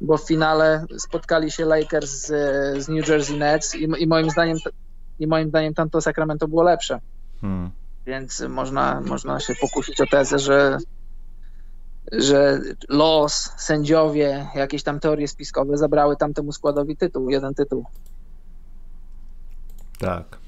bo 0.00 0.16
w 0.16 0.26
finale 0.26 0.84
spotkali 0.98 1.50
się 1.50 1.64
Lakers 1.64 2.10
z, 2.10 2.26
z 2.84 2.88
New 2.88 3.08
Jersey 3.08 3.38
Nets 3.38 3.74
i, 3.74 3.88
i, 3.98 4.06
moim 4.06 4.30
zdaniem 4.30 4.58
i 5.18 5.26
moim 5.26 5.48
zdaniem 5.48 5.74
tamto 5.74 6.00
Sacramento 6.00 6.48
było 6.48 6.62
lepsze. 6.62 7.00
Hmm. 7.40 7.70
Więc 8.06 8.40
można, 8.40 9.00
można 9.00 9.40
się 9.40 9.54
pokusić 9.54 10.00
o 10.00 10.06
tezę, 10.06 10.38
że 10.38 10.78
że 12.12 12.60
los, 12.88 13.52
sędziowie, 13.56 14.46
jakieś 14.54 14.82
tam 14.82 15.00
teorie 15.00 15.28
spiskowe 15.28 15.78
zabrały 15.78 16.16
tamtemu 16.16 16.52
składowi 16.52 16.96
tytuł, 16.96 17.30
jeden 17.30 17.54
tytuł. 17.54 17.84
Tak. 19.98 20.38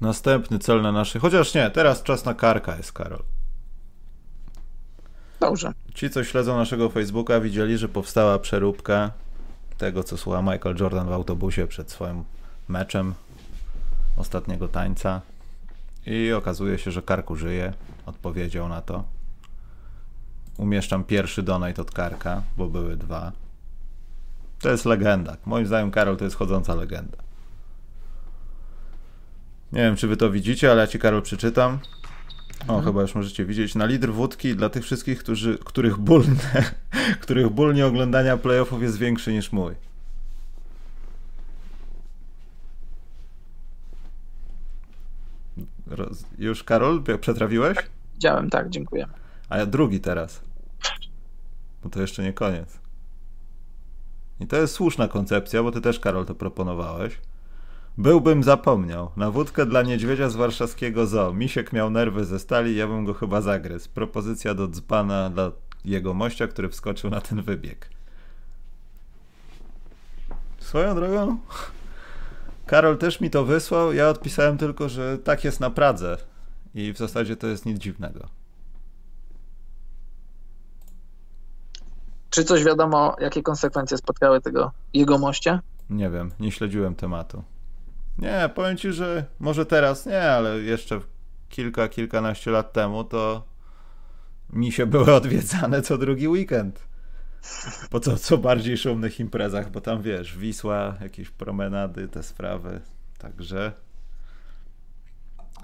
Następny 0.00 0.58
cel 0.58 0.82
na 0.82 0.92
naszej. 0.92 1.20
Chociaż 1.20 1.54
nie, 1.54 1.70
teraz 1.70 2.02
czas 2.02 2.24
na 2.24 2.34
karka 2.34 2.76
jest, 2.76 2.92
Karol. 2.92 3.22
Dobrze. 5.40 5.72
Ci, 5.94 6.10
co 6.10 6.24
śledzą 6.24 6.56
naszego 6.56 6.88
Facebooka, 6.90 7.40
widzieli, 7.40 7.78
że 7.78 7.88
powstała 7.88 8.38
przeróbka 8.38 9.10
tego, 9.78 10.04
co 10.04 10.16
słucha 10.16 10.42
Michael 10.42 10.76
Jordan 10.80 11.08
w 11.08 11.12
autobusie 11.12 11.66
przed 11.66 11.90
swoim 11.90 12.24
meczem 12.68 13.14
ostatniego 14.16 14.68
tańca. 14.68 15.20
I 16.06 16.32
okazuje 16.32 16.78
się, 16.78 16.90
że 16.90 17.02
Karku 17.02 17.36
żyje 17.36 17.72
odpowiedział 18.06 18.68
na 18.68 18.82
to. 18.82 19.04
Umieszczam 20.58 21.04
pierwszy 21.04 21.42
donate 21.42 21.82
od 21.82 21.90
Karka, 21.90 22.42
bo 22.56 22.68
były 22.68 22.96
dwa. 22.96 23.32
To 24.60 24.70
jest 24.70 24.84
legenda. 24.84 25.36
Moim 25.46 25.66
zdaniem 25.66 25.90
Karol 25.90 26.16
to 26.16 26.24
jest 26.24 26.36
chodząca 26.36 26.74
legenda. 26.74 27.16
Nie 29.72 29.80
wiem, 29.80 29.96
czy 29.96 30.08
wy 30.08 30.16
to 30.16 30.30
widzicie, 30.30 30.70
ale 30.70 30.80
ja 30.80 30.86
ci 30.86 30.98
Karol 30.98 31.22
przeczytam. 31.22 31.78
O, 32.60 32.62
mhm. 32.62 32.84
chyba 32.84 33.02
już 33.02 33.14
możecie 33.14 33.44
widzieć. 33.44 33.74
Na 33.74 33.86
lider 33.86 34.12
wódki 34.12 34.56
dla 34.56 34.68
tych 34.68 34.84
wszystkich, 34.84 35.18
którzy, 35.18 35.58
których, 35.58 35.98
ból 35.98 36.22
nie, 36.22 36.64
których 37.22 37.48
ból 37.48 37.82
oglądania 37.82 38.36
playoffów 38.36 38.82
jest 38.82 38.98
większy 38.98 39.32
niż 39.32 39.52
mój. 39.52 39.74
Roz... 45.86 46.24
Już 46.38 46.64
Karol, 46.64 47.02
przetrawiłeś? 47.20 47.78
Widziałem, 48.22 48.50
tak, 48.50 48.70
dziękuję. 48.70 49.06
A 49.48 49.58
ja 49.58 49.66
drugi 49.66 50.00
teraz. 50.00 50.40
Bo 51.82 51.90
to 51.90 52.00
jeszcze 52.00 52.22
nie 52.22 52.32
koniec. 52.32 52.78
I 54.40 54.46
to 54.46 54.56
jest 54.56 54.74
słuszna 54.74 55.08
koncepcja, 55.08 55.62
bo 55.62 55.72
ty 55.72 55.80
też, 55.80 56.00
Karol, 56.00 56.26
to 56.26 56.34
proponowałeś. 56.34 57.18
Byłbym 57.98 58.42
zapomniał. 58.42 59.10
Na 59.16 59.30
wódkę 59.30 59.66
dla 59.66 59.82
niedźwiedzia 59.82 60.28
z 60.28 60.36
warszawskiego 60.36 61.06
zoo. 61.06 61.32
Misiek 61.32 61.72
miał 61.72 61.90
nerwy 61.90 62.24
ze 62.24 62.38
stali, 62.38 62.76
ja 62.76 62.86
bym 62.86 63.04
go 63.04 63.14
chyba 63.14 63.40
zagryzł. 63.40 63.88
Propozycja 63.90 64.54
do 64.54 64.68
dzbana 64.68 65.30
dla 65.30 65.50
jego 65.84 66.14
mościa, 66.14 66.46
który 66.48 66.68
wskoczył 66.68 67.10
na 67.10 67.20
ten 67.20 67.42
wybieg. 67.42 67.90
Swoją 70.58 70.94
drogą, 70.94 71.38
Karol 72.66 72.98
też 72.98 73.20
mi 73.20 73.30
to 73.30 73.44
wysłał. 73.44 73.92
Ja 73.92 74.08
odpisałem 74.08 74.58
tylko, 74.58 74.88
że 74.88 75.18
tak 75.18 75.44
jest 75.44 75.60
na 75.60 75.70
Pradze. 75.70 76.31
I 76.74 76.92
w 76.92 76.98
zasadzie 76.98 77.36
to 77.36 77.46
jest 77.46 77.66
nic 77.66 77.78
dziwnego. 77.78 78.28
Czy 82.30 82.44
coś 82.44 82.64
wiadomo, 82.64 83.16
jakie 83.20 83.42
konsekwencje 83.42 83.96
spotkały 83.96 84.40
tego 84.40 84.72
jego 84.94 85.18
moście? 85.18 85.60
Nie 85.90 86.10
wiem, 86.10 86.30
nie 86.40 86.52
śledziłem 86.52 86.94
tematu. 86.94 87.42
Nie, 88.18 88.50
powiem 88.54 88.76
ci, 88.76 88.92
że 88.92 89.24
może 89.40 89.66
teraz 89.66 90.06
nie, 90.06 90.22
ale 90.22 90.58
jeszcze 90.58 91.00
kilka, 91.48 91.88
kilkanaście 91.88 92.50
lat 92.50 92.72
temu 92.72 93.04
to 93.04 93.42
misie 94.52 94.86
były 94.86 95.14
odwiedzane 95.20 95.82
co 95.82 95.98
drugi 95.98 96.28
weekend. 96.28 96.86
Po 97.90 98.00
co, 98.00 98.16
co 98.16 98.38
bardziej 98.38 98.78
szumnych 98.78 99.20
imprezach, 99.20 99.70
bo 99.70 99.80
tam 99.80 100.02
wiesz, 100.02 100.38
Wisła, 100.38 100.96
jakieś 101.00 101.30
promenady, 101.30 102.08
te 102.08 102.22
sprawy. 102.22 102.80
Także 103.18 103.72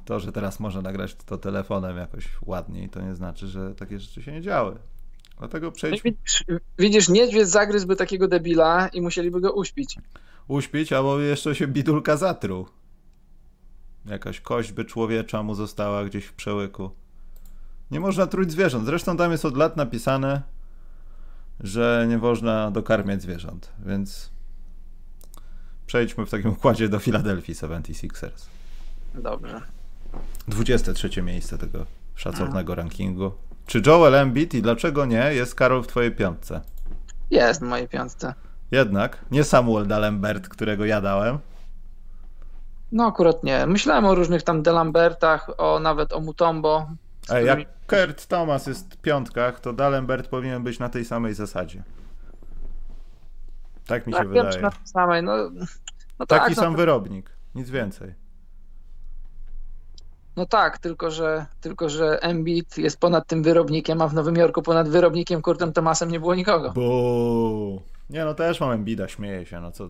to, 0.08 0.20
że 0.20 0.32
teraz 0.32 0.60
można 0.60 0.82
nagrać 0.82 1.14
to 1.14 1.38
telefonem 1.38 1.96
jakoś 1.96 2.28
ładniej, 2.46 2.88
to 2.88 3.00
nie 3.00 3.14
znaczy, 3.14 3.46
że 3.46 3.74
takie 3.74 4.00
rzeczy 4.00 4.22
się 4.22 4.32
nie 4.32 4.42
działy. 4.42 4.76
Dlatego 5.38 5.72
przejdźmy. 5.72 6.10
Widzisz, 6.10 6.44
widzisz, 6.78 7.08
niedźwiedź 7.08 7.48
zagryzłby 7.48 7.96
takiego 7.96 8.28
debila 8.28 8.88
i 8.88 9.00
musieliby 9.00 9.40
go 9.40 9.52
uśpić. 9.52 9.98
Uśpić, 10.48 10.92
albo 10.92 11.18
jeszcze 11.18 11.54
się 11.54 11.66
bidulka 11.66 12.16
zatruł. 12.16 12.68
Jakaś 14.06 14.40
kość 14.40 14.72
by 14.72 14.84
człowiecza 14.84 15.42
mu 15.42 15.54
została 15.54 16.04
gdzieś 16.04 16.24
w 16.24 16.32
przełyku. 16.32 16.90
Nie 17.90 18.00
można 18.00 18.26
truć 18.26 18.52
zwierząt. 18.52 18.86
Zresztą 18.86 19.16
tam 19.16 19.32
jest 19.32 19.44
od 19.44 19.56
lat 19.56 19.76
napisane, 19.76 20.42
że 21.60 22.06
nie 22.08 22.18
można 22.18 22.70
dokarmiać 22.70 23.22
zwierząt, 23.22 23.72
więc 23.86 24.30
przejdźmy 25.86 26.26
w 26.26 26.30
takim 26.30 26.50
układzie 26.50 26.88
do 26.88 26.98
Philadelphia 26.98 27.52
76ers. 27.52 28.46
Dobrze. 29.14 29.77
23 30.48 31.22
miejsce 31.22 31.58
tego 31.58 31.86
szacownego 32.14 32.74
rankingu. 32.74 33.32
Czy 33.66 33.82
Joel 33.86 34.14
Embiid 34.14 34.54
i 34.54 34.62
dlaczego 34.62 35.06
nie 35.06 35.34
jest 35.34 35.54
Karol 35.54 35.82
w 35.82 35.86
twojej 35.86 36.12
piątce? 36.12 36.60
Jest 37.30 37.60
w 37.60 37.64
mojej 37.64 37.88
piątce. 37.88 38.34
Jednak, 38.70 39.24
nie 39.30 39.44
Samuel 39.44 39.86
D'Alembert, 39.86 40.40
którego 40.40 40.84
ja 40.84 41.00
dałem. 41.00 41.38
No 42.92 43.06
akurat 43.06 43.44
nie. 43.44 43.66
Myślałem 43.66 44.04
o 44.04 44.14
różnych 44.14 44.42
tam 44.42 44.62
Delambertach, 44.62 45.50
o 45.58 45.80
nawet 45.80 46.12
o 46.12 46.20
Mutombo. 46.20 46.86
Ej, 47.30 47.46
jak 47.46 47.58
Kurt 47.86 48.26
Thomas 48.26 48.66
jest 48.66 48.94
w 48.94 48.96
piątkach, 48.96 49.60
to 49.60 49.72
D'Alembert 49.72 50.28
powinien 50.28 50.62
być 50.62 50.78
na 50.78 50.88
tej 50.88 51.04
samej 51.04 51.34
zasadzie. 51.34 51.82
Tak 53.86 54.06
mi 54.06 54.12
się 54.12 54.18
tak, 54.18 54.28
wydaje. 54.28 54.62
Na 54.62 54.70
tej 54.70 54.86
samej, 54.86 55.22
no, 55.22 55.50
no 56.18 56.26
Taki 56.26 56.46
tak, 56.46 56.54
sam 56.54 56.72
no, 56.72 56.78
wyrobnik, 56.78 57.30
nic 57.54 57.70
więcej. 57.70 58.14
No 60.38 60.46
tak, 60.46 60.78
tylko 60.78 61.10
że, 61.10 61.46
tylko 61.60 61.88
że 61.88 62.22
Embiid 62.22 62.78
jest 62.78 63.00
ponad 63.00 63.26
tym 63.26 63.42
wyrobnikiem, 63.42 64.02
a 64.02 64.08
w 64.08 64.14
Nowym 64.14 64.36
Jorku 64.36 64.62
ponad 64.62 64.88
wyrobnikiem 64.88 65.42
Kurtem 65.42 65.72
Thomasem 65.72 66.10
nie 66.10 66.20
było 66.20 66.34
nikogo. 66.34 66.72
Bo 66.72 67.82
nie 68.10 68.24
no 68.24 68.34
też 68.34 68.60
mam 68.60 68.70
Embida, 68.70 69.08
śmieję 69.08 69.46
się, 69.46 69.60
no 69.60 69.72
co 69.72 69.88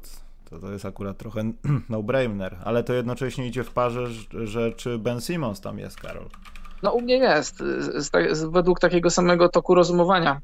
to, 0.51 0.59
to 0.59 0.73
jest 0.73 0.85
akurat 0.85 1.19
trochę 1.19 1.53
no-brainer, 1.89 2.57
ale 2.65 2.85
to 2.85 2.93
jednocześnie 2.93 3.47
idzie 3.47 3.65
w 3.65 3.71
parze, 3.71 4.07
że, 4.45 4.73
czy 4.73 4.99
Ben 4.99 5.21
Simmons 5.21 5.61
tam 5.61 5.79
jest, 5.79 6.01
Karol? 6.01 6.29
No 6.83 6.93
u 6.93 7.01
mnie 7.01 7.15
jest, 7.15 7.59
z, 7.59 8.11
z, 8.39 8.45
według 8.45 8.81
takiego 8.81 9.11
samego 9.11 9.49
toku 9.49 9.75
rozumowania. 9.75 10.41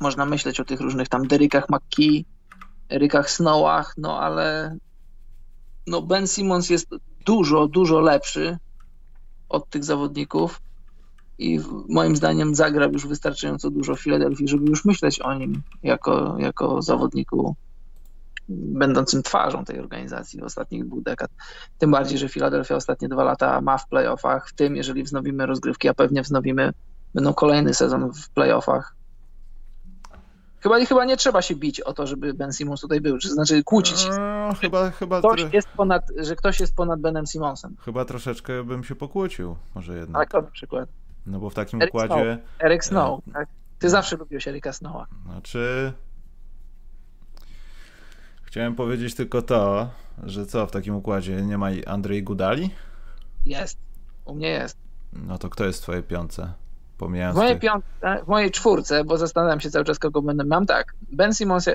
Można 0.00 0.26
myśleć 0.26 0.60
o 0.60 0.64
tych 0.64 0.80
różnych 0.80 1.08
tam 1.08 1.26
Derrickach 1.26 1.66
McKee, 1.68 2.24
Erykach 2.92 3.30
Snowach, 3.30 3.94
no 3.96 4.20
ale 4.20 4.76
no 5.86 6.02
Ben 6.02 6.26
Simmons 6.26 6.70
jest 6.70 6.88
dużo, 7.26 7.68
dużo 7.68 8.00
lepszy 8.00 8.58
od 9.50 9.70
tych 9.70 9.84
zawodników 9.84 10.60
i 11.38 11.60
moim 11.88 12.16
zdaniem 12.16 12.54
zagrał 12.54 12.92
już 12.92 13.06
wystarczająco 13.06 13.70
dużo 13.70 13.94
w 13.94 14.00
Filadelfii, 14.00 14.48
żeby 14.48 14.70
już 14.70 14.84
myśleć 14.84 15.20
o 15.20 15.34
nim 15.34 15.62
jako, 15.82 16.36
jako 16.38 16.82
zawodniku 16.82 17.54
będącym 18.48 19.22
twarzą 19.22 19.64
tej 19.64 19.78
organizacji 19.78 20.40
w 20.40 20.44
ostatnich 20.44 20.86
dwóch 20.86 21.02
dekad. 21.02 21.30
Tym 21.78 21.90
bardziej, 21.90 22.18
że 22.18 22.28
Filadelfia 22.28 22.76
ostatnie 22.76 23.08
dwa 23.08 23.24
lata 23.24 23.60
ma 23.60 23.78
w 23.78 23.88
playoffach, 23.88 24.48
w 24.48 24.52
tym 24.54 24.76
jeżeli 24.76 25.02
wznowimy 25.02 25.46
rozgrywki, 25.46 25.88
a 25.88 25.94
pewnie 25.94 26.22
wznowimy, 26.22 26.72
będą 27.14 27.34
kolejny 27.34 27.74
sezon 27.74 28.12
w 28.12 28.30
playoffach. 28.30 28.94
Chyba, 30.62 30.84
chyba 30.84 31.04
nie 31.04 31.16
trzeba 31.16 31.42
się 31.42 31.54
bić 31.56 31.80
o 31.80 31.92
to, 31.92 32.06
żeby 32.06 32.34
Ben 32.34 32.52
Simmons 32.52 32.80
tutaj 32.80 33.00
był, 33.00 33.18
czy 33.18 33.28
znaczy 33.28 33.64
kłócić 33.64 34.00
się. 34.00 34.10
No, 34.10 34.54
chyba, 34.60 34.90
chyba 34.90 35.18
ktoś 35.18 35.46
jest 35.52 35.68
ponad, 35.68 36.02
że 36.16 36.36
ktoś 36.36 36.60
jest 36.60 36.74
ponad 36.74 37.00
Benem 37.00 37.26
Simmonsem. 37.26 37.76
Chyba 37.84 38.04
troszeczkę 38.04 38.64
bym 38.64 38.84
się 38.84 38.94
pokłócił, 38.94 39.56
może 39.74 39.96
jednak. 39.96 40.30
Tak, 40.30 40.44
na 40.44 40.50
przykład. 40.50 40.88
No 41.26 41.38
bo 41.38 41.50
w 41.50 41.54
takim 41.54 41.82
Eric 41.82 41.94
układzie... 41.94 42.38
Snow. 42.42 42.64
Eric 42.64 42.84
Snow, 42.84 43.20
tak? 43.32 43.48
Ty 43.78 43.86
no. 43.86 43.90
zawsze 43.90 44.16
lubiłeś 44.16 44.48
Erika 44.48 44.72
Snowa. 44.72 45.06
Znaczy... 45.26 45.92
Chciałem 48.42 48.74
powiedzieć 48.74 49.14
tylko 49.14 49.42
to, 49.42 49.90
że 50.22 50.46
co 50.46 50.66
w 50.66 50.70
takim 50.70 50.96
układzie 50.96 51.42
nie 51.42 51.58
ma 51.58 51.68
Andrzej 51.86 52.22
Gudali? 52.22 52.70
Jest. 53.46 53.78
U 54.24 54.34
mnie 54.34 54.48
jest. 54.48 54.76
No 55.12 55.38
to 55.38 55.48
kto 55.48 55.64
jest 55.64 55.78
w 55.78 55.82
twojej 55.82 56.02
piące? 56.02 56.52
Pomijając 57.00 57.34
w 57.36 57.38
mojej, 57.38 57.52
tych... 57.52 57.62
piątce, 57.62 58.22
w 58.24 58.28
mojej 58.28 58.50
czwórce, 58.50 59.04
bo 59.04 59.18
zastanawiam 59.18 59.60
się 59.60 59.70
cały 59.70 59.84
czas, 59.84 59.98
kogo 59.98 60.22
będę. 60.22 60.44
Mam 60.44 60.66
tak. 60.66 60.94
Ben 61.12 61.34
Simmons 61.34 61.66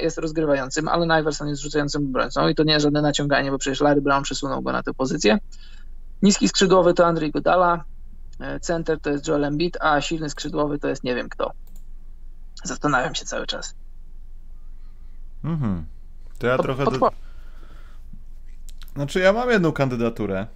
jest 0.00 0.18
rozgrywającym, 0.18 0.88
ale 0.88 1.20
Iverson 1.20 1.48
jest 1.48 1.62
rzucającym 1.62 2.06
obrońcą 2.06 2.48
i 2.48 2.54
to 2.54 2.64
nie 2.64 2.72
jest 2.72 2.82
żadne 2.82 3.02
naciąganie, 3.02 3.50
bo 3.50 3.58
przecież 3.58 3.80
Larry 3.80 4.00
Brown 4.00 4.22
przesunął 4.22 4.62
go 4.62 4.72
na 4.72 4.82
tę 4.82 4.94
pozycję. 4.94 5.38
Niski 6.22 6.48
skrzydłowy 6.48 6.94
to 6.94 7.06
Andrzej 7.06 7.30
Godala, 7.30 7.84
center 8.60 9.00
to 9.00 9.10
jest 9.10 9.28
Joel 9.28 9.44
Embiid, 9.44 9.76
a 9.80 10.00
silny 10.00 10.30
skrzydłowy 10.30 10.78
to 10.78 10.88
jest 10.88 11.04
nie 11.04 11.14
wiem 11.14 11.28
kto. 11.28 11.52
Zastanawiam 12.64 13.14
się 13.14 13.24
cały 13.24 13.46
czas. 13.46 13.74
Mhm. 15.44 15.84
To 16.38 16.46
ja 16.46 16.56
Pod- 16.56 16.66
trochę... 16.66 16.84
podpo- 16.84 17.00
Do... 17.00 17.10
Znaczy 18.94 19.20
ja 19.20 19.32
mam 19.32 19.50
jedną 19.50 19.72
kandydaturę. 19.72 20.46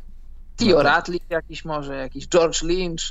Tio 0.56 0.66
No 0.68 0.76
to- 0.76 0.82
Ratliff 0.82 1.30
jakiś 1.30 1.64
może, 1.64 1.96
jakiś 1.96 2.28
George 2.28 2.62
Lynch, 2.62 3.02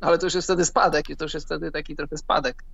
ale 0.00 0.18
to 0.18 0.26
już 0.26 0.34
jest 0.34 0.46
wtedy 0.46 0.64
spadek 0.64 1.10
i 1.10 1.16
to 1.16 1.24
już 1.24 1.34
jest 1.34 1.46
wtedy 1.46 1.70
taki 1.70 1.96
trochę 1.96 2.16
spadek. 2.16 2.64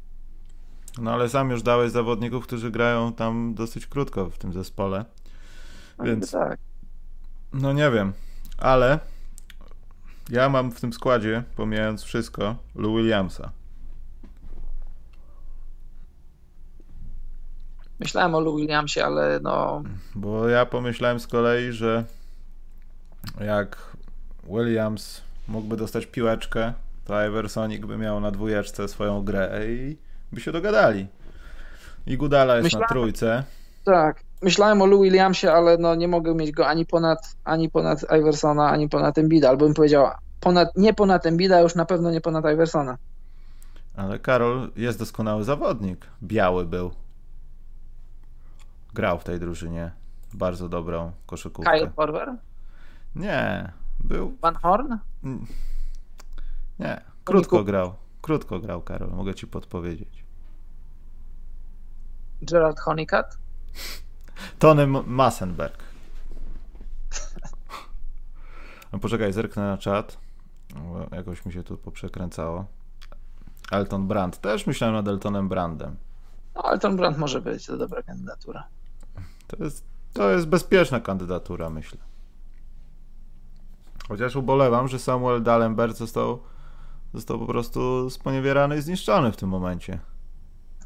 No 0.99 1.13
ale 1.13 1.29
sam 1.29 1.51
już 1.51 1.63
dałeś 1.63 1.93
zawodników, 1.93 2.47
którzy 2.47 2.71
grają 2.71 3.13
tam 3.13 3.55
dosyć 3.55 3.87
krótko 3.87 4.31
w 4.31 4.39
tym 4.39 4.53
zespole. 4.53 5.05
No, 5.99 6.05
Więc 6.05 6.31
tak. 6.31 6.59
no 7.53 7.73
nie 7.73 7.91
wiem, 7.91 8.13
ale 8.59 8.99
ja 10.31 10.49
mam 10.49 10.73
w 10.73 10.81
tym 10.81 10.93
składzie, 10.93 11.43
pomijając 11.57 12.03
wszystko, 12.03 12.57
Lou 12.75 12.97
Williamsa. 12.97 13.51
Myślałem 17.99 18.35
o 18.35 18.41
Lou 18.41 18.57
Williamsie, 18.57 19.01
ale 19.01 19.41
no 19.43 19.83
Bo 20.15 20.49
ja 20.49 20.67
pomyślałem 20.67 21.21
z 21.21 21.27
kolei, 21.27 21.73
że 21.73 22.05
jak 23.41 23.97
Williams 24.45 25.23
mógłby 25.49 25.77
dostać 25.77 26.07
piłeczkę, 26.07 26.73
to 27.07 27.27
Iversonik 27.27 27.87
by 27.87 27.99
miał 27.99 28.21
na 28.21 28.31
dwójeczce 28.31 28.89
swoją 28.89 29.23
grę 29.25 29.61
i 29.69 29.97
by 30.33 30.41
się 30.41 30.53
dogadali. 30.53 31.07
I 32.07 32.17
Gudala 32.17 32.55
jest 32.57 32.63
na 32.65 32.67
Myślałem- 32.67 32.89
trójce. 32.89 33.45
tak. 33.85 34.21
Myślałem 34.43 34.83
o 34.83 34.87
Lou 34.87 35.03
Williamsie, 35.03 35.49
ale 35.53 35.79
no 35.79 35.95
nie 35.95 36.09
mogę 36.09 36.35
mieć 36.35 36.53
go 36.53 36.67
ani 36.69 36.87
ponad, 36.87 37.37
ani 37.45 37.71
ponad 37.71 38.03
Iversona, 38.21 38.71
ani 38.71 38.89
ponad 38.89 39.19
Embida, 39.19 39.49
albo 39.49 39.65
bym 39.65 39.75
powiedział 39.75 40.07
ponad, 40.41 40.77
nie 40.77 40.95
ponad 40.95 41.27
Embida, 41.27 41.61
już 41.61 41.75
na 41.75 41.85
pewno 41.85 42.11
nie 42.11 42.21
ponad 42.21 42.45
Iversona. 42.55 42.99
Ale 43.97 44.19
Karol 44.19 44.71
jest 44.77 44.99
doskonały 44.99 45.45
zawodnik. 45.45 46.07
Biały 46.23 46.65
był. 46.67 46.91
Grał 48.95 49.19
w 49.19 49.25
tej 49.25 49.41
drużynie. 49.41 49.91
Bardzo 50.35 50.69
dobrą 50.69 51.13
koszykówkę. 51.27 51.73
Kyle 51.73 51.91
Korver? 51.97 52.35
Nie, 53.15 53.73
był. 54.05 54.37
Van 54.43 54.55
Horn? 54.55 54.95
Nie, 56.79 57.05
krótko 57.25 57.65
grał. 57.65 57.95
Krótko 58.23 58.61
grał 58.61 58.83
Karol, 58.83 59.11
mogę 59.11 59.35
ci 59.35 59.47
podpowiedzieć. 59.47 60.25
Gerald 62.43 62.81
Honeycutt? 62.81 63.39
Tony 64.59 64.87
Massenberg. 64.87 65.83
No 68.93 68.99
poczekaj, 68.99 69.33
zerknę 69.33 69.63
na 69.63 69.79
czat. 69.79 70.19
Jakoś 71.13 71.47
mi 71.47 71.53
się 71.53 71.63
tu 71.63 71.79
poprzekręcało. 71.79 72.67
Elton 73.71 74.09
Brand. 74.09 74.41
Też 74.41 74.67
myślałem 74.67 74.97
nad 74.97 75.09
Eltonem 75.09 75.49
Brandem. 75.49 75.97
No, 76.55 76.73
Elton 76.73 76.97
Brand 76.97 77.19
może 77.19 77.41
być, 77.41 77.67
to 77.67 77.77
dobra 77.77 78.03
kandydatura. 78.03 78.65
To 79.47 79.65
jest, 79.65 79.85
to 80.13 80.31
jest 80.31 80.47
bezpieczna 80.47 81.01
kandydatura, 81.01 81.71
myślę. 81.71 81.99
Chociaż 84.09 84.37
ubolewam, 84.37 84.89
że 84.89 84.99
Samuel 84.99 85.43
Dalembert 85.43 85.97
został, 85.97 86.43
został 87.17 87.39
po 87.39 87.47
prostu 87.47 88.11
sponiewierany 88.11 88.79
i 88.79 88.83
zniszczony 88.83 89.33
w 89.33 89.37
tym 89.37 89.49
momencie. 89.49 89.99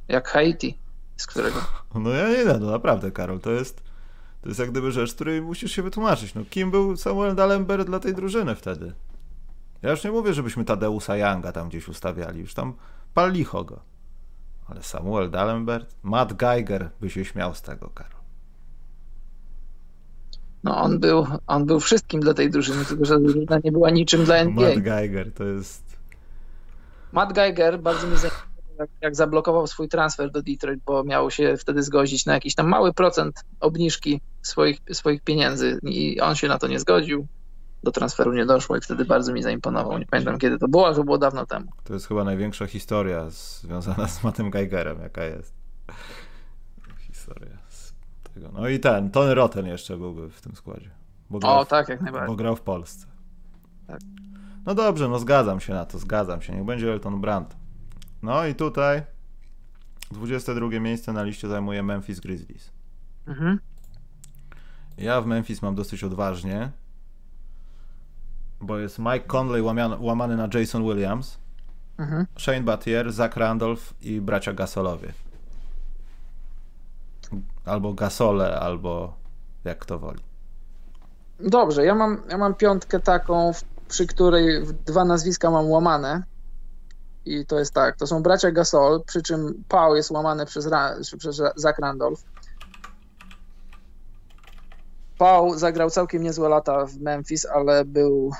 Jak 0.08 0.28
Haiti, 0.28 0.78
z 1.16 1.26
którego... 1.26 1.60
No 1.94 2.10
ja 2.10 2.28
nie 2.28 2.44
wiem, 2.44 2.60
no 2.60 2.70
naprawdę, 2.70 3.10
Karol, 3.10 3.40
to 3.40 3.50
jest, 3.50 3.82
to 4.42 4.48
jest 4.48 4.60
jak 4.60 4.70
gdyby 4.70 4.92
rzecz, 4.92 5.14
której 5.14 5.42
musisz 5.42 5.72
się 5.72 5.82
wytłumaczyć. 5.82 6.34
No, 6.34 6.42
kim 6.50 6.70
był 6.70 6.96
Samuel 6.96 7.34
Dalembert 7.34 7.86
dla 7.86 8.00
tej 8.00 8.14
drużyny 8.14 8.54
wtedy? 8.54 8.92
Ja 9.82 9.90
już 9.90 10.04
nie 10.04 10.10
mówię, 10.10 10.34
żebyśmy 10.34 10.64
Tadeusa 10.64 11.16
Younga 11.16 11.52
tam 11.52 11.68
gdzieś 11.68 11.88
ustawiali, 11.88 12.40
już 12.40 12.54
tam 12.54 12.74
pal 13.14 13.32
licho 13.32 13.64
go. 13.64 13.80
Ale 14.66 14.82
Samuel 14.82 15.30
Dalembert, 15.30 15.94
Matt 16.02 16.32
Geiger 16.32 16.90
by 17.00 17.10
się 17.10 17.24
śmiał 17.24 17.54
z 17.54 17.62
tego, 17.62 17.90
Karol. 17.94 18.20
No 20.64 20.76
on 20.76 20.98
był, 20.98 21.26
on 21.46 21.66
był 21.66 21.80
wszystkim 21.80 22.20
dla 22.20 22.34
tej 22.34 22.50
drużyny, 22.50 22.84
tylko 22.84 23.04
że 23.04 23.20
drużyna 23.20 23.60
nie 23.64 23.72
była 23.72 23.90
niczym 23.90 24.24
dla 24.24 24.36
NBA. 24.36 24.68
Matt 24.68 24.78
Geiger 24.78 25.32
to 25.32 25.44
jest... 25.44 25.89
Matt 27.12 27.32
Geiger 27.32 27.80
bardzo 27.80 28.06
mi 28.06 28.16
zainteresował, 28.16 28.50
jak, 28.78 28.90
jak 29.00 29.16
zablokował 29.16 29.66
swój 29.66 29.88
transfer 29.88 30.30
do 30.30 30.42
Detroit, 30.42 30.80
bo 30.86 31.04
miał 31.04 31.30
się 31.30 31.56
wtedy 31.56 31.82
zgodzić 31.82 32.26
na 32.26 32.34
jakiś 32.34 32.54
tam 32.54 32.68
mały 32.68 32.94
procent 32.94 33.44
obniżki 33.61 34.20
swoich, 34.42 34.78
swoich 34.92 35.22
pieniędzy 35.22 35.78
i 35.82 36.20
on 36.20 36.34
się 36.34 36.48
na 36.48 36.58
to 36.58 36.68
nie 36.68 36.80
zgodził 36.80 37.26
do 37.82 37.90
transferu 37.90 38.32
nie 38.32 38.46
doszło 38.46 38.76
i 38.76 38.80
wtedy 38.80 39.04
bardzo 39.04 39.32
mi 39.32 39.42
zaimponował. 39.42 39.98
Nie 39.98 40.06
pamiętam 40.06 40.38
kiedy 40.38 40.58
to 40.58 40.68
było, 40.68 40.86
ale 40.86 40.94
to 40.94 41.04
było 41.04 41.18
dawno 41.18 41.46
temu. 41.46 41.66
To 41.84 41.94
jest 41.94 42.08
chyba 42.08 42.24
największa 42.24 42.66
historia 42.66 43.30
związana 43.30 44.08
z 44.08 44.24
Mattem 44.24 44.50
Geigerem, 44.50 45.00
jaka 45.00 45.24
jest. 45.24 45.54
Historia 46.98 47.58
z 47.68 47.94
tego. 48.34 48.48
No 48.52 48.68
i 48.68 48.80
ten, 48.80 49.11
Tony 49.11 49.34
Rotten 49.34 49.66
jeszcze 49.66 49.96
byłby 49.96 50.30
w 50.30 50.40
tym 50.40 50.56
składzie. 50.56 50.90
o, 51.42 51.64
tak, 51.64 51.88
jak 51.88 52.00
najbardziej. 52.00 52.28
Bo 52.28 52.36
grał 52.36 52.56
w 52.56 52.61
Polsce. 52.61 53.06
Tak. 53.86 54.00
No 54.70 54.74
dobrze, 54.74 55.08
no 55.08 55.18
zgadzam 55.18 55.60
się 55.60 55.74
na 55.74 55.84
to, 55.84 55.98
zgadzam 55.98 56.42
się. 56.42 56.52
Niech 56.52 56.64
będzie 56.64 56.92
Elton 56.92 57.20
Brand. 57.20 57.56
No 58.22 58.46
i 58.46 58.54
tutaj 58.54 59.02
22 60.10 60.68
miejsce 60.80 61.12
na 61.12 61.22
liście 61.22 61.48
zajmuje 61.48 61.82
Memphis 61.82 62.20
Grizzlies. 62.20 62.70
Mhm. 63.26 63.58
Ja 64.98 65.20
w 65.20 65.26
Memphis 65.26 65.62
mam 65.62 65.74
dosyć 65.74 66.04
odważnie, 66.04 66.70
bo 68.60 68.78
jest 68.78 68.98
Mike 68.98 69.20
Conley 69.20 69.62
łamany 69.98 70.36
na 70.36 70.48
Jason 70.54 70.82
Williams, 70.82 71.38
mhm. 71.98 72.26
Shane 72.38 72.62
Battier, 72.62 73.12
Zach 73.12 73.36
Randolph 73.36 73.94
i 74.02 74.20
bracia 74.20 74.52
Gasolowie. 74.52 75.12
Albo 77.64 77.92
Gasole, 77.92 78.60
albo 78.60 79.14
jak 79.64 79.78
kto 79.78 79.98
woli. 79.98 80.20
Dobrze, 81.40 81.84
ja 81.84 81.94
mam, 81.94 82.22
ja 82.28 82.38
mam 82.38 82.54
piątkę 82.54 83.00
taką, 83.00 83.52
przy 83.91 84.07
której 84.07 84.62
dwa 84.86 85.05
nazwiska 85.05 85.51
mam 85.51 85.70
łamane. 85.70 86.22
I 87.24 87.47
to 87.47 87.59
jest 87.59 87.74
tak, 87.74 87.97
to 87.97 88.07
są 88.07 88.22
bracia 88.22 88.51
Gasol, 88.51 89.03
przy 89.07 89.22
czym 89.22 89.64
Pau 89.68 89.97
jest 89.97 90.11
łamany 90.11 90.47
przez, 90.47 90.68
przez 91.18 91.43
Zach 91.57 91.78
Randolph. 91.78 92.22
Paul 95.18 95.59
zagrał 95.59 95.91
całkiem 95.91 96.22
niezłe 96.22 96.49
lata 96.49 96.86
w 96.86 96.97
Memphis, 96.97 97.47
ale 97.47 97.84
był. 97.84 98.30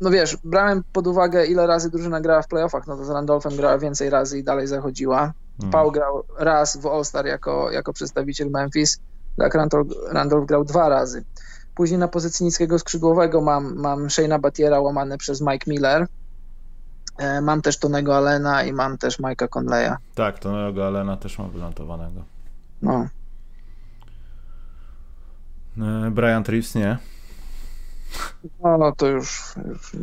No 0.00 0.10
wiesz, 0.10 0.36
brałem 0.44 0.82
pod 0.92 1.06
uwagę, 1.06 1.46
ile 1.46 1.66
razy 1.66 1.90
drużyna 1.90 2.20
grała 2.20 2.42
w 2.42 2.48
playoffach. 2.48 2.86
No 2.86 2.96
to 2.96 3.04
z 3.04 3.10
Randolphem 3.10 3.56
grała 3.56 3.78
więcej 3.78 4.10
razy 4.10 4.38
i 4.38 4.44
dalej 4.44 4.66
zachodziła. 4.66 5.32
Hmm. 5.58 5.72
Paul 5.72 5.92
grał 5.92 6.22
raz 6.38 6.76
w 6.76 6.86
All-Star 6.86 7.26
jako, 7.26 7.70
jako 7.70 7.92
przedstawiciel 7.92 8.50
Memphis. 8.50 8.98
Tak, 9.38 9.54
Randolph, 9.54 9.90
Randolph 10.10 10.46
grał 10.46 10.64
dwa 10.64 10.88
razy. 10.88 11.24
Później 11.74 11.98
na 11.98 12.08
pozycji 12.08 12.44
niskiego 12.46 12.78
skrzydłowego 12.78 13.40
mam, 13.40 13.74
mam 13.76 14.06
Shane'a 14.06 14.40
Batiera 14.40 14.80
łamany 14.80 15.18
przez 15.18 15.40
Mike 15.40 15.70
Miller. 15.70 16.06
E, 17.18 17.40
mam 17.40 17.62
też 17.62 17.78
Tonego 17.78 18.16
Allena 18.16 18.64
i 18.64 18.72
mam 18.72 18.98
też 18.98 19.20
Mike'a 19.20 19.48
Conleya. 19.48 19.96
Tak, 20.14 20.38
Tonego 20.38 20.86
Allena 20.86 21.16
też 21.16 21.38
mam 21.38 21.50
wynotowanego. 21.50 22.22
No, 22.82 23.08
E, 25.82 26.10
Brian 26.10 26.42
Reeves 26.42 26.74
nie. 26.74 26.98
No, 28.62 28.92
to 28.92 29.06
już, 29.06 29.54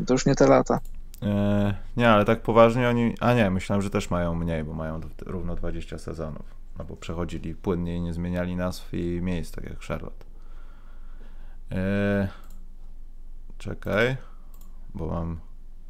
to 0.07 0.13
już 0.13 0.25
nie 0.25 0.35
te 0.35 0.47
lata. 0.47 0.79
E, 1.23 1.73
nie, 1.97 2.09
ale 2.09 2.25
tak 2.25 2.41
poważnie 2.41 2.89
oni. 2.89 3.15
A 3.19 3.33
nie, 3.33 3.49
myślałem, 3.49 3.81
że 3.81 3.89
też 3.89 4.09
mają 4.09 4.35
mniej, 4.35 4.63
bo 4.63 4.73
mają 4.73 4.99
równo 5.25 5.55
20 5.55 5.97
sezonów. 5.97 6.45
No 6.79 6.85
bo 6.85 6.95
przechodzili 6.95 7.55
płynnie 7.55 7.95
i 7.95 8.01
nie 8.01 8.13
zmieniali 8.13 8.55
nazw 8.55 8.93
i 8.93 9.19
miejsc, 9.21 9.55
tak 9.55 9.63
jak 9.63 9.79
Charlotte. 9.79 10.25
E, 11.71 12.27
czekaj, 13.57 14.17
bo 14.93 15.07
mam 15.07 15.39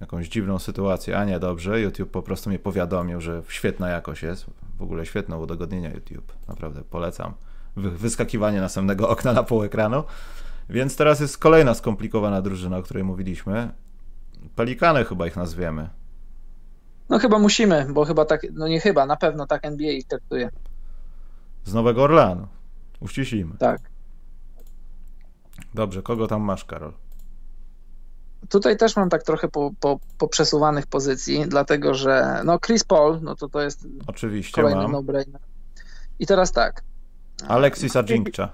jakąś 0.02 0.30
dziwną 0.30 0.60
sytuację. 0.60 1.18
A 1.18 1.26
nie, 1.26 1.40
dobrze. 1.40 1.82
YouTube 1.82 2.12
po 2.12 2.22
prostu 2.22 2.50
mnie 2.50 2.60
powiadomił, 2.60 3.22
że 3.22 3.42
świetna 3.48 3.90
jakość 3.90 4.24
jest. 4.24 4.46
W 4.78 4.82
ogóle 4.82 5.06
świetne 5.06 5.38
udogodnienia 5.38 5.90
YouTube. 5.90 6.34
Naprawdę 6.48 6.82
polecam 6.82 7.34
wyskakiwanie 7.76 8.62
następnego 8.62 9.10
okna 9.10 9.34
na 9.34 9.44
pół 9.44 9.64
ekranu. 9.64 10.04
Więc 10.70 10.96
teraz 10.96 11.20
jest 11.20 11.38
kolejna 11.38 11.74
skomplikowana 11.74 12.42
drużyna, 12.42 12.78
o 12.78 12.84
której 12.84 13.04
mówiliśmy. 13.04 13.72
Pelikany 14.56 15.06
chyba 15.06 15.28
ich 15.28 15.36
nazwiemy. 15.36 15.90
No 17.10 17.20
chyba 17.20 17.40
musimy, 17.40 17.88
bo 17.94 18.06
chyba 18.06 18.26
tak, 18.26 18.48
no 18.54 18.68
nie 18.68 18.80
chyba, 18.80 19.06
na 19.06 19.16
pewno 19.16 19.48
tak 19.48 19.66
NBA 19.66 19.92
ich 19.92 20.08
traktuje. 20.08 20.50
Z 21.64 21.74
Nowego 21.74 22.04
Orleanu. 22.04 22.48
Uściślimy. 23.00 23.58
Tak. 23.58 23.91
Dobrze, 25.74 26.02
kogo 26.02 26.28
tam 26.28 26.42
masz, 26.42 26.66
Karol? 26.66 26.94
Tutaj 28.50 28.78
też 28.78 28.96
mam 28.96 29.10
tak 29.10 29.24
trochę 29.24 29.48
po, 29.48 29.72
po, 29.80 30.00
po 30.18 30.28
przesuwanych 30.28 30.88
pozycji, 30.88 31.46
dlatego 31.48 31.94
że 31.94 32.42
no 32.46 32.60
Chris 32.60 32.84
Paul, 32.84 33.20
no 33.22 33.36
to 33.36 33.50
to 33.50 33.62
jest 33.62 33.88
Oczywiście 34.08 34.62
kolejny 34.62 34.88
no-brainer. 34.88 35.42
I 36.20 36.28
teraz 36.28 36.52
tak, 36.52 36.84
Alexisa 37.48 38.04
Jinkcza. 38.04 38.52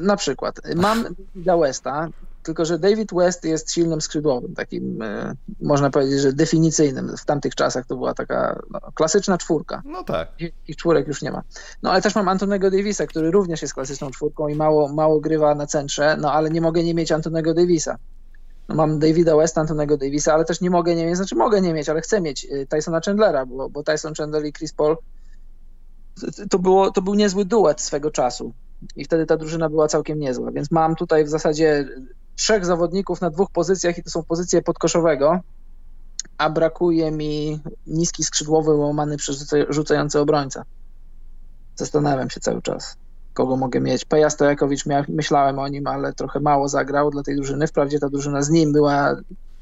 Na 0.00 0.16
przykład. 0.16 0.60
Mam 0.76 1.02
Davida 1.02 1.56
Westa, 1.56 2.08
tylko 2.46 2.64
że 2.64 2.78
David 2.78 3.14
West 3.14 3.44
jest 3.44 3.72
silnym 3.72 4.00
skrzydłowym, 4.00 4.54
takim 4.54 5.02
e, 5.02 5.34
można 5.60 5.90
powiedzieć, 5.90 6.20
że 6.20 6.32
definicyjnym. 6.32 7.16
W 7.16 7.24
tamtych 7.24 7.54
czasach 7.54 7.86
to 7.86 7.96
była 7.96 8.14
taka 8.14 8.62
no, 8.70 8.80
klasyczna 8.94 9.38
czwórka. 9.38 9.82
No 9.84 10.04
tak. 10.04 10.28
Ich 10.68 10.76
czwórek 10.76 11.08
już 11.08 11.22
nie 11.22 11.30
ma. 11.30 11.42
No 11.82 11.90
ale 11.92 12.02
też 12.02 12.14
mam 12.14 12.28
Antonego 12.28 12.70
Davisa, 12.70 13.06
który 13.06 13.30
również 13.30 13.62
jest 13.62 13.74
klasyczną 13.74 14.10
czwórką 14.10 14.48
i 14.48 14.54
mało, 14.54 14.88
mało 14.88 15.20
grywa 15.20 15.54
na 15.54 15.66
centrze, 15.66 16.16
no 16.20 16.32
ale 16.32 16.50
nie 16.50 16.60
mogę 16.60 16.84
nie 16.84 16.94
mieć 16.94 17.12
Antonego 17.12 17.54
Davisa. 17.54 17.96
No, 18.68 18.74
mam 18.74 18.98
Davida 18.98 19.36
Westa, 19.36 19.60
Antonego 19.60 19.96
Davisa, 19.96 20.34
ale 20.34 20.44
też 20.44 20.60
nie 20.60 20.70
mogę 20.70 20.94
nie 20.94 21.06
mieć, 21.06 21.16
znaczy 21.16 21.34
mogę 21.34 21.60
nie 21.60 21.74
mieć, 21.74 21.88
ale 21.88 22.00
chcę 22.00 22.20
mieć 22.20 22.46
e, 22.50 22.66
Tysona 22.66 23.00
Chandlera, 23.00 23.46
bo, 23.46 23.70
bo 23.70 23.82
Tyson 23.82 24.14
Chandler 24.14 24.46
i 24.46 24.52
Chris 24.52 24.72
Paul 24.72 24.96
to, 26.50 26.58
było, 26.58 26.90
to 26.90 27.02
był 27.02 27.14
niezły 27.14 27.44
duet 27.44 27.80
swego 27.80 28.10
czasu 28.10 28.52
i 28.96 29.04
wtedy 29.04 29.26
ta 29.26 29.36
drużyna 29.36 29.68
była 29.68 29.88
całkiem 29.88 30.18
niezła, 30.18 30.52
więc 30.52 30.70
mam 30.70 30.96
tutaj 30.96 31.24
w 31.24 31.28
zasadzie 31.28 31.88
trzech 32.36 32.64
zawodników 32.64 33.20
na 33.20 33.30
dwóch 33.30 33.50
pozycjach 33.50 33.98
i 33.98 34.02
to 34.02 34.10
są 34.10 34.22
pozycje 34.22 34.62
podkoszowego, 34.62 35.40
a 36.38 36.50
brakuje 36.50 37.10
mi 37.10 37.60
niski 37.86 38.24
skrzydłowy 38.24 38.74
łamany 38.74 39.16
przez 39.16 39.54
rzucający 39.68 40.20
obrońca. 40.20 40.64
Zastanawiam 41.76 42.30
się 42.30 42.40
cały 42.40 42.62
czas, 42.62 42.96
kogo 43.34 43.56
mogę 43.56 43.80
mieć. 43.80 44.04
Peja 44.04 44.30
Stojakowicz, 44.30 44.84
myślałem 45.08 45.58
o 45.58 45.68
nim, 45.68 45.86
ale 45.86 46.12
trochę 46.12 46.40
mało 46.40 46.68
zagrał 46.68 47.10
dla 47.10 47.22
tej 47.22 47.36
drużyny. 47.36 47.66
Wprawdzie 47.66 47.98
ta 47.98 48.08
drużyna 48.08 48.42
z 48.42 48.50
nim 48.50 48.72
była 48.72 49.16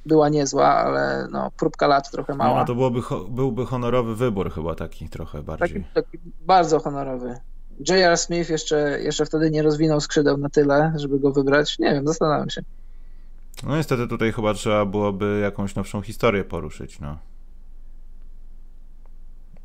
była 0.06 0.28
niezła, 0.28 0.66
ale 0.68 1.28
no, 1.30 1.50
próbka 1.56 1.86
lat 1.86 2.10
trochę 2.10 2.34
mała. 2.34 2.60
No, 2.60 2.66
to 2.66 2.74
byłoby, 2.74 3.00
byłby 3.28 3.66
honorowy 3.66 4.16
wybór 4.16 4.52
chyba 4.52 4.74
taki 4.74 5.08
trochę 5.08 5.42
bardziej. 5.42 5.68
Taki, 5.68 5.84
taki 5.94 6.18
bardzo 6.40 6.80
honorowy. 6.80 7.36
J.R. 7.88 8.18
Smith 8.18 8.50
jeszcze, 8.50 9.00
jeszcze 9.02 9.26
wtedy 9.26 9.50
nie 9.50 9.62
rozwinął 9.62 10.00
skrzydeł 10.00 10.36
na 10.36 10.48
tyle, 10.48 10.92
żeby 10.96 11.18
go 11.18 11.32
wybrać. 11.32 11.78
Nie 11.78 11.90
wiem, 11.90 12.06
zastanawiam 12.06 12.50
się. 12.50 12.62
No 13.62 13.76
niestety 13.76 14.08
tutaj 14.08 14.32
chyba 14.32 14.54
trzeba 14.54 14.84
byłoby 14.84 15.40
jakąś 15.42 15.74
nowszą 15.74 16.02
historię 16.02 16.44
poruszyć, 16.44 17.00
no. 17.00 17.18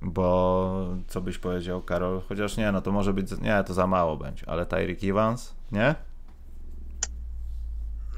Bo 0.01 0.87
co 1.07 1.21
byś 1.21 1.37
powiedział, 1.37 1.81
Karol? 1.81 2.21
Chociaż 2.29 2.57
nie, 2.57 2.71
no 2.71 2.81
to 2.81 2.91
może 2.91 3.13
być, 3.13 3.31
nie, 3.41 3.63
to 3.67 3.73
za 3.73 3.87
mało 3.87 4.17
będzie, 4.17 4.49
ale 4.49 4.65
Tyreek 4.65 5.03
Evans, 5.03 5.53
nie? 5.71 5.95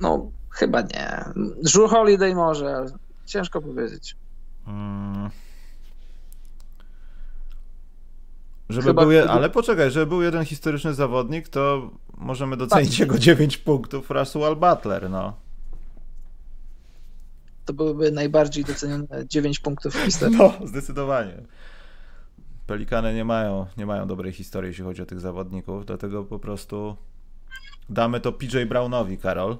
No, 0.02 0.32
Chyba 0.52 0.82
nie. 0.82 1.24
Drew 1.64 1.92
Holiday 1.92 2.36
może, 2.36 2.86
ciężko 3.26 3.62
powiedzieć. 3.62 4.16
Hmm. 4.66 5.30
Żeby 8.72 8.88
Chyba... 8.88 9.01
był 9.01 9.11
je... 9.11 9.30
Ale 9.30 9.49
poczekaj, 9.49 9.91
żeby 9.91 10.05
był 10.05 10.22
jeden 10.22 10.45
historyczny 10.45 10.93
zawodnik, 10.93 11.49
to 11.49 11.91
możemy 12.17 12.57
docenić 12.57 12.91
tak. 12.91 12.99
jego 12.99 13.19
9 13.19 13.57
punktów 13.57 14.09
Russell 14.09 14.55
Butler, 14.55 15.09
no. 15.09 15.34
To 17.65 17.74
byłyby 17.74 18.11
najbardziej 18.11 18.63
docenione 18.63 19.07
9 19.28 19.59
punktów 19.59 19.95
w 19.95 20.05
historii. 20.05 20.38
No, 20.38 20.53
zdecydowanie. 20.67 21.34
Pelikany 22.67 23.13
nie 23.13 23.26
mają, 23.26 23.65
nie 23.78 23.86
mają 23.86 24.07
dobrej 24.07 24.34
historii, 24.34 24.67
jeśli 24.67 24.84
chodzi 24.84 25.01
o 25.01 25.05
tych 25.05 25.19
zawodników, 25.19 25.86
dlatego 25.86 26.24
po 26.24 26.39
prostu 26.39 26.95
damy 27.89 28.19
to 28.19 28.32
PJ 28.32 28.57
Brownowi, 28.69 29.17
Karol. 29.17 29.57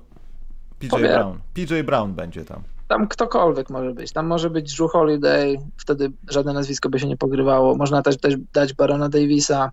PJ 0.80 0.89
Powiem. 0.89 1.12
Brown. 1.12 1.39
PJ 1.53 1.82
Brown 1.86 2.14
będzie 2.14 2.45
tam. 2.45 2.64
Tam 2.92 3.08
ktokolwiek 3.08 3.70
może 3.70 3.94
być. 3.94 4.12
Tam 4.12 4.28
może 4.28 4.50
być 4.50 4.76
Drew 4.76 4.92
Holiday, 4.92 5.58
wtedy 5.78 6.12
żadne 6.30 6.54
nazwisko 6.54 6.89
by 6.89 7.00
się 7.00 7.08
nie 7.08 7.18
pogrywało. 7.18 7.76
Można 7.76 8.02
też, 8.02 8.18
też 8.18 8.36
dać 8.54 8.74
Barona 8.74 9.10
Davisa. 9.10 9.72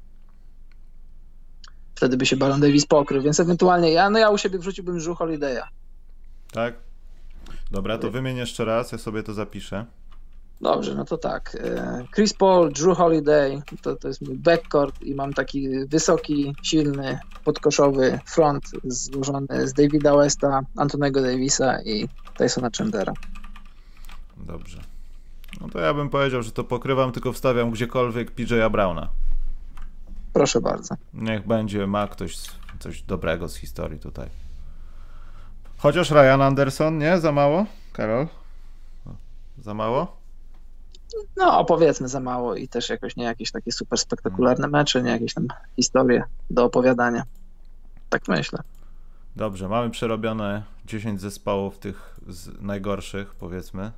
Wtedy 1.95 2.17
by 2.17 2.27
się 2.27 2.37
Baron 2.37 2.61
Davis 2.61 2.87
pokrył, 2.87 3.23
więc 3.23 3.41
ewentualnie 3.41 3.93
ja, 3.93 4.11
no 4.11 4.19
ja 4.19 4.31
u 4.31 4.39
siebie 4.39 4.59
wrzuciłbym 4.59 4.99
Drew 4.99 5.19
Holiday'a. 5.19 5.63
Tak? 6.53 6.75
Dobra, 7.71 7.99
to 7.99 8.11
wymień 8.11 8.37
jeszcze 8.37 8.65
raz, 8.65 8.93
ja 8.93 8.99
sobie 8.99 9.23
to 9.23 9.35
zapiszę. 9.35 9.87
Dobrze, 10.61 10.95
no 10.95 11.05
to 11.05 11.19
tak. 11.19 11.57
E, 11.61 12.05
Chris 12.15 12.35
Paul, 12.35 12.73
Drew 12.73 12.99
Holiday, 12.99 13.63
to, 13.83 13.97
to 13.97 14.09
jest 14.09 14.23
mój 14.23 14.37
backcourt 14.37 15.03
i 15.03 15.15
mam 15.15 15.33
taki 15.33 15.69
wysoki, 15.87 16.55
silny, 16.63 17.19
podkoszowy 17.45 18.19
front 18.27 18.65
złożony 18.85 19.69
z 19.69 19.73
Davida 19.73 20.17
Westa, 20.17 20.61
Antonego 20.77 21.23
Davisa 21.23 21.83
i 21.83 22.09
Tysona 22.37 22.71
Chandlera. 22.79 23.13
Dobrze. 24.37 24.79
No 25.61 25.69
to 25.69 25.81
ja 25.81 25.95
bym 25.95 26.11
powiedział, 26.11 26.43
że 26.43 26.53
to 26.53 26.65
pokrywam, 26.65 27.13
tylko 27.13 27.33
wstawiam 27.33 27.71
gdziekolwiek 27.71 28.35
PJ'a 28.35 28.71
Browna. 28.71 29.09
Proszę 30.33 30.61
bardzo. 30.61 30.95
Niech 31.15 31.47
będzie, 31.47 31.87
ma 31.87 32.07
ktoś 32.07 32.37
coś 32.79 33.03
dobrego 33.03 33.49
z 33.49 33.57
historii 33.57 33.99
tutaj. 33.99 34.29
Chociaż 35.77 36.11
Ryan 36.11 36.43
Anderson, 36.43 36.99
nie? 36.99 37.19
Za 37.19 37.33
mało? 37.33 37.67
Karol? 37.93 38.27
Za 39.59 39.75
mało? 39.75 40.18
No, 41.37 41.59
opowiedzmy 41.59 42.09
za 42.09 42.21
mało 42.21 42.55
i 42.55 42.69
też 42.69 42.89
jakoś 42.89 43.17
nie 43.17 43.25
jakieś 43.25 43.51
takie 43.51 43.73
super 43.73 43.99
spektakularne 43.99 44.69
mecze, 44.69 45.03
nie 45.03 45.11
jakieś 45.11 45.35
tam 45.35 45.47
historie 45.77 46.25
do 46.51 46.65
opowiadania. 46.65 47.23
Tak 48.09 48.29
myślę. 48.29 48.59
Dobrze, 49.37 49.69
mamy 49.69 49.91
przerobione 49.91 50.63
10 50.87 51.21
zespołów 51.21 51.79
tych 51.79 52.21
najgorszych, 52.61 53.35
powiedzmy. 53.35 53.93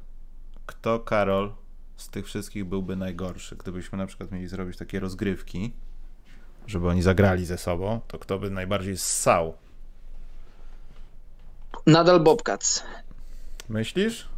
Kto, 0.67 0.99
Karol, 0.99 1.53
z 1.97 2.09
tych 2.09 2.27
wszystkich 2.27 2.65
byłby 2.65 2.97
najgorszy? 2.97 3.57
Gdybyśmy 3.57 3.99
na 3.99 4.07
przykład 4.07 4.31
mieli 4.31 4.49
zrobić 4.49 4.77
takie 4.77 5.01
rozgrywki, 5.01 5.73
żeby 6.67 6.89
oni 6.89 7.03
zagrali 7.03 7.47
ze 7.47 7.59
sobą, 7.59 8.01
to 8.09 8.19
kto 8.19 8.39
by 8.39 8.51
najbardziej 8.51 8.97
ssał? 8.97 9.55
Nadal 11.87 12.21
Bobcats. 12.21 12.83
Myślisz? 13.69 14.30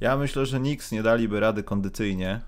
Ja 0.00 0.16
myślę, 0.16 0.46
że 0.46 0.60
Nix 0.60 0.92
nie 0.92 1.02
daliby 1.02 1.40
rady 1.40 1.62
kondycyjnie. 1.62 2.40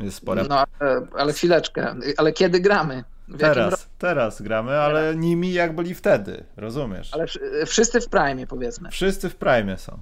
Jest 0.00 0.16
spora. 0.16 0.44
No, 0.48 0.64
ale, 0.80 1.06
ale 1.16 1.32
chwileczkę. 1.32 1.94
Ale 2.16 2.32
kiedy 2.32 2.60
gramy? 2.60 3.04
teraz, 3.38 3.88
teraz 3.98 4.42
gramy, 4.42 4.78
ale 4.78 5.00
teraz. 5.00 5.16
nimi 5.16 5.52
jak 5.52 5.74
byli 5.74 5.94
wtedy, 5.94 6.44
rozumiesz? 6.56 7.14
Ale 7.14 7.26
wszyscy 7.66 8.00
w 8.00 8.08
prime, 8.08 8.46
powiedzmy. 8.46 8.90
Wszyscy 8.90 9.30
w 9.30 9.36
prime 9.36 9.78
są. 9.78 9.98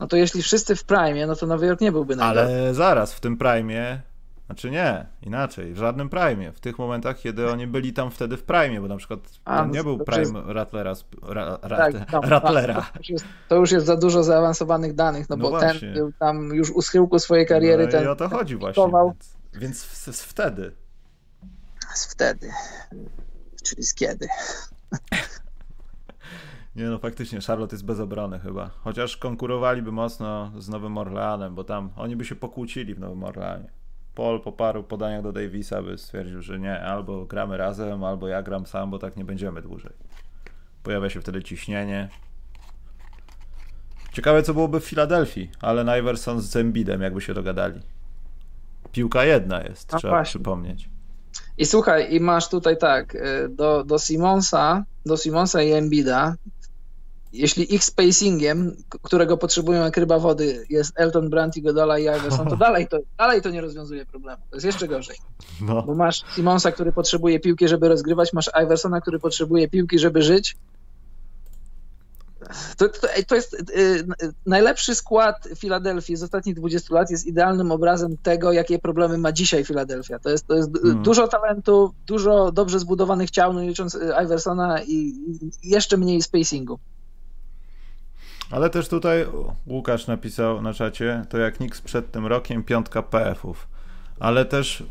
No 0.00 0.06
to 0.06 0.16
jeśli 0.16 0.42
wszyscy 0.42 0.76
w 0.76 0.84
prime, 0.84 1.26
no 1.26 1.36
to 1.36 1.46
Nowy 1.46 1.66
Jork 1.66 1.80
nie 1.80 1.92
byłby 1.92 2.16
najlepszy. 2.16 2.54
Ale 2.54 2.74
zaraz, 2.74 3.14
w 3.14 3.20
tym 3.20 3.36
prime 3.36 4.02
znaczy 4.46 4.70
nie, 4.70 5.06
inaczej, 5.22 5.72
w 5.72 5.78
żadnym 5.78 6.08
prime. 6.08 6.52
W 6.52 6.60
tych 6.60 6.78
momentach, 6.78 7.18
kiedy 7.18 7.50
oni 7.50 7.66
byli 7.66 7.92
tam 7.92 8.10
wtedy 8.10 8.36
w 8.36 8.42
prime, 8.42 8.80
bo 8.80 8.88
na 8.88 8.96
przykład 8.96 9.20
A, 9.44 9.64
nie 9.64 9.84
był 9.84 9.98
prime 9.98 10.38
jest... 10.38 10.46
Rattlera, 10.46 10.94
ra, 11.22 11.58
ra, 11.62 11.76
tak, 11.76 12.12
no, 12.12 12.20
Rattlera. 12.20 12.74
To 12.92 12.98
już, 12.98 13.08
jest, 13.08 13.24
to 13.48 13.56
już, 13.56 13.70
jest, 13.70 13.86
za 13.86 13.96
dużo 13.96 14.22
zaawansowanych 14.22 14.94
danych, 14.94 15.28
no, 15.28 15.36
no 15.36 15.42
bo 15.42 15.50
właśnie. 15.50 15.80
ten 15.80 15.94
był 15.94 16.12
tam 16.12 16.54
już 16.54 16.70
u 16.70 16.82
schyłku 16.82 17.18
swojej 17.18 17.46
kariery. 17.46 17.84
No 17.84 17.90
ten, 17.90 18.04
i 18.04 18.06
o 18.06 18.16
to 18.16 18.28
chodzi 18.28 18.56
właśnie. 18.56 18.84
Więc, 18.84 19.36
więc 19.54 19.82
z, 19.82 20.16
z 20.16 20.24
wtedy. 20.24 20.72
Z 21.94 22.12
wtedy. 22.12 22.50
Czyli 23.62 23.82
z 23.82 23.94
kiedy. 23.94 24.28
Nie 26.76 26.84
no, 26.84 26.98
faktycznie 26.98 27.40
Charlotte 27.40 27.74
jest 27.74 27.84
bez 27.84 28.00
obrony 28.00 28.38
chyba. 28.38 28.70
Chociaż 28.84 29.16
konkurowaliby 29.16 29.92
mocno 29.92 30.52
z 30.58 30.68
Nowym 30.68 30.98
Orleanem, 30.98 31.54
bo 31.54 31.64
tam 31.64 31.90
oni 31.96 32.16
by 32.16 32.24
się 32.24 32.34
pokłócili 32.34 32.94
w 32.94 33.00
Nowym 33.00 33.24
Orleanie. 33.24 33.70
Paul 34.14 34.40
po 34.40 34.52
paru 34.52 34.82
podaniach 34.82 35.22
do 35.22 35.32
Davisa 35.32 35.82
by 35.82 35.98
stwierdził, 35.98 36.42
że 36.42 36.58
nie, 36.58 36.80
albo 36.80 37.24
gramy 37.24 37.56
razem, 37.56 38.04
albo 38.04 38.28
ja 38.28 38.42
gram 38.42 38.66
sam, 38.66 38.90
bo 38.90 38.98
tak 38.98 39.16
nie 39.16 39.24
będziemy 39.24 39.62
dłużej. 39.62 39.92
Pojawia 40.82 41.10
się 41.10 41.20
wtedy 41.20 41.42
ciśnienie. 41.42 42.08
Ciekawe, 44.12 44.42
co 44.42 44.54
byłoby 44.54 44.80
w 44.80 44.84
Filadelfii, 44.84 45.50
ale 45.60 45.98
Iverson 45.98 46.40
z 46.40 46.44
Zembidem, 46.44 47.02
jakby 47.02 47.20
się 47.20 47.34
dogadali. 47.34 47.80
Piłka 48.92 49.24
jedna 49.24 49.62
jest, 49.62 49.94
A 49.94 49.98
trzeba 49.98 50.14
właśnie. 50.14 50.30
przypomnieć. 50.30 50.88
I 51.58 51.66
słuchaj, 51.66 52.14
i 52.14 52.20
masz 52.20 52.48
tutaj 52.48 52.78
tak, 52.78 53.14
y, 53.14 53.48
do, 53.48 53.84
do 53.84 53.98
Simonsa, 53.98 54.84
do 55.06 55.16
Simonsa 55.16 55.62
i 55.62 55.72
Embida 55.72 56.36
jeśli 57.32 57.74
ich 57.74 57.84
spacingiem, 57.84 58.76
którego 59.02 59.36
potrzebują 59.36 59.84
jak 59.84 59.96
ryba 59.96 60.18
wody, 60.18 60.66
jest 60.70 60.92
Elton 60.96 61.30
Brandt, 61.30 61.60
Godola 61.60 61.98
i 61.98 62.02
Iverson, 62.02 62.48
to 62.48 62.56
dalej 62.66 62.88
to, 62.88 62.98
dalej 63.18 63.42
to 63.42 63.50
nie 63.50 63.60
rozwiązuje 63.60 64.06
problemu. 64.06 64.42
To 64.50 64.56
jest 64.56 64.66
jeszcze 64.66 64.88
gorzej. 64.88 65.16
No. 65.60 65.82
Bo 65.82 65.94
masz 65.94 66.24
Simonsa, 66.34 66.72
który 66.72 66.92
potrzebuje 66.92 67.40
piłki, 67.40 67.68
żeby 67.68 67.88
rozgrywać, 67.88 68.32
masz 68.32 68.50
Iversona, 68.64 69.00
który 69.00 69.18
potrzebuje 69.18 69.68
piłki, 69.68 69.98
żeby 69.98 70.22
żyć. 70.22 70.56
To, 72.76 72.88
to, 72.88 73.08
to 73.26 73.34
jest 73.34 73.52
yy, 73.76 74.32
najlepszy 74.46 74.94
skład 74.94 75.48
Filadelfii 75.56 76.16
z 76.16 76.22
ostatnich 76.22 76.54
20 76.54 76.94
lat 76.94 77.10
jest 77.10 77.26
idealnym 77.26 77.72
obrazem 77.72 78.16
tego, 78.16 78.52
jakie 78.52 78.78
problemy 78.78 79.18
ma 79.18 79.32
dzisiaj 79.32 79.64
Filadelfia. 79.64 80.18
To 80.18 80.30
jest, 80.30 80.46
to 80.46 80.54
jest 80.54 80.70
hmm. 80.82 81.02
dużo 81.02 81.28
talentu, 81.28 81.94
dużo 82.06 82.52
dobrze 82.52 82.78
zbudowanych 82.78 83.30
ciał, 83.30 83.52
no 83.52 83.60
licząc 83.60 83.98
Iversona 84.24 84.82
i, 84.82 84.92
i 85.62 85.68
jeszcze 85.70 85.96
mniej 85.96 86.22
spacingu. 86.22 86.78
Ale 88.52 88.70
też 88.70 88.88
tutaj 88.88 89.26
Łukasz 89.66 90.06
napisał 90.06 90.62
na 90.62 90.74
czacie, 90.74 91.24
to 91.28 91.38
jak 91.38 91.60
nikt 91.60 91.82
przed 91.82 92.10
tym 92.10 92.26
rokiem 92.26 92.64
piątka 92.64 93.02
PF-ów. 93.02 93.68
Ale 94.20 94.44
też 94.44 94.84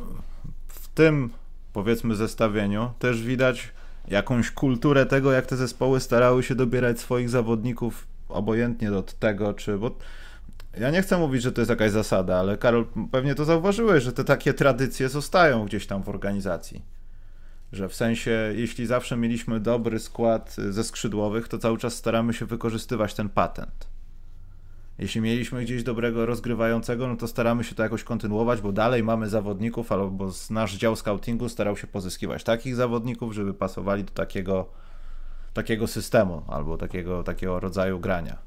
w 0.68 0.88
tym, 0.88 1.30
powiedzmy, 1.74 2.16
zestawieniu 2.16 2.92
też 3.00 3.24
widać 3.24 3.70
jakąś 4.08 4.52
kulturę 4.52 5.06
tego, 5.06 5.32
jak 5.32 5.46
te 5.46 5.58
zespoły 5.58 6.00
starały 6.00 6.44
się 6.44 6.56
dobierać 6.56 7.00
swoich 7.00 7.30
zawodników 7.30 8.08
obojętnie 8.30 8.94
od 8.94 9.14
tego, 9.14 9.54
czy... 9.54 9.78
Bo 9.78 9.92
ja 10.78 10.92
nie 10.92 11.02
chcę 11.02 11.18
mówić, 11.18 11.42
że 11.42 11.52
to 11.52 11.62
jest 11.62 11.70
jakaś 11.70 11.92
zasada, 11.92 12.38
ale 12.38 12.58
Karol, 12.58 12.86
pewnie 13.12 13.36
to 13.36 13.46
zauważyłeś, 13.46 14.04
że 14.04 14.14
te 14.14 14.24
takie 14.24 14.54
tradycje 14.54 15.10
zostają 15.10 15.66
gdzieś 15.66 15.88
tam 15.88 16.04
w 16.04 16.10
organizacji. 16.10 16.82
Że 17.72 17.90
w 17.90 17.96
sensie, 17.96 18.54
jeśli 18.56 18.86
zawsze 18.86 19.18
mieliśmy 19.18 19.60
dobry 19.60 20.00
skład 20.00 20.56
ze 20.70 20.84
skrzydłowych, 20.84 21.48
to 21.48 21.58
cały 21.58 21.78
czas 21.78 21.94
staramy 21.94 22.34
się 22.34 22.46
wykorzystywać 22.46 23.14
ten 23.14 23.30
patent. 23.30 23.92
Jeśli 25.00 25.22
mieliśmy 25.22 25.64
gdzieś 25.64 25.84
dobrego 25.84 26.26
rozgrywającego, 26.26 27.08
no 27.08 27.16
to 27.16 27.28
staramy 27.28 27.64
się 27.64 27.76
to 27.76 27.84
jakoś 27.84 28.04
kontynuować, 28.04 28.62
bo 28.62 28.72
dalej 28.72 29.04
mamy 29.04 29.30
zawodników, 29.30 29.92
albo 29.92 30.32
nasz 30.50 30.78
dział 30.78 30.96
scoutingu 30.96 31.50
starał 31.50 31.78
się 31.78 31.88
pozyskiwać 31.88 32.44
takich 32.44 32.76
zawodników, 32.76 33.34
żeby 33.34 33.54
pasowali 33.54 34.04
do 34.04 34.12
takiego, 34.12 34.70
takiego 35.54 35.88
systemu 35.88 36.44
albo 36.48 36.78
takiego, 36.78 37.24
takiego 37.24 37.60
rodzaju 37.60 38.00
grania. 38.00 38.38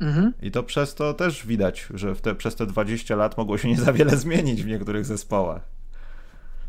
Mhm. 0.00 0.32
I 0.42 0.50
to 0.50 0.62
przez 0.62 0.94
to 0.94 1.14
też 1.14 1.46
widać, 1.46 1.88
że 1.94 2.16
te, 2.16 2.34
przez 2.34 2.56
te 2.56 2.66
20 2.66 3.16
lat 3.16 3.38
mogło 3.38 3.58
się 3.58 3.68
nie 3.68 3.76
za 3.76 3.92
wiele 3.92 4.16
zmienić 4.26 4.62
w 4.62 4.66
niektórych 4.66 5.04
zespołach. 5.04 5.75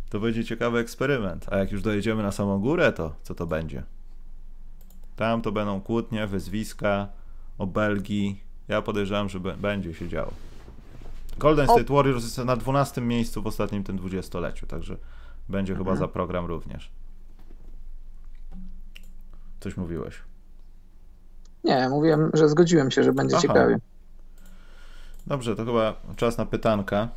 To 0.09 0.19
będzie 0.19 0.45
ciekawy 0.45 0.79
eksperyment. 0.79 1.45
A 1.51 1.57
jak 1.57 1.71
już 1.71 1.81
dojedziemy 1.81 2.23
na 2.23 2.31
samą 2.31 2.59
górę, 2.59 2.93
to 2.93 3.15
co 3.23 3.35
to 3.35 3.45
będzie? 3.45 3.83
Tam 5.15 5.41
to 5.41 5.51
będą 5.51 5.81
kłótnie, 5.81 6.27
wyzwiska, 6.27 7.07
obelgi. 7.57 8.41
Ja 8.67 8.81
podejrzewam, 8.81 9.29
że 9.29 9.39
będzie 9.39 9.93
się 9.93 10.07
działo. 10.07 10.33
Golden 11.37 11.67
State 11.67 11.93
Warriors 11.93 12.23
jest 12.23 12.37
na 12.37 12.55
12 12.55 13.01
miejscu 13.01 13.41
w 13.41 13.47
ostatnim 13.47 13.83
tym 13.83 13.97
dwudziestoleciu, 13.97 14.67
także 14.67 14.97
będzie 15.49 15.73
mhm. 15.73 15.85
chyba 15.85 15.99
za 15.99 16.07
program 16.07 16.45
również. 16.45 16.91
Coś 19.59 19.77
mówiłeś? 19.77 20.21
Nie, 21.63 21.89
mówiłem, 21.89 22.31
że 22.33 22.49
zgodziłem 22.49 22.91
się, 22.91 23.03
że 23.03 23.13
będzie 23.13 23.35
Aha. 23.35 23.41
ciekawie. 23.41 23.79
Dobrze, 25.27 25.55
to 25.55 25.65
chyba 25.65 25.93
czas 26.15 26.37
na 26.37 26.45
pytanka. 26.45 27.09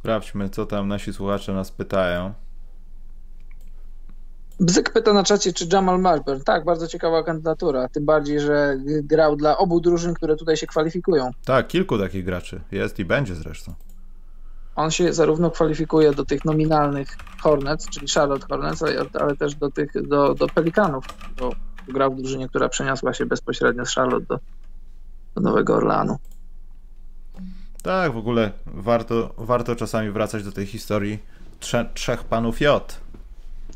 Sprawdźmy, 0.00 0.48
co 0.48 0.66
tam 0.66 0.88
nasi 0.88 1.12
słuchacze 1.12 1.52
nas 1.52 1.70
pytają. 1.70 2.32
Bzyk 4.60 4.92
pyta 4.92 5.12
na 5.12 5.24
czacie, 5.24 5.52
czy 5.52 5.66
Jamal 5.72 6.00
Mashburn. 6.00 6.40
Tak, 6.40 6.64
bardzo 6.64 6.86
ciekawa 6.88 7.22
kandydatura. 7.22 7.88
Tym 7.88 8.04
bardziej, 8.04 8.40
że 8.40 8.76
grał 9.02 9.36
dla 9.36 9.58
obu 9.58 9.80
drużyn, 9.80 10.14
które 10.14 10.36
tutaj 10.36 10.56
się 10.56 10.66
kwalifikują. 10.66 11.30
Tak, 11.44 11.68
kilku 11.68 11.98
takich 11.98 12.24
graczy 12.24 12.60
jest 12.72 12.98
i 12.98 13.04
będzie 13.04 13.34
zresztą. 13.34 13.74
On 14.76 14.90
się 14.90 15.12
zarówno 15.12 15.50
kwalifikuje 15.50 16.12
do 16.12 16.24
tych 16.24 16.44
nominalnych 16.44 17.16
Hornets, 17.42 17.88
czyli 17.88 18.08
Charlotte 18.08 18.46
Hornets, 18.46 18.82
ale 19.20 19.36
też 19.36 19.54
do 19.54 19.70
tych, 19.70 20.08
do, 20.08 20.34
do 20.34 20.46
Pelikanów, 20.46 21.04
bo 21.38 21.52
grał 21.88 22.14
w 22.14 22.16
drużynie, 22.16 22.48
która 22.48 22.68
przeniosła 22.68 23.14
się 23.14 23.26
bezpośrednio 23.26 23.86
z 23.86 23.94
Charlotte 23.94 24.26
do, 24.26 24.38
do 25.34 25.40
Nowego 25.40 25.74
Orleanu. 25.74 26.18
Tak, 27.82 28.12
w 28.12 28.16
ogóle 28.16 28.52
warto, 28.66 29.34
warto 29.38 29.76
czasami 29.76 30.10
wracać 30.10 30.44
do 30.44 30.52
tej 30.52 30.66
historii 30.66 31.18
trze, 31.60 31.90
trzech 31.94 32.24
panów 32.24 32.60
J. 32.60 33.00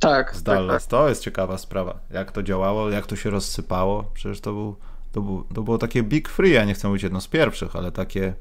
Tak. 0.01 0.37
Z 0.37 0.43
Dallas. 0.43 0.83
Tak, 0.83 0.91
tak. 0.91 0.91
To 0.91 1.09
jest 1.09 1.23
ciekawa 1.23 1.59
sprawa. 1.59 1.99
Jak 2.11 2.33
to 2.33 2.43
działało, 2.43 2.91
jak 2.91 3.07
to 3.07 3.17
się 3.17 3.31
rozsypało. 3.31 4.05
Przecież 4.15 4.41
to, 4.41 4.53
był, 4.53 4.77
to, 5.13 5.21
był, 5.23 5.45
to 5.55 5.63
było 5.63 5.79
takie 5.79 6.03
big 6.03 6.29
free, 6.29 6.53
ja 6.53 6.65
nie 6.65 6.75
chcę 6.75 6.89
mówić 6.89 7.03
jedno 7.03 7.21
z 7.21 7.29
pierwszych, 7.29 7.77
ale 7.77 7.93
takie... 7.93 8.35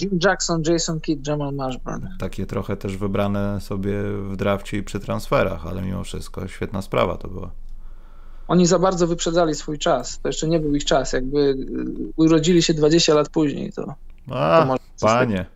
Jim 0.00 0.18
Jackson, 0.24 0.62
Jason 0.66 1.00
Kidd, 1.00 1.28
Jamal 1.28 1.54
Mashburn. 1.54 2.08
Takie 2.18 2.46
trochę 2.46 2.76
też 2.76 2.96
wybrane 2.96 3.60
sobie 3.60 4.02
w 4.02 4.36
drafcie 4.36 4.78
i 4.78 4.82
przy 4.82 5.00
transferach, 5.00 5.66
ale 5.66 5.82
mimo 5.82 6.04
wszystko 6.04 6.48
świetna 6.48 6.82
sprawa 6.82 7.16
to 7.16 7.28
była. 7.28 7.50
Oni 8.48 8.66
za 8.66 8.78
bardzo 8.78 9.06
wyprzedzali 9.06 9.54
swój 9.54 9.78
czas. 9.78 10.20
To 10.20 10.28
jeszcze 10.28 10.48
nie 10.48 10.60
był 10.60 10.74
ich 10.74 10.84
czas. 10.84 11.12
Jakby 11.12 11.38
y, 11.38 11.56
urodzili 12.16 12.62
się 12.62 12.74
20 12.74 13.14
lat 13.14 13.28
później, 13.28 13.72
to. 13.72 13.94
A, 14.30 14.76
panie. 15.00 15.46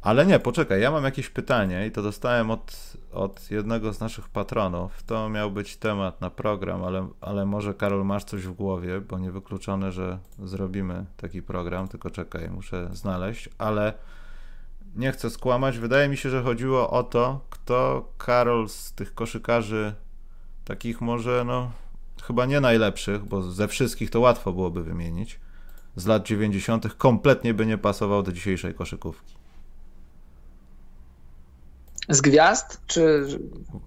Ale 0.00 0.26
nie, 0.26 0.38
poczekaj, 0.38 0.80
ja 0.80 0.90
mam 0.90 1.04
jakieś 1.04 1.28
pytanie 1.28 1.86
i 1.86 1.90
to 1.90 2.02
dostałem 2.02 2.50
od, 2.50 2.96
od 3.12 3.50
jednego 3.50 3.92
z 3.92 4.00
naszych 4.00 4.28
patronów. 4.28 5.02
To 5.02 5.28
miał 5.28 5.50
być 5.50 5.76
temat 5.76 6.20
na 6.20 6.30
program, 6.30 6.84
ale, 6.84 7.08
ale 7.20 7.46
może 7.46 7.74
Karol 7.74 8.04
masz 8.04 8.24
coś 8.24 8.42
w 8.42 8.52
głowie, 8.52 9.00
bo 9.00 9.18
niewykluczone, 9.18 9.92
że 9.92 10.18
zrobimy 10.44 11.06
taki 11.16 11.42
program, 11.42 11.88
tylko 11.88 12.10
czekaj, 12.10 12.50
muszę 12.50 12.88
znaleźć, 12.92 13.48
ale 13.58 13.92
nie 14.96 15.12
chcę 15.12 15.30
skłamać. 15.30 15.78
Wydaje 15.78 16.08
mi 16.08 16.16
się, 16.16 16.30
że 16.30 16.42
chodziło 16.42 16.90
o 16.90 17.02
to, 17.02 17.40
kto 17.50 18.08
Karol 18.18 18.68
z 18.68 18.92
tych 18.92 19.14
koszykarzy 19.14 19.94
takich 20.64 21.00
może, 21.00 21.44
no, 21.46 21.70
chyba 22.22 22.46
nie 22.46 22.60
najlepszych, 22.60 23.24
bo 23.24 23.42
ze 23.42 23.68
wszystkich 23.68 24.10
to 24.10 24.20
łatwo 24.20 24.52
byłoby 24.52 24.82
wymienić, 24.82 25.40
z 25.98 26.06
lat 26.06 26.26
90. 26.26 26.94
kompletnie 26.94 27.54
by 27.54 27.66
nie 27.66 27.78
pasował 27.78 28.22
do 28.22 28.32
dzisiejszej 28.32 28.74
koszykówki. 28.74 29.34
Z 32.08 32.20
gwiazd, 32.20 32.82
czy... 32.86 33.26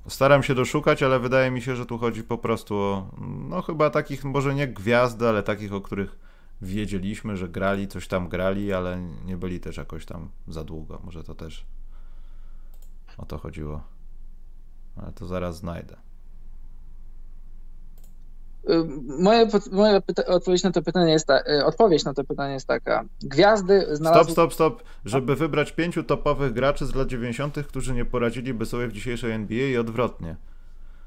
Staram 0.08 0.44
się 0.44 0.56
doszukać, 0.56 1.04
ale 1.04 1.20
wydaje 1.20 1.52
mi 1.52 1.62
się, 1.62 1.76
że 1.76 1.86
tu 1.86 1.98
chodzi 1.98 2.24
po 2.24 2.38
prostu 2.38 2.76
o, 2.76 3.12
no 3.50 3.62
chyba 3.62 3.90
takich, 3.90 4.24
może 4.24 4.56
nie 4.56 4.68
gwiazdy, 4.68 5.28
ale 5.28 5.44
takich, 5.44 5.74
o 5.74 5.82
których 5.82 6.20
wiedzieliśmy, 6.62 7.38
że 7.38 7.50
grali, 7.50 7.88
coś 7.88 8.08
tam 8.08 8.30
grali, 8.30 8.74
ale 8.74 9.02
nie 9.26 9.38
byli 9.38 9.60
też 9.60 9.78
jakoś 9.78 10.06
tam 10.06 10.30
za 10.48 10.64
długo. 10.64 11.02
Może 11.04 11.24
to 11.24 11.36
też 11.36 11.66
o 13.18 13.26
to 13.26 13.38
chodziło. 13.38 13.84
Ale 14.96 15.12
to 15.12 15.28
zaraz 15.28 15.58
znajdę. 15.58 15.98
Moja, 19.20 19.48
moja 19.72 20.02
odpowiedź 20.28 20.64
na 20.64 20.72
to 20.72 20.82
pytanie 20.82 21.12
jest 21.12 21.28
ta, 21.28 21.40
y, 21.40 21.66
odpowiedź 21.66 22.04
na 22.04 22.14
to 22.14 22.24
pytanie 22.24 22.54
jest 22.54 22.68
taka. 22.68 23.06
Gwiazdy 23.22 23.88
znalazły... 23.92 24.34
Stop, 24.34 24.54
stop, 24.54 24.54
stop. 24.54 24.84
Żeby 25.06 25.36
wybrać 25.36 25.72
pięciu 25.72 26.04
topowych 26.04 26.54
graczy 26.54 26.86
z 26.86 26.96
lat 26.96 27.08
90., 27.08 27.56
którzy 27.68 27.94
nie 27.94 28.06
poradziliby 28.06 28.66
sobie 28.66 28.88
w 28.88 28.92
dzisiejszej 28.92 29.32
NBA 29.32 29.68
i 29.68 29.78
odwrotnie. 29.78 30.36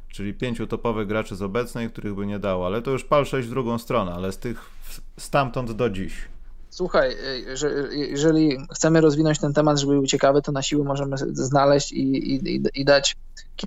Czyli 0.08 0.34
pięciu 0.34 0.66
topowych 0.66 1.06
graczy 1.06 1.36
z 1.36 1.42
obecnej, 1.42 1.90
których 1.90 2.14
by 2.14 2.26
nie 2.26 2.38
dało. 2.38 2.66
Ale 2.66 2.82
to 2.82 2.90
już 2.90 3.04
pal 3.04 3.26
sześć 3.26 3.48
w 3.48 3.50
drugą 3.50 3.78
stronę, 3.78 4.12
ale 4.12 4.32
z 4.32 4.38
tych 4.38 4.70
stamtąd 5.16 5.72
do 5.72 5.90
dziś. 5.90 6.28
Słuchaj, 6.74 7.16
y, 7.52 7.56
że, 7.56 7.70
jeżeli 7.92 8.58
chcemy 8.74 9.00
rozwinąć 9.00 9.38
ten 9.38 9.52
temat, 9.52 9.78
żeby 9.78 9.92
był 9.92 10.06
ciekawy, 10.06 10.42
to 10.42 10.52
na 10.52 10.62
siłę 10.62 10.84
możemy 10.84 11.16
znaleźć 11.32 11.92
i, 11.92 12.34
i, 12.34 12.62
i 12.74 12.84
dać 12.84 13.16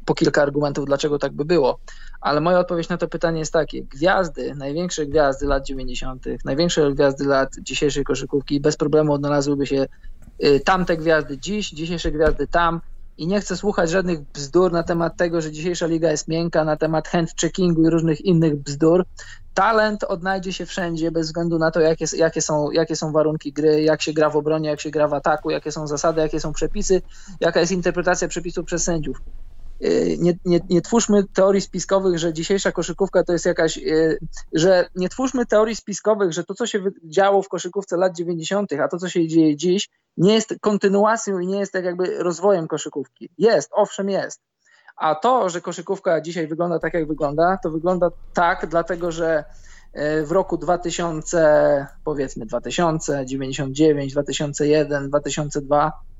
po 0.06 0.14
kilka 0.14 0.42
argumentów, 0.42 0.86
dlaczego 0.86 1.20
tak 1.20 1.34
by 1.34 1.46
było. 1.46 1.80
Ale 2.22 2.42
moja 2.42 2.60
odpowiedź 2.60 2.90
na 2.90 2.98
to 2.98 3.08
pytanie 3.08 3.40
jest 3.40 3.54
takie. 3.54 3.84
Gwiazdy, 3.84 4.56
największe 4.56 5.06
gwiazdy 5.06 5.46
lat 5.46 5.66
90., 5.66 6.26
największe 6.46 6.92
gwiazdy 6.92 7.26
lat 7.26 7.56
dzisiejszej 7.62 8.04
koszykówki 8.04 8.60
bez 8.60 8.78
problemu 8.78 9.14
odnalazłyby 9.14 9.68
się 9.68 9.88
y, 10.44 10.60
tamte 10.60 10.98
gwiazdy 10.98 11.38
dziś, 11.38 11.70
dzisiejsze 11.70 12.12
gwiazdy 12.12 12.48
tam 12.48 12.82
i 13.18 13.28
nie 13.28 13.42
chcę 13.42 13.58
słuchać 13.58 13.90
żadnych 13.90 14.22
bzdur 14.22 14.72
na 14.72 14.84
temat 14.84 15.18
tego, 15.18 15.42
że 15.42 15.52
dzisiejsza 15.52 15.88
liga 15.88 16.12
jest 16.12 16.28
miękka, 16.28 16.64
na 16.64 16.78
temat 16.78 17.08
handcheckingu 17.08 17.82
i 17.82 17.90
różnych 17.90 18.22
innych 18.22 18.56
bzdur. 18.56 19.06
Talent 19.54 20.04
odnajdzie 20.04 20.54
się 20.54 20.66
wszędzie, 20.66 21.12
bez 21.12 21.28
względu 21.28 21.60
na 21.60 21.72
to, 21.72 21.80
jakie, 21.80 22.06
jakie, 22.18 22.42
są, 22.42 22.72
jakie 22.72 22.96
są 22.96 23.12
warunki 23.12 23.54
gry, 23.54 23.82
jak 23.82 24.02
się 24.02 24.14
gra 24.14 24.30
w 24.30 24.36
obronie, 24.36 24.70
jak 24.70 24.82
się 24.82 24.90
gra 24.90 25.08
w 25.08 25.14
ataku, 25.14 25.50
jakie 25.52 25.72
są 25.72 25.88
zasady, 25.88 26.22
jakie 26.22 26.40
są 26.40 26.54
przepisy, 26.54 27.02
jaka 27.40 27.60
jest 27.60 27.72
interpretacja 27.72 28.28
przepisów 28.28 28.66
przez 28.66 28.84
sędziów. 28.84 29.18
Y, 29.84 30.18
nie, 30.20 30.34
nie, 30.46 30.60
nie 30.70 30.82
twórzmy 30.82 31.24
teorii 31.34 31.62
spiskowych, 31.62 32.20
że 32.20 32.34
dzisiejsza 32.34 32.72
koszykówka 32.72 33.24
to 33.24 33.34
jest 33.34 33.46
jakaś, 33.46 33.78
y, 33.78 34.18
że 34.54 34.90
nie 34.96 35.10
twórzmy 35.10 35.46
teorii 35.46 35.76
spiskowych, 35.76 36.34
że 36.34 36.44
to, 36.44 36.54
co 36.54 36.66
się 36.68 36.84
działo 37.04 37.42
w 37.42 37.50
koszykówce 37.50 37.98
lat 37.98 38.16
90., 38.16 38.74
a 38.74 38.88
to, 38.88 38.98
co 38.98 39.10
się 39.10 39.28
dzieje 39.28 39.56
dziś, 39.56 39.90
nie 40.18 40.34
jest 40.34 40.56
kontynuacją 40.62 41.40
i 41.40 41.48
nie 41.48 41.60
jest 41.60 41.74
tak 41.74 41.86
jakby 41.86 42.24
rozwojem 42.24 42.68
koszykówki. 42.68 43.30
Jest, 43.38 43.70
owszem 43.74 44.10
jest. 44.10 44.42
A 44.96 45.16
to, 45.16 45.50
że 45.50 45.62
koszykówka 45.62 46.22
dzisiaj 46.22 46.48
wygląda 46.48 46.80
tak, 46.80 46.94
jak 46.94 47.08
wygląda, 47.08 47.58
to 47.64 47.72
wygląda 47.72 48.10
tak, 48.34 48.68
dlatego 48.68 49.12
że 49.12 49.44
y, 49.96 50.26
w 50.26 50.32
roku 50.32 50.58
2000, 50.58 51.88
powiedzmy 52.04 52.46
2000, 52.46 53.26
99, 53.26 54.12
2001, 54.12 55.10
2002 55.10 55.92
E, 55.92 56.17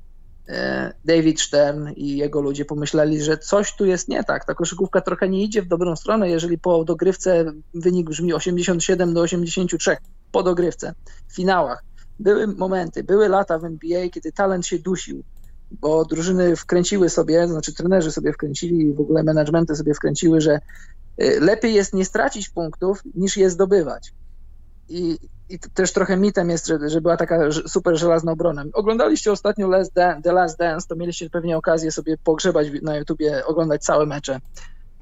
David 1.04 1.40
Stern 1.40 1.88
i 1.96 2.16
jego 2.16 2.40
ludzie 2.40 2.64
pomyśleli, 2.64 3.22
że 3.22 3.38
coś 3.38 3.76
tu 3.76 3.86
jest 3.86 4.08
nie 4.08 4.24
tak. 4.24 4.44
Ta 4.44 4.54
koszykówka 4.54 5.00
trochę 5.00 5.28
nie 5.28 5.44
idzie 5.44 5.62
w 5.62 5.68
dobrą 5.68 5.96
stronę, 5.96 6.30
jeżeli 6.30 6.58
po 6.58 6.84
dogrywce 6.84 7.52
wynik 7.74 8.08
brzmi 8.10 8.34
87 8.34 9.14
do 9.14 9.20
83 9.20 9.96
po 10.32 10.42
dogrywce, 10.42 10.94
w 11.28 11.34
finałach. 11.34 11.84
Były 12.18 12.46
momenty, 12.46 13.04
były 13.04 13.28
lata 13.28 13.58
w 13.58 13.64
NBA, 13.64 14.08
kiedy 14.08 14.32
talent 14.32 14.66
się 14.66 14.78
dusił, 14.78 15.22
bo 15.70 16.04
drużyny 16.04 16.56
wkręciły 16.56 17.08
sobie, 17.08 17.48
znaczy 17.48 17.74
trenerzy 17.74 18.12
sobie 18.12 18.32
wkręcili, 18.32 18.94
w 18.94 19.00
ogóle 19.00 19.22
managementy 19.22 19.76
sobie 19.76 19.94
wkręciły, 19.94 20.40
że 20.40 20.52
e, 21.18 21.40
lepiej 21.40 21.74
jest 21.74 21.94
nie 21.94 22.04
stracić 22.04 22.48
punktów, 22.48 23.02
niż 23.14 23.36
je 23.36 23.50
zdobywać. 23.50 24.12
I, 24.88 25.18
i 25.48 25.58
też 25.58 25.92
trochę 25.92 26.16
mitem 26.16 26.50
jest, 26.50 26.66
że, 26.66 26.78
że 26.90 27.00
była 27.00 27.16
taka 27.16 27.38
super 27.66 27.98
żelazna 27.98 28.32
obrona. 28.32 28.64
Oglądaliście 28.72 29.32
ostatnio 29.32 29.68
Last 29.68 29.94
The 30.22 30.32
Last 30.32 30.58
Dance, 30.58 30.86
to 30.88 30.96
mieliście 30.96 31.30
pewnie 31.30 31.56
okazję 31.56 31.92
sobie 31.92 32.16
pogrzebać 32.24 32.68
na 32.82 32.96
YouTubie, 32.96 33.46
oglądać 33.46 33.82
całe 33.82 34.06
mecze. 34.06 34.40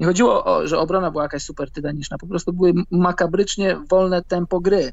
Nie 0.00 0.06
chodziło 0.06 0.44
o, 0.44 0.66
że 0.66 0.78
obrona 0.78 1.10
była 1.10 1.22
jakaś 1.22 1.42
super 1.42 1.70
tytaniczna, 1.70 2.18
po 2.18 2.26
prostu 2.26 2.52
były 2.52 2.72
makabrycznie 2.90 3.76
wolne 3.90 4.22
tempo 4.22 4.60
gry 4.60 4.92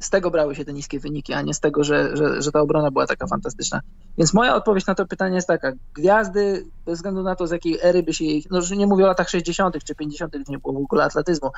z 0.00 0.10
tego 0.10 0.30
brały 0.30 0.54
się 0.54 0.64
te 0.64 0.72
niskie 0.72 1.00
wyniki, 1.00 1.32
a 1.32 1.42
nie 1.42 1.54
z 1.54 1.60
tego, 1.60 1.84
że, 1.84 2.16
że, 2.16 2.42
że 2.42 2.52
ta 2.52 2.60
obrona 2.60 2.90
była 2.90 3.06
taka 3.06 3.26
fantastyczna. 3.26 3.80
Więc 4.18 4.34
moja 4.34 4.54
odpowiedź 4.54 4.86
na 4.86 4.94
to 4.94 5.06
pytanie 5.06 5.34
jest 5.34 5.48
taka. 5.48 5.72
Gwiazdy, 5.94 6.66
bez 6.86 6.98
względu 6.98 7.22
na 7.22 7.36
to, 7.36 7.46
z 7.46 7.50
jakiej 7.50 7.78
ery 7.82 8.02
by 8.02 8.14
się 8.14 8.24
ich, 8.24 8.50
no 8.50 8.60
nie 8.76 8.86
mówię 8.86 9.04
o 9.04 9.06
latach 9.06 9.28
60. 9.28 9.84
czy 9.84 9.94
50., 9.94 10.36
gdzie 10.36 10.52
nie 10.52 10.58
było 10.58 10.74
w 10.74 10.76
ogóle 10.76 11.04
atletyzmu, 11.04 11.50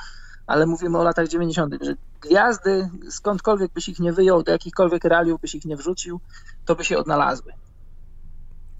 ale 0.47 0.65
mówimy 0.65 0.97
o 0.97 1.03
latach 1.03 1.27
90., 1.27 1.75
że 1.81 1.95
gwiazdy, 2.21 2.89
skądkolwiek 3.09 3.71
byś 3.73 3.89
ich 3.89 3.99
nie 3.99 4.13
wyjął, 4.13 4.43
do 4.43 4.51
jakichkolwiek 4.51 5.03
realiów 5.03 5.41
byś 5.41 5.55
ich 5.55 5.65
nie 5.65 5.77
wrzucił, 5.77 6.19
to 6.65 6.75
by 6.75 6.83
się 6.85 6.97
odnalazły. 6.97 7.53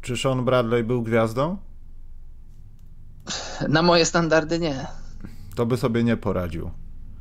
Czy 0.02 0.18
Sean 0.18 0.46
Bradley 0.46 0.84
był 0.84 1.02
gwiazdą? 1.02 1.58
Na 3.68 3.82
moje 3.82 4.06
standardy 4.06 4.60
nie. 4.60 4.88
To 5.56 5.66
by 5.66 5.78
sobie 5.78 6.04
nie 6.04 6.18
poradził. 6.18 6.72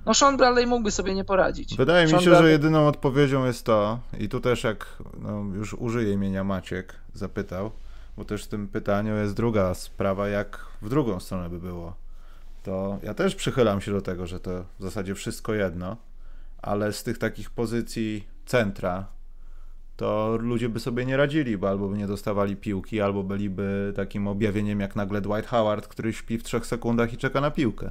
No 0.07 0.15
Sean 0.15 0.37
Bradley 0.37 0.67
mógłby 0.67 0.91
sobie 0.91 1.15
nie 1.15 1.25
poradzić. 1.25 1.77
Wydaje 1.77 2.09
Sean 2.09 2.19
mi 2.19 2.25
się, 2.25 2.31
Bradley... 2.31 2.49
że 2.49 2.53
jedyną 2.53 2.87
odpowiedzią 2.87 3.47
jest 3.47 3.65
to, 3.65 3.99
i 4.19 4.29
tu 4.29 4.41
też 4.41 4.65
jak 4.65 4.87
no, 5.21 5.45
już 5.55 5.75
użyję 5.75 6.13
imienia 6.13 6.45
Maciek, 6.45 6.95
zapytał, 7.15 7.71
bo 8.17 8.25
też 8.25 8.45
w 8.45 8.49
tym 8.49 8.69
pytaniu 8.69 9.17
jest 9.17 9.35
druga 9.35 9.75
sprawa, 9.75 10.29
jak 10.29 10.67
w 10.83 10.89
drugą 10.89 11.21
stronę 11.21 11.51
by 11.51 11.59
było. 11.59 11.95
To 12.63 12.99
ja 13.03 13.15
też 13.15 13.35
przychylam 13.35 13.81
się 13.81 13.93
do 13.93 14.01
tego, 14.01 14.27
że 14.27 14.41
to 14.41 14.65
w 14.79 14.83
zasadzie 14.83 15.15
wszystko 15.15 15.55
jedno, 15.55 15.97
ale 16.63 16.93
z 16.93 17.03
tych 17.03 17.19
takich 17.19 17.51
pozycji 17.51 18.27
centra 18.47 19.07
to 19.97 20.39
ludzie 20.41 20.69
by 20.69 20.81
sobie 20.81 21.07
nie 21.07 21.17
radzili, 21.17 21.59
bo 21.59 21.69
albo 21.69 21.89
by 21.89 21.99
nie 21.99 22.07
dostawali 22.07 22.57
piłki, 22.57 23.01
albo 23.01 23.23
byliby 23.23 23.93
takim 23.97 24.29
objawieniem 24.29 24.81
jak 24.81 24.97
nagle 24.97 25.21
Dwight 25.21 25.47
Howard, 25.47 25.87
który 25.87 26.13
śpi 26.13 26.39
w 26.39 26.43
trzech 26.43 26.67
sekundach 26.67 27.13
i 27.13 27.17
czeka 27.17 27.41
na 27.41 27.51
piłkę. 27.51 27.91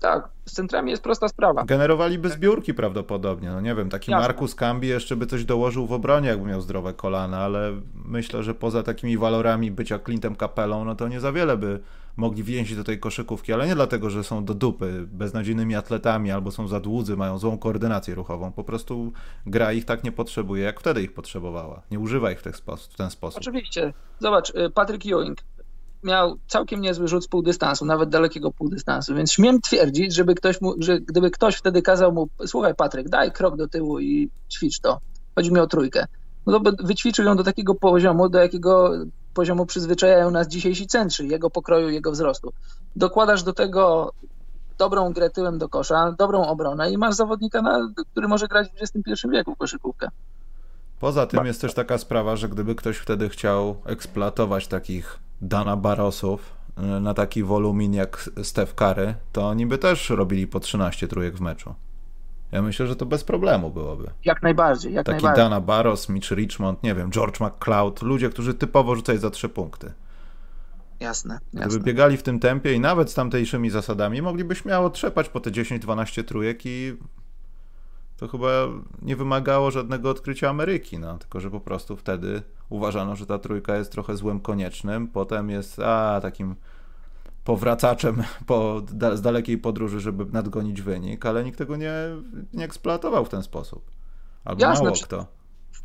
Tak, 0.00 0.28
z 0.44 0.52
centrami 0.52 0.90
jest 0.90 1.02
prosta 1.02 1.28
sprawa. 1.28 1.64
Generowaliby 1.64 2.28
zbiórki 2.28 2.74
prawdopodobnie. 2.74 3.50
No 3.50 3.60
nie 3.60 3.74
wiem, 3.74 3.90
taki 3.90 4.10
Jasne. 4.10 4.26
Markus 4.26 4.54
Cambi 4.54 4.88
jeszcze 4.88 5.16
by 5.16 5.26
coś 5.26 5.44
dołożył 5.44 5.86
w 5.86 5.92
obronie, 5.92 6.28
jakby 6.28 6.48
miał 6.48 6.60
zdrowe 6.60 6.94
kolana, 6.94 7.38
ale 7.38 7.72
myślę, 7.94 8.42
że 8.42 8.54
poza 8.54 8.82
takimi 8.82 9.18
walorami 9.18 9.70
bycia 9.70 9.98
Clintem 9.98 10.36
Kapelą, 10.36 10.84
no 10.84 10.94
to 10.94 11.08
nie 11.08 11.20
za 11.20 11.32
wiele 11.32 11.56
by 11.56 11.80
mogli 12.16 12.42
więzić 12.42 12.76
do 12.76 12.84
tej 12.84 13.00
koszykówki, 13.00 13.52
ale 13.52 13.66
nie 13.66 13.74
dlatego, 13.74 14.10
że 14.10 14.24
są 14.24 14.44
do 14.44 14.54
dupy, 14.54 15.06
beznadziejnymi 15.12 15.74
atletami 15.74 16.30
albo 16.30 16.50
są 16.50 16.68
za 16.68 16.80
dłudzy, 16.80 17.16
mają 17.16 17.38
złą 17.38 17.58
koordynację 17.58 18.14
ruchową. 18.14 18.52
Po 18.52 18.64
prostu 18.64 19.12
gra 19.46 19.72
ich 19.72 19.84
tak 19.84 20.04
nie 20.04 20.12
potrzebuje, 20.12 20.64
jak 20.64 20.80
wtedy 20.80 21.02
ich 21.02 21.14
potrzebowała. 21.14 21.82
Nie 21.90 21.98
używa 21.98 22.30
ich 22.30 22.40
w 22.40 22.42
ten 22.42 22.52
sposób. 22.52 22.92
W 22.92 22.96
ten 22.96 23.10
sposób. 23.10 23.40
Oczywiście. 23.40 23.92
Zobacz, 24.18 24.50
y, 24.50 24.70
Patrick 24.70 25.06
Ewing 25.06 25.38
miał 26.04 26.38
całkiem 26.46 26.80
niezły 26.80 27.08
rzut 27.08 27.24
z 27.24 27.28
półdystansu, 27.28 27.84
nawet 27.84 28.08
dalekiego 28.08 28.50
półdystansu, 28.50 29.14
więc 29.14 29.32
śmiem 29.32 29.60
twierdzić, 29.60 30.14
żeby 30.14 30.34
ktoś 30.34 30.60
mu, 30.60 30.74
że 30.78 31.00
gdyby 31.00 31.30
ktoś 31.30 31.56
wtedy 31.56 31.82
kazał 31.82 32.12
mu, 32.12 32.28
słuchaj 32.46 32.74
Patryk, 32.74 33.08
daj 33.08 33.32
krok 33.32 33.56
do 33.56 33.68
tyłu 33.68 34.00
i 34.00 34.30
ćwicz 34.50 34.80
to, 34.80 35.00
chodzi 35.34 35.52
mi 35.52 35.60
o 35.60 35.66
trójkę, 35.66 36.06
no 36.46 36.60
to 36.60 36.72
wyćwiczył 36.84 37.24
ją 37.24 37.36
do 37.36 37.44
takiego 37.44 37.74
poziomu, 37.74 38.28
do 38.28 38.38
jakiego 38.38 38.92
poziomu 39.34 39.66
przyzwyczajają 39.66 40.30
nas 40.30 40.48
dzisiejsi 40.48 40.86
centrzy, 40.86 41.26
jego 41.26 41.50
pokroju, 41.50 41.90
jego 41.90 42.10
wzrostu. 42.10 42.52
Dokładasz 42.96 43.42
do 43.42 43.52
tego 43.52 44.12
dobrą 44.78 45.12
grę 45.12 45.30
tyłem 45.30 45.58
do 45.58 45.68
kosza, 45.68 46.14
dobrą 46.18 46.46
obronę 46.46 46.90
i 46.90 46.98
masz 46.98 47.14
zawodnika, 47.14 47.62
na, 47.62 47.88
który 48.12 48.28
może 48.28 48.48
grać 48.48 48.68
w 48.68 48.82
XXI 48.82 49.28
wieku 49.32 49.54
w 49.54 49.58
koszykówkę. 49.58 50.08
Poza 51.00 51.26
tym 51.26 51.46
jest 51.46 51.60
też 51.60 51.74
taka 51.74 51.98
sprawa, 51.98 52.36
że 52.36 52.48
gdyby 52.48 52.74
ktoś 52.74 52.96
wtedy 52.96 53.28
chciał 53.28 53.76
eksploatować 53.84 54.66
takich 54.66 55.18
Dana 55.40 55.76
Barosów 55.76 56.52
y, 56.78 57.00
na 57.00 57.14
taki 57.14 57.42
wolumin 57.44 57.94
jak 57.94 58.30
Steph 58.42 58.74
Curry, 58.74 59.14
to 59.32 59.48
oni 59.48 59.66
by 59.66 59.78
też 59.78 60.10
robili 60.10 60.46
po 60.46 60.60
13 60.60 61.08
trójek 61.08 61.36
w 61.36 61.40
meczu. 61.40 61.74
Ja 62.52 62.62
myślę, 62.62 62.86
że 62.86 62.96
to 62.96 63.06
bez 63.06 63.24
problemu 63.24 63.70
byłoby. 63.70 64.10
Jak 64.24 64.42
najbardziej, 64.42 64.92
jak 64.94 65.06
Taki 65.06 65.14
najbardziej. 65.24 65.44
Dana 65.44 65.60
Barros, 65.60 66.08
Mitch 66.08 66.30
Richmond, 66.30 66.82
nie 66.82 66.94
wiem, 66.94 67.10
George 67.10 67.40
McCloud, 67.40 68.02
ludzie, 68.02 68.28
którzy 68.30 68.54
typowo 68.54 68.94
rzucają 68.94 69.18
za 69.18 69.30
trzy 69.30 69.48
punkty. 69.48 69.92
Jasne, 71.00 71.38
Gdyby 71.52 71.64
jasne. 71.64 71.80
biegali 71.80 72.16
w 72.16 72.22
tym 72.22 72.38
tempie 72.40 72.72
i 72.74 72.80
nawet 72.80 73.10
z 73.10 73.14
tamtejszymi 73.14 73.70
zasadami, 73.70 74.22
mogliby 74.22 74.54
śmiało 74.54 74.90
trzepać 74.90 75.28
po 75.28 75.40
te 75.40 75.50
10-12 75.50 76.24
trójek 76.24 76.60
i 76.66 76.96
to 78.18 78.28
chyba 78.28 78.48
nie 79.02 79.16
wymagało 79.16 79.70
żadnego 79.70 80.10
odkrycia 80.10 80.50
Ameryki, 80.50 80.98
no, 80.98 81.18
tylko 81.18 81.40
że 81.40 81.50
po 81.50 81.60
prostu 81.60 81.96
wtedy 81.96 82.42
uważano, 82.68 83.16
że 83.16 83.26
ta 83.26 83.38
trójka 83.38 83.76
jest 83.76 83.92
trochę 83.92 84.16
złem 84.16 84.40
koniecznym, 84.40 85.08
potem 85.08 85.50
jest 85.50 85.78
a, 85.78 86.20
takim 86.22 86.56
powracaczem 87.44 88.22
po, 88.46 88.82
da, 88.92 89.16
z 89.16 89.22
dalekiej 89.22 89.58
podróży, 89.58 90.00
żeby 90.00 90.26
nadgonić 90.32 90.82
wynik, 90.82 91.26
ale 91.26 91.44
nikt 91.44 91.58
tego 91.58 91.76
nie, 91.76 91.92
nie 92.52 92.64
eksploatował 92.64 93.24
w 93.24 93.28
ten 93.28 93.42
sposób. 93.42 93.90
Albo 94.44 94.62
Jasne, 94.62 94.84
mało 94.84 94.96
kto. 95.04 95.26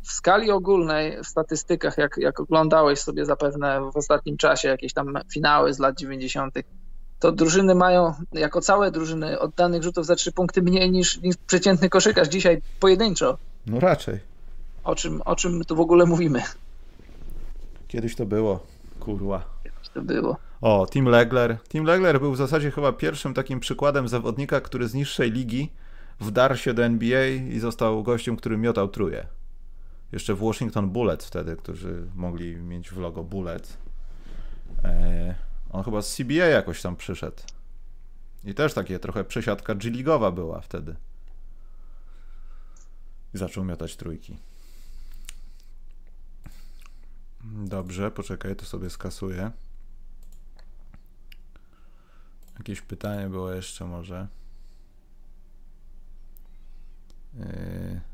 W 0.02 0.12
skali 0.12 0.50
ogólnej, 0.50 1.22
w 1.22 1.26
statystykach, 1.26 1.98
jak, 1.98 2.16
jak 2.16 2.40
oglądałeś 2.40 2.98
sobie 2.98 3.24
zapewne 3.24 3.90
w 3.92 3.96
ostatnim 3.96 4.36
czasie 4.36 4.68
jakieś 4.68 4.92
tam 4.92 5.18
finały 5.32 5.74
z 5.74 5.78
lat 5.78 5.98
90., 5.98 6.54
to 7.24 7.32
drużyny 7.32 7.74
mają, 7.74 8.14
jako 8.32 8.60
całe 8.60 8.90
drużyny, 8.90 9.38
oddanych 9.38 9.82
rzutów 9.82 10.06
za 10.06 10.16
trzy 10.16 10.32
punkty 10.32 10.62
mniej 10.62 10.90
niż, 10.90 11.20
niż 11.20 11.36
przeciętny 11.36 11.88
koszykarz 11.88 12.28
dzisiaj 12.28 12.62
pojedynczo. 12.80 13.38
No 13.66 13.80
raczej. 13.80 14.20
O 14.84 14.94
czym, 14.94 15.22
o 15.24 15.36
czym 15.36 15.64
tu 15.64 15.76
w 15.76 15.80
ogóle 15.80 16.06
mówimy? 16.06 16.42
Kiedyś 17.88 18.16
to 18.16 18.26
było, 18.26 18.66
kurwa. 19.00 19.44
Kiedyś 19.62 19.88
to 19.88 20.02
było. 20.02 20.36
O, 20.60 20.86
Tim 20.90 21.06
Legler. 21.06 21.56
Tim 21.68 21.84
Legler 21.84 22.20
był 22.20 22.32
w 22.32 22.36
zasadzie 22.36 22.70
chyba 22.70 22.92
pierwszym 22.92 23.34
takim 23.34 23.60
przykładem 23.60 24.08
zawodnika, 24.08 24.60
który 24.60 24.88
z 24.88 24.94
niższej 24.94 25.30
ligi 25.30 25.72
wdarł 26.20 26.56
się 26.56 26.74
do 26.74 26.84
NBA 26.84 27.26
i 27.28 27.58
został 27.58 28.02
gościem, 28.02 28.36
który 28.36 28.56
miotał 28.58 28.88
truje. 28.88 29.26
Jeszcze 30.12 30.34
w 30.34 30.38
Washington 30.38 30.90
Bullets 30.90 31.26
wtedy, 31.26 31.56
którzy 31.56 32.06
mogli 32.14 32.56
mieć 32.56 32.90
w 32.90 32.98
logo 32.98 33.22
Bullets. 33.22 33.76
Eee, 34.84 35.34
on 35.74 35.84
chyba 35.84 36.02
z 36.02 36.16
CBA 36.16 36.34
jakoś 36.34 36.82
tam 36.82 36.96
przyszedł. 36.96 37.42
I 38.44 38.54
też 38.54 38.74
takie 38.74 38.98
trochę 38.98 39.24
przesiadka 39.24 39.74
G-ligowa 39.74 40.30
była 40.30 40.60
wtedy. 40.60 40.96
I 43.34 43.38
zaczął 43.38 43.64
miotać 43.64 43.96
trójki. 43.96 44.38
Dobrze, 47.44 48.10
poczekaj, 48.10 48.56
to 48.56 48.64
sobie 48.64 48.90
skasuję. 48.90 49.50
Jakieś 52.58 52.80
pytanie 52.80 53.28
było 53.28 53.52
jeszcze 53.52 53.84
może. 53.84 54.28
Yy... 57.34 58.13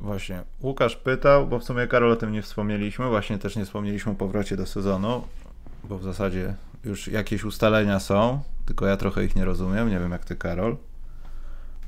Właśnie, 0.00 0.42
Łukasz 0.62 0.96
pytał, 0.96 1.46
bo 1.46 1.58
w 1.58 1.64
sumie 1.64 1.86
Karol 1.86 2.12
o 2.12 2.16
tym 2.16 2.32
nie 2.32 2.42
wspomnieliśmy, 2.42 3.08
właśnie 3.08 3.38
też 3.38 3.56
nie 3.56 3.64
wspomnieliśmy 3.64 4.12
o 4.12 4.14
powrocie 4.14 4.56
do 4.56 4.66
sezonu, 4.66 5.24
bo 5.84 5.98
w 5.98 6.02
zasadzie 6.02 6.54
już 6.84 7.08
jakieś 7.08 7.44
ustalenia 7.44 8.00
są, 8.00 8.40
tylko 8.66 8.86
ja 8.86 8.96
trochę 8.96 9.24
ich 9.24 9.36
nie 9.36 9.44
rozumiem, 9.44 9.90
nie 9.90 9.98
wiem 9.98 10.12
jak 10.12 10.24
ty 10.24 10.36
Karol 10.36 10.76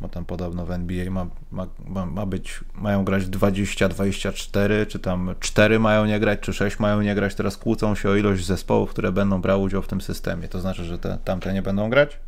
bo 0.02 0.08
tam 0.08 0.24
podobno 0.24 0.66
w 0.66 0.70
NBA 0.70 1.10
ma, 1.10 1.26
ma, 1.50 2.06
ma 2.06 2.26
być, 2.26 2.60
mają 2.74 3.04
grać 3.04 3.24
20-24, 3.24 4.86
czy 4.86 4.98
tam 4.98 5.34
4 5.40 5.78
mają 5.78 6.06
nie 6.06 6.20
grać, 6.20 6.40
czy 6.40 6.52
6 6.52 6.78
mają 6.78 7.00
nie 7.00 7.14
grać. 7.14 7.34
Teraz 7.34 7.56
kłócą 7.56 7.94
się 7.94 8.08
o 8.08 8.16
ilość 8.16 8.46
zespołów, 8.46 8.90
które 8.90 9.12
będą 9.12 9.40
brały 9.40 9.62
udział 9.62 9.82
w 9.82 9.88
tym 9.88 10.00
systemie. 10.00 10.48
To 10.48 10.60
znaczy, 10.60 10.84
że 10.84 10.98
te, 10.98 11.18
tamte 11.24 11.52
nie 11.52 11.62
będą 11.62 11.90
grać? 11.90 12.18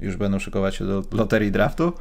Już 0.00 0.16
będą 0.16 0.38
szykować 0.38 0.74
się 0.74 0.86
do 0.86 1.02
loterii 1.12 1.52
draftu? 1.52 1.92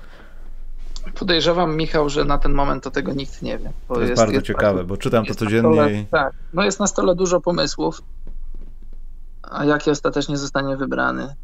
Podejrzewam, 1.19 1.75
Michał, 1.77 2.09
że 2.09 2.25
na 2.25 2.37
ten 2.37 2.53
moment 2.53 2.83
to 2.83 2.91
tego 2.91 3.13
nikt 3.13 3.41
nie 3.41 3.57
wie. 3.57 3.71
To 3.87 3.99
jest, 3.99 4.09
jest 4.09 4.21
bardzo 4.21 4.33
jest 4.33 4.45
ciekawe, 4.45 4.83
bo 4.83 4.97
czytam 4.97 5.25
to 5.25 5.35
codziennie. 5.35 5.73
Stole, 5.73 6.05
tak, 6.11 6.33
no 6.53 6.63
jest 6.63 6.79
na 6.79 6.87
stole 6.87 7.15
dużo 7.15 7.41
pomysłów, 7.41 8.01
a 9.41 9.65
jaki 9.65 9.91
ostatecznie 9.91 10.37
zostanie 10.37 10.77
wybrany, 10.77 11.35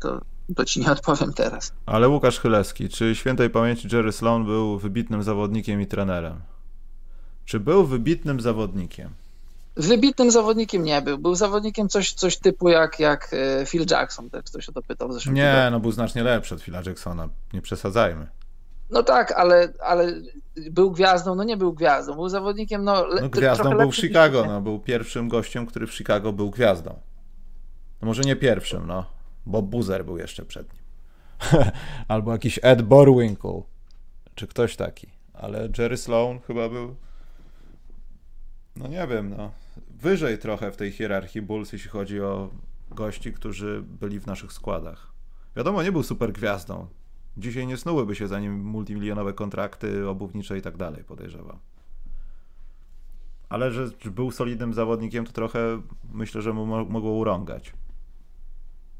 to 0.00 0.20
to 0.56 0.64
ci 0.64 0.80
nie 0.80 0.92
odpowiem 0.92 1.32
teraz. 1.32 1.72
Ale 1.86 2.08
Łukasz 2.08 2.40
Chylewski, 2.40 2.88
czy 2.88 3.14
świętej 3.14 3.50
pamięci 3.50 3.88
Jerry 3.92 4.12
Sloan 4.12 4.44
był 4.44 4.78
wybitnym 4.78 5.22
zawodnikiem 5.22 5.80
i 5.80 5.86
trenerem? 5.86 6.40
Czy 7.44 7.60
był 7.60 7.84
wybitnym 7.84 8.40
zawodnikiem? 8.40 9.10
Wybitnym 9.76 10.30
zawodnikiem 10.30 10.82
nie 10.82 11.02
był. 11.02 11.18
Był 11.18 11.34
zawodnikiem 11.34 11.88
coś, 11.88 12.12
coś 12.12 12.38
typu 12.38 12.68
jak, 12.68 13.00
jak 13.00 13.30
e, 13.32 13.66
Phil 13.66 13.86
Jackson, 13.90 14.30
też 14.30 14.42
ktoś 14.44 14.68
o 14.68 14.72
to 14.72 14.82
pytał 14.82 15.08
w 15.08 15.12
zeszłym 15.12 15.34
Nie, 15.34 15.68
no 15.70 15.80
był 15.80 15.92
znacznie 15.92 16.22
lepszy 16.22 16.54
od 16.54 16.60
Phila 16.60 16.82
Jacksona, 16.86 17.28
nie 17.52 17.62
przesadzajmy. 17.62 18.26
No 18.90 19.02
tak, 19.02 19.32
ale, 19.32 19.72
ale 19.80 20.12
był 20.70 20.90
gwiazdą, 20.90 21.34
no 21.34 21.44
nie 21.44 21.56
był 21.56 21.72
gwiazdą, 21.72 22.14
był 22.14 22.28
zawodnikiem, 22.28 22.84
no... 22.84 23.06
no 23.20 23.28
gwiazdą 23.28 23.76
był 23.76 23.90
w 23.90 23.96
Chicago, 23.96 24.44
no 24.46 24.60
był 24.60 24.78
pierwszym 24.78 25.28
gościem, 25.28 25.66
który 25.66 25.86
w 25.86 25.94
Chicago 25.94 26.32
był 26.32 26.50
gwiazdą. 26.50 27.00
No 28.02 28.06
może 28.06 28.22
nie 28.22 28.36
pierwszym, 28.36 28.86
no. 28.86 29.04
Bob 29.46 29.66
Buzer 29.66 30.04
był 30.04 30.18
jeszcze 30.18 30.44
przed 30.44 30.72
nim. 30.72 30.82
Albo 32.08 32.32
jakiś 32.32 32.60
Ed 32.62 32.82
Borwinkle, 32.82 33.62
czy 34.34 34.46
ktoś 34.46 34.76
taki. 34.76 35.06
Ale 35.34 35.68
Jerry 35.78 35.96
Sloan 35.96 36.40
chyba 36.40 36.68
był, 36.68 36.96
no 38.76 38.88
nie 38.88 39.06
wiem, 39.06 39.34
no, 39.36 39.50
wyżej 39.90 40.38
trochę 40.38 40.72
w 40.72 40.76
tej 40.76 40.92
hierarchii 40.92 41.42
Bulls, 41.42 41.72
jeśli 41.72 41.90
chodzi 41.90 42.20
o 42.20 42.50
gości, 42.90 43.32
którzy 43.32 43.82
byli 43.82 44.20
w 44.20 44.26
naszych 44.26 44.52
składach. 44.52 45.12
Wiadomo, 45.56 45.82
nie 45.82 45.92
był 45.92 46.02
super 46.02 46.32
gwiazdą. 46.32 46.86
Dzisiaj 47.36 47.66
nie 47.66 47.76
snułyby 47.76 48.14
się 48.14 48.28
za 48.28 48.40
nim 48.40 48.64
multimilionowe 48.64 49.32
kontrakty 49.32 50.08
obuwnicze 50.08 50.58
i 50.58 50.62
tak 50.62 50.76
dalej, 50.76 51.04
podejrzewam. 51.04 51.58
Ale 53.48 53.70
że 53.70 53.88
był 54.04 54.30
solidnym 54.30 54.74
zawodnikiem, 54.74 55.26
to 55.26 55.32
trochę 55.32 55.82
myślę, 56.12 56.42
że 56.42 56.52
mu 56.52 56.66
mogło 56.66 57.12
urągać. 57.12 57.72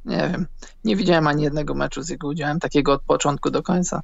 Nie 0.04 0.30
wiem. 0.32 0.46
Nie 0.84 0.96
widziałem 0.96 1.26
ani 1.26 1.42
jednego 1.42 1.74
meczu 1.74 2.02
z 2.02 2.08
jego 2.08 2.28
udziałem, 2.28 2.60
takiego 2.60 2.92
od 2.92 3.02
początku 3.02 3.50
do 3.50 3.62
końca. 3.62 4.02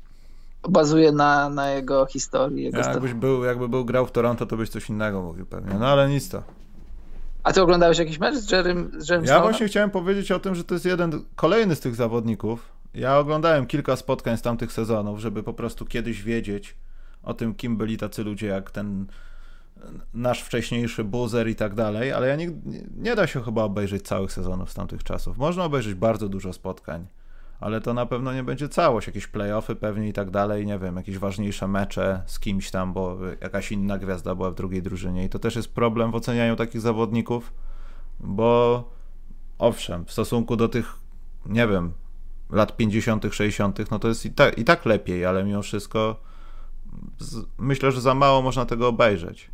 Bazuje 0.68 1.12
na, 1.12 1.48
na 1.48 1.70
jego 1.70 2.06
historii. 2.06 2.64
Jego 2.64 2.78
ja, 2.78 2.88
jakbyś 2.88 3.14
był, 3.14 3.44
jakby 3.44 3.68
był 3.68 3.84
grał 3.84 4.06
w 4.06 4.12
Toronto, 4.12 4.46
to 4.46 4.56
byś 4.56 4.68
coś 4.68 4.88
innego 4.88 5.22
mówił 5.22 5.46
pewnie. 5.46 5.74
No 5.74 5.86
ale 5.86 6.08
nic 6.08 6.28
to. 6.28 6.42
A 7.42 7.52
ty 7.52 7.62
oglądałeś 7.62 7.98
jakiś 7.98 8.18
mecz 8.18 8.34
z 8.34 8.50
Jerrym, 8.50 8.90
z 8.98 9.08
Jerrym 9.08 9.26
Ja 9.26 9.40
właśnie 9.40 9.66
chciałem 9.66 9.90
powiedzieć 9.90 10.32
o 10.32 10.40
tym, 10.40 10.54
że 10.54 10.64
to 10.64 10.74
jest 10.74 10.84
jeden, 10.84 11.24
kolejny 11.36 11.76
z 11.76 11.80
tych 11.80 11.94
zawodników. 11.94 12.79
Ja 12.94 13.18
oglądałem 13.18 13.66
kilka 13.66 13.96
spotkań 13.96 14.36
z 14.36 14.42
tamtych 14.42 14.72
sezonów, 14.72 15.20
żeby 15.20 15.42
po 15.42 15.54
prostu 15.54 15.86
kiedyś 15.86 16.22
wiedzieć 16.22 16.76
o 17.22 17.34
tym, 17.34 17.54
kim 17.54 17.76
byli 17.76 17.96
tacy 17.96 18.24
ludzie 18.24 18.46
jak 18.46 18.70
ten 18.70 19.06
nasz 20.14 20.42
wcześniejszy 20.42 21.04
buzzer 21.04 21.48
i 21.48 21.54
tak 21.54 21.74
dalej, 21.74 22.12
ale 22.12 22.28
ja 22.28 22.36
nie, 22.36 22.50
nie 22.96 23.16
da 23.16 23.26
się 23.26 23.42
chyba 23.42 23.62
obejrzeć 23.62 24.02
całych 24.02 24.32
sezonów 24.32 24.70
z 24.70 24.74
tamtych 24.74 25.04
czasów. 25.04 25.38
Można 25.38 25.64
obejrzeć 25.64 25.94
bardzo 25.94 26.28
dużo 26.28 26.52
spotkań, 26.52 27.06
ale 27.60 27.80
to 27.80 27.94
na 27.94 28.06
pewno 28.06 28.32
nie 28.34 28.42
będzie 28.42 28.68
całość, 28.68 29.06
jakieś 29.06 29.26
playoffy 29.26 29.76
pewnie 29.76 30.08
i 30.08 30.12
tak 30.12 30.30
dalej, 30.30 30.66
nie 30.66 30.78
wiem, 30.78 30.96
jakieś 30.96 31.18
ważniejsze 31.18 31.68
mecze 31.68 32.22
z 32.26 32.40
kimś 32.40 32.70
tam, 32.70 32.92
bo 32.92 33.18
jakaś 33.40 33.72
inna 33.72 33.98
gwiazda 33.98 34.34
była 34.34 34.50
w 34.50 34.54
drugiej 34.54 34.82
drużynie 34.82 35.24
i 35.24 35.28
to 35.28 35.38
też 35.38 35.56
jest 35.56 35.74
problem 35.74 36.10
w 36.10 36.14
ocenianiu 36.14 36.56
takich 36.56 36.80
zawodników, 36.80 37.52
bo 38.20 38.84
owszem, 39.58 40.04
w 40.04 40.12
stosunku 40.12 40.56
do 40.56 40.68
tych, 40.68 40.94
nie 41.46 41.68
wiem, 41.68 41.92
lat 42.52 42.76
50., 42.76 43.24
60., 43.32 43.90
no 43.90 43.98
to 43.98 44.08
jest 44.08 44.26
i 44.26 44.30
tak, 44.30 44.58
i 44.58 44.64
tak 44.64 44.86
lepiej, 44.86 45.24
ale 45.24 45.44
mimo 45.44 45.62
wszystko 45.62 46.16
z, 47.18 47.46
myślę, 47.58 47.92
że 47.92 48.00
za 48.00 48.14
mało 48.14 48.42
można 48.42 48.66
tego 48.66 48.88
obejrzeć. 48.88 49.50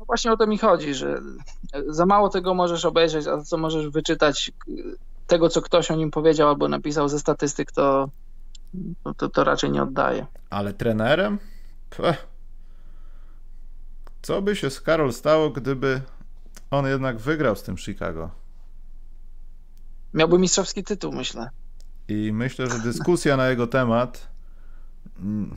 No 0.00 0.06
właśnie 0.06 0.32
o 0.32 0.36
to 0.36 0.46
mi 0.46 0.58
chodzi, 0.58 0.94
że 0.94 1.20
za 1.86 2.06
mało 2.06 2.28
tego 2.28 2.54
możesz 2.54 2.84
obejrzeć, 2.84 3.26
a 3.26 3.40
co 3.42 3.56
możesz 3.56 3.88
wyczytać 3.88 4.52
tego, 5.26 5.48
co 5.48 5.62
ktoś 5.62 5.90
o 5.90 5.96
nim 5.96 6.10
powiedział 6.10 6.48
albo 6.48 6.68
napisał 6.68 7.08
ze 7.08 7.18
statystyk, 7.18 7.72
to, 7.72 8.08
to, 9.16 9.28
to 9.28 9.44
raczej 9.44 9.70
nie 9.70 9.82
oddaje. 9.82 10.26
Ale 10.50 10.72
trenerem? 10.72 11.38
Pech. 11.90 12.26
Co 14.22 14.42
by 14.42 14.56
się 14.56 14.70
z 14.70 14.80
Karol 14.80 15.12
stało, 15.12 15.50
gdyby 15.50 16.00
on 16.70 16.86
jednak 16.86 17.18
wygrał 17.18 17.56
z 17.56 17.62
tym 17.62 17.76
Chicago? 17.76 18.30
Miałby 20.14 20.38
mistrzowski 20.38 20.84
tytuł, 20.84 21.12
myślę. 21.12 21.50
I 22.08 22.32
myślę, 22.32 22.66
że 22.66 22.78
dyskusja 22.78 23.36
na 23.36 23.48
jego 23.48 23.66
temat. 23.66 24.28
Mm, 25.20 25.56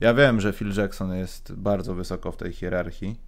ja 0.00 0.14
wiem, 0.14 0.40
że 0.40 0.52
Phil 0.52 0.72
Jackson 0.76 1.14
jest 1.14 1.52
bardzo 1.52 1.94
wysoko 1.94 2.32
w 2.32 2.36
tej 2.36 2.52
hierarchii, 2.52 3.20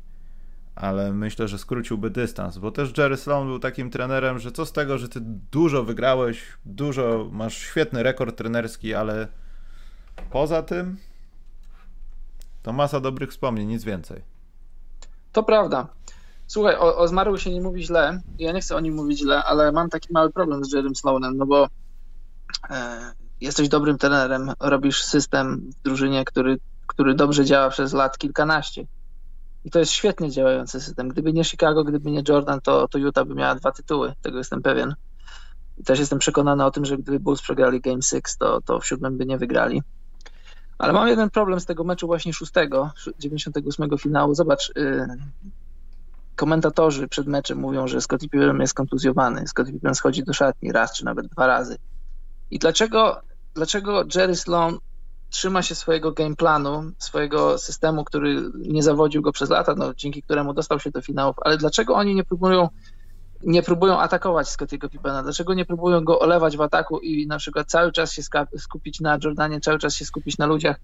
ale 0.74 1.12
myślę, 1.12 1.48
że 1.48 1.58
skróciłby 1.58 2.10
dystans, 2.10 2.58
bo 2.58 2.70
też 2.70 2.98
Jerry 2.98 3.16
Sloan 3.16 3.46
był 3.46 3.58
takim 3.58 3.90
trenerem, 3.90 4.38
że 4.38 4.52
co 4.52 4.66
z 4.66 4.72
tego, 4.72 4.98
że 4.98 5.08
ty 5.08 5.20
dużo 5.52 5.84
wygrałeś, 5.84 6.42
dużo 6.64 7.28
masz 7.32 7.56
świetny 7.56 8.02
rekord 8.02 8.36
trenerski, 8.36 8.94
ale 8.94 9.28
poza 10.30 10.62
tym 10.62 10.96
to 12.62 12.72
masa 12.72 13.00
dobrych 13.00 13.30
wspomnień, 13.30 13.68
nic 13.68 13.84
więcej. 13.84 14.22
To 15.32 15.42
prawda. 15.42 15.88
Słuchaj, 16.46 16.76
o, 16.76 16.98
o 16.98 17.36
się 17.38 17.50
nie 17.50 17.60
mówi 17.60 17.84
źle. 17.84 18.20
Ja 18.38 18.52
nie 18.52 18.60
chcę 18.60 18.76
o 18.76 18.80
nim 18.80 18.94
mówić 18.94 19.18
źle, 19.18 19.44
ale 19.44 19.72
mam 19.72 19.90
taki 19.90 20.12
mały 20.12 20.32
problem 20.32 20.64
z 20.64 20.72
Jerrym 20.72 20.96
Sloanem, 20.96 21.36
no 21.36 21.46
bo 21.46 21.68
jesteś 23.40 23.68
dobrym 23.68 23.98
trenerem, 23.98 24.52
robisz 24.60 25.04
system 25.04 25.70
w 25.78 25.82
drużynie, 25.82 26.24
który, 26.24 26.58
który 26.86 27.14
dobrze 27.14 27.44
działa 27.44 27.70
przez 27.70 27.92
lat 27.92 28.18
kilkanaście. 28.18 28.86
I 29.64 29.70
to 29.70 29.78
jest 29.78 29.92
świetnie 29.92 30.30
działający 30.30 30.80
system. 30.80 31.08
Gdyby 31.08 31.32
nie 31.32 31.44
Chicago, 31.44 31.84
gdyby 31.84 32.10
nie 32.10 32.22
Jordan, 32.28 32.60
to, 32.60 32.88
to 32.88 32.98
Utah 32.98 33.24
by 33.24 33.34
miała 33.34 33.54
dwa 33.54 33.72
tytuły, 33.72 34.14
tego 34.22 34.38
jestem 34.38 34.62
pewien. 34.62 34.94
I 35.78 35.82
też 35.82 35.98
jestem 35.98 36.18
przekonany 36.18 36.64
o 36.64 36.70
tym, 36.70 36.84
że 36.84 36.98
gdyby 36.98 37.20
Bulls 37.20 37.42
przegrali 37.42 37.80
Game 37.80 38.02
6, 38.02 38.22
to, 38.38 38.60
to 38.60 38.80
w 38.80 38.86
siódmym 38.86 39.18
by 39.18 39.26
nie 39.26 39.38
wygrali. 39.38 39.82
Ale 40.78 40.92
mam 40.92 41.08
jeden 41.08 41.30
problem 41.30 41.60
z 41.60 41.66
tego 41.66 41.84
meczu 41.84 42.06
właśnie 42.06 42.32
szóstego, 42.32 42.90
98 43.18 43.98
finału. 43.98 44.34
Zobacz, 44.34 44.72
yy, 44.76 45.06
komentatorzy 46.36 47.08
przed 47.08 47.26
meczem 47.26 47.58
mówią, 47.58 47.88
że 47.88 48.00
Scottie 48.00 48.28
Pippen 48.28 48.60
jest 48.60 48.74
kontuzjowany. 48.74 49.46
Scottie 49.46 49.72
Pippen 49.72 49.94
schodzi 49.94 50.24
do 50.24 50.32
szatni 50.32 50.72
raz 50.72 50.96
czy 50.96 51.04
nawet 51.04 51.26
dwa 51.26 51.46
razy. 51.46 51.76
I 52.50 52.58
dlaczego, 52.58 53.20
dlaczego 53.54 54.04
Jerry 54.14 54.36
Sloan 54.36 54.78
trzyma 55.30 55.62
się 55.62 55.74
swojego 55.74 56.12
game 56.12 56.36
planu, 56.36 56.90
swojego 56.98 57.58
systemu, 57.58 58.04
który 58.04 58.50
nie 58.54 58.82
zawodził 58.82 59.22
go 59.22 59.32
przez 59.32 59.50
lata, 59.50 59.74
no, 59.74 59.94
dzięki 59.94 60.22
któremu 60.22 60.54
dostał 60.54 60.80
się 60.80 60.90
do 60.90 61.02
finałów, 61.02 61.36
ale 61.40 61.56
dlaczego 61.56 61.94
oni 61.94 62.14
nie 62.14 62.24
próbują 62.24 62.68
nie 63.42 63.62
próbują 63.62 64.00
atakować 64.00 64.48
Scottiego 64.48 64.88
Pippena, 64.88 65.22
dlaczego 65.22 65.54
nie 65.54 65.64
próbują 65.64 66.04
go 66.04 66.18
olewać 66.18 66.56
w 66.56 66.60
ataku 66.60 66.98
i 66.98 67.26
na 67.26 67.38
przykład 67.38 67.68
cały 67.68 67.92
czas 67.92 68.12
się 68.12 68.22
skupić 68.58 69.00
na 69.00 69.18
Jordanie, 69.24 69.60
cały 69.60 69.78
czas 69.78 69.94
się 69.94 70.04
skupić 70.04 70.38
na 70.38 70.46
ludziach, 70.46 70.76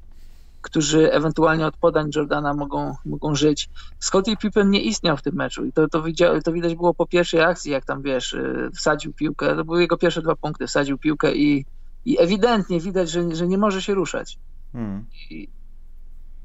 którzy 0.62 1.12
ewentualnie 1.12 1.66
od 1.66 1.76
podań 1.76 2.11
Jordana 2.16 2.54
mogą, 2.54 2.94
mogą 3.04 3.34
żyć. 3.34 3.68
Scottie 4.00 4.36
Pippen 4.36 4.70
nie 4.70 4.80
istniał 4.80 5.16
w 5.16 5.22
tym 5.22 5.34
meczu 5.34 5.64
i 5.64 5.72
to, 5.72 5.88
to, 5.88 6.02
widzia, 6.02 6.40
to 6.40 6.52
widać 6.52 6.74
było 6.74 6.94
po 6.94 7.07
pierwszej 7.07 7.40
akcji, 7.40 7.72
jak 7.72 7.84
tam 7.84 8.02
wiesz, 8.02 8.32
y, 8.32 8.70
wsadził 8.74 9.12
piłkę, 9.12 9.57
to 9.57 9.64
były 9.64 9.80
jego 9.80 9.96
pierwsze 9.96 10.22
dwa 10.22 10.36
punkty, 10.36 10.66
wsadził 10.66 10.98
piłkę 10.98 11.34
i, 11.34 11.64
i 12.04 12.20
ewidentnie 12.20 12.80
widać, 12.80 13.11
że, 13.11 13.36
że 13.36 13.46
nie 13.46 13.59
może 13.59 13.82
się 13.82 13.94
ruszać. 13.94 14.38
Hmm. 14.72 15.07
I, 15.30 15.48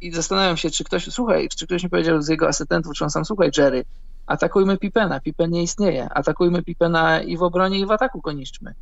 I 0.02 0.12
zastanawiam 0.12 0.58
się, 0.58 0.70
czy 0.70 0.84
ktoś, 0.84 1.06
słuchaj, 1.12 1.50
czy 1.50 1.66
ktoś 1.68 1.84
mi 1.84 1.90
powiedział 1.90 2.22
z 2.22 2.28
jego 2.28 2.48
asystentów, 2.48 2.94
czy 2.94 3.04
on 3.04 3.10
sam, 3.10 3.26
słuchaj 3.26 3.52
Jerry, 3.58 3.86
atakujmy 4.28 4.78
Pipena, 4.78 5.20
Pipen 5.20 5.52
nie 5.52 5.64
istnieje, 5.64 6.10
atakujmy 6.10 6.64
Pipena 6.64 7.22
i 7.22 7.38
w 7.38 7.44
obronie 7.44 7.80
i 7.80 7.86
w 7.86 7.92
ataku 7.92 8.22
go 8.22 8.32
niszczmy. 8.32 8.76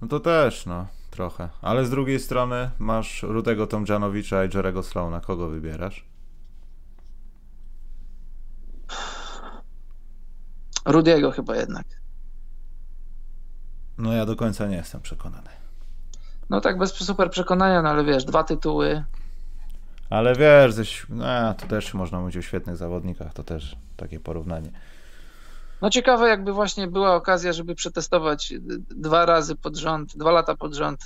No 0.00 0.08
to 0.08 0.20
też, 0.20 0.66
no, 0.66 0.86
trochę. 1.18 1.48
Ale 1.62 1.84
z 1.84 1.90
drugiej 1.90 2.20
strony 2.20 2.70
masz 2.78 3.22
Rudego 3.22 3.66
Tomjanowicza 3.66 4.44
i 4.44 4.56
Jerego 4.56 4.82
Slowna. 4.82 5.20
Kogo 5.20 5.48
wybierasz? 5.48 6.04
Rudiego 10.84 11.30
chyba 11.30 11.56
jednak. 11.56 11.86
No 13.98 14.12
ja 14.12 14.26
do 14.26 14.36
końca 14.36 14.66
nie 14.66 14.76
jestem 14.76 15.00
przekonany. 15.00 15.50
No 16.50 16.60
tak 16.60 16.78
bez 16.78 16.94
super 16.94 17.30
przekonania, 17.30 17.82
no 17.82 17.88
ale 17.88 18.04
wiesz, 18.04 18.24
dwa 18.24 18.44
tytuły. 18.44 19.04
Ale 20.10 20.34
wiesz, 20.34 21.06
no, 21.08 21.54
to 21.54 21.66
też 21.66 21.94
można 21.94 22.20
mówić 22.20 22.36
o 22.36 22.42
świetnych 22.42 22.76
zawodnikach, 22.76 23.34
to 23.34 23.42
też 23.42 23.76
takie 23.96 24.20
porównanie. 24.20 24.70
No 25.82 25.90
ciekawe, 25.90 26.28
jakby 26.28 26.52
właśnie 26.52 26.88
była 26.88 27.14
okazja, 27.14 27.52
żeby 27.52 27.74
przetestować 27.74 28.54
dwa 28.90 29.26
razy 29.26 29.56
pod 29.56 29.76
rząd, 29.76 30.16
dwa 30.16 30.30
lata 30.30 30.56
pod 30.56 30.74
rząd 30.74 31.00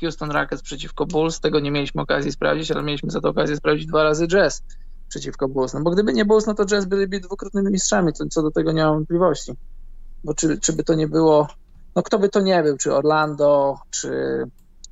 Houston 0.00 0.30
Rockets 0.30 0.62
przeciwko 0.62 1.06
Bulls. 1.06 1.40
Tego 1.40 1.60
nie 1.60 1.70
mieliśmy 1.70 2.02
okazji 2.02 2.32
sprawdzić, 2.32 2.70
ale 2.70 2.82
mieliśmy 2.82 3.10
za 3.10 3.20
to 3.20 3.28
okazję 3.28 3.56
sprawdzić 3.56 3.86
dwa 3.86 4.02
razy 4.02 4.26
Jazz 4.26 4.62
przeciwko 5.08 5.48
Bulls. 5.48 5.74
No 5.74 5.80
bo 5.80 5.90
gdyby 5.90 6.12
nie 6.12 6.24
Bulls, 6.24 6.46
no 6.46 6.54
to 6.54 6.66
Jazz 6.66 6.84
byliby 6.84 7.20
dwukrotnymi 7.20 7.70
mistrzami, 7.70 8.12
co, 8.12 8.42
do 8.42 8.50
tego 8.50 8.72
nie 8.72 8.82
mam 8.82 8.94
wątpliwości. 8.94 9.52
Bo 10.24 10.34
czy, 10.34 10.58
czy 10.58 10.72
by 10.72 10.84
to 10.84 10.94
nie 10.94 11.08
było, 11.08 11.48
no 11.96 12.02
kto 12.02 12.18
by 12.18 12.28
to 12.28 12.40
nie 12.40 12.62
był, 12.62 12.76
czy 12.76 12.94
Orlando, 12.94 13.78
czy, 13.90 14.10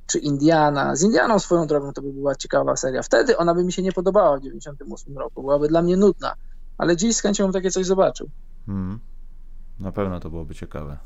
czy 0.07 0.19
Indiana. 0.19 0.95
Z 0.95 1.03
Indianą 1.03 1.39
swoją 1.39 1.67
drogą 1.67 1.93
to 1.93 2.01
by 2.01 2.13
była 2.13 2.35
ciekawa 2.35 2.75
seria. 2.75 3.01
Wtedy 3.01 3.37
ona 3.37 3.55
by 3.55 3.63
mi 3.63 3.73
się 3.73 3.81
nie 3.81 3.91
podobała 3.91 4.37
w 4.37 4.41
98 4.41 5.17
roku, 5.17 5.41
byłaby 5.41 5.67
dla 5.67 5.81
mnie 5.81 5.97
nudna, 5.97 6.33
ale 6.77 6.97
dziś 6.97 7.15
z 7.15 7.21
chęcią 7.21 7.43
bym 7.43 7.53
takie 7.53 7.71
coś 7.71 7.85
zobaczył. 7.85 8.29
Hmm. 8.65 8.99
Na 9.79 9.91
pewno 9.91 10.19
to 10.19 10.29
byłoby 10.29 10.55
ciekawe. 10.55 10.97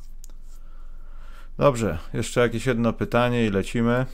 Dobrze, 1.58 1.98
jeszcze 2.14 2.42
jakieś 2.42 2.66
jedno 2.66 2.94
pytanie 2.94 3.46
i 3.46 3.50
lecimy. 3.50 4.06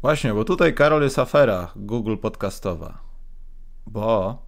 Właśnie, 0.00 0.34
bo 0.34 0.44
tutaj 0.44 0.74
Karol 0.74 1.02
jest 1.02 1.18
afera 1.18 1.72
Google 1.76 2.16
podcastowa. 2.16 2.98
Bo 3.86 4.38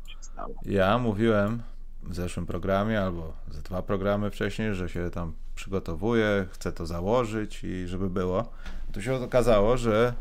ja 0.63 0.99
mówiłem 0.99 1.63
w 2.03 2.15
zeszłym 2.15 2.47
programie 2.47 3.03
albo 3.03 3.33
ze 3.51 3.63
dwa 3.63 3.83
programy 3.83 4.31
wcześniej, 4.31 4.75
że 4.75 4.89
się 4.89 5.11
tam 5.11 5.33
przygotowuję, 5.55 6.47
chcę 6.51 6.73
to 6.73 6.87
założyć 6.87 7.65
i 7.65 7.87
żeby 7.87 8.11
było. 8.11 8.53
Tu 8.93 9.03
się 9.03 9.15
okazało, 9.15 9.77
że 9.77 10.15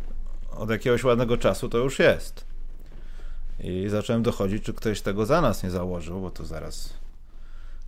od 0.51 0.69
jakiegoś 0.69 1.03
ładnego 1.03 1.37
czasu 1.37 1.69
to 1.69 1.77
już 1.77 1.99
jest. 1.99 2.45
I 3.59 3.89
zacząłem 3.89 4.23
dochodzić, 4.23 4.63
czy 4.63 4.73
ktoś 4.73 5.01
tego 5.01 5.25
za 5.25 5.41
nas 5.41 5.63
nie 5.63 5.71
założył, 5.71 6.21
bo 6.21 6.31
to 6.31 6.45
zaraz 6.45 7.02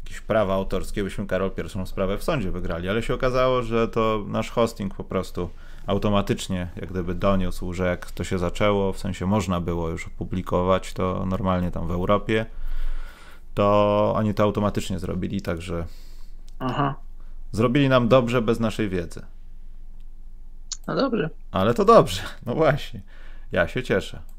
jakieś 0.05 0.21
prawa 0.21 0.53
autorskie, 0.53 1.03
byśmy 1.03 1.27
Karol 1.27 1.51
pierwszą 1.51 1.85
sprawę 1.85 2.17
w 2.17 2.23
sądzie 2.23 2.51
wygrali, 2.51 2.89
ale 2.89 3.03
się 3.03 3.13
okazało, 3.13 3.63
że 3.63 3.87
to 3.87 4.23
nasz 4.27 4.49
hosting 4.51 4.95
po 4.95 5.03
prostu 5.03 5.49
automatycznie 5.87 6.67
jak 6.75 6.89
gdyby 6.89 7.15
doniósł, 7.15 7.73
że 7.73 7.85
jak 7.85 8.11
to 8.11 8.23
się 8.23 8.39
zaczęło, 8.39 8.93
w 8.93 8.99
sensie 8.99 9.25
można 9.25 9.61
było 9.61 9.89
już 9.89 10.07
opublikować 10.07 10.93
to 10.93 11.25
normalnie 11.25 11.71
tam 11.71 11.87
w 11.87 11.91
Europie, 11.91 12.45
to 13.53 14.13
oni 14.15 14.33
to 14.33 14.43
automatycznie 14.43 14.99
zrobili, 14.99 15.41
także 15.41 15.85
Aha. 16.59 16.95
zrobili 17.51 17.89
nam 17.89 18.07
dobrze 18.07 18.41
bez 18.41 18.59
naszej 18.59 18.89
wiedzy. 18.89 19.21
No 20.87 20.95
dobrze. 20.95 21.29
Ale 21.51 21.73
to 21.73 21.85
dobrze, 21.85 22.21
no 22.45 22.55
właśnie. 22.55 23.01
Ja 23.51 23.67
się 23.67 23.83
cieszę. 23.83 24.34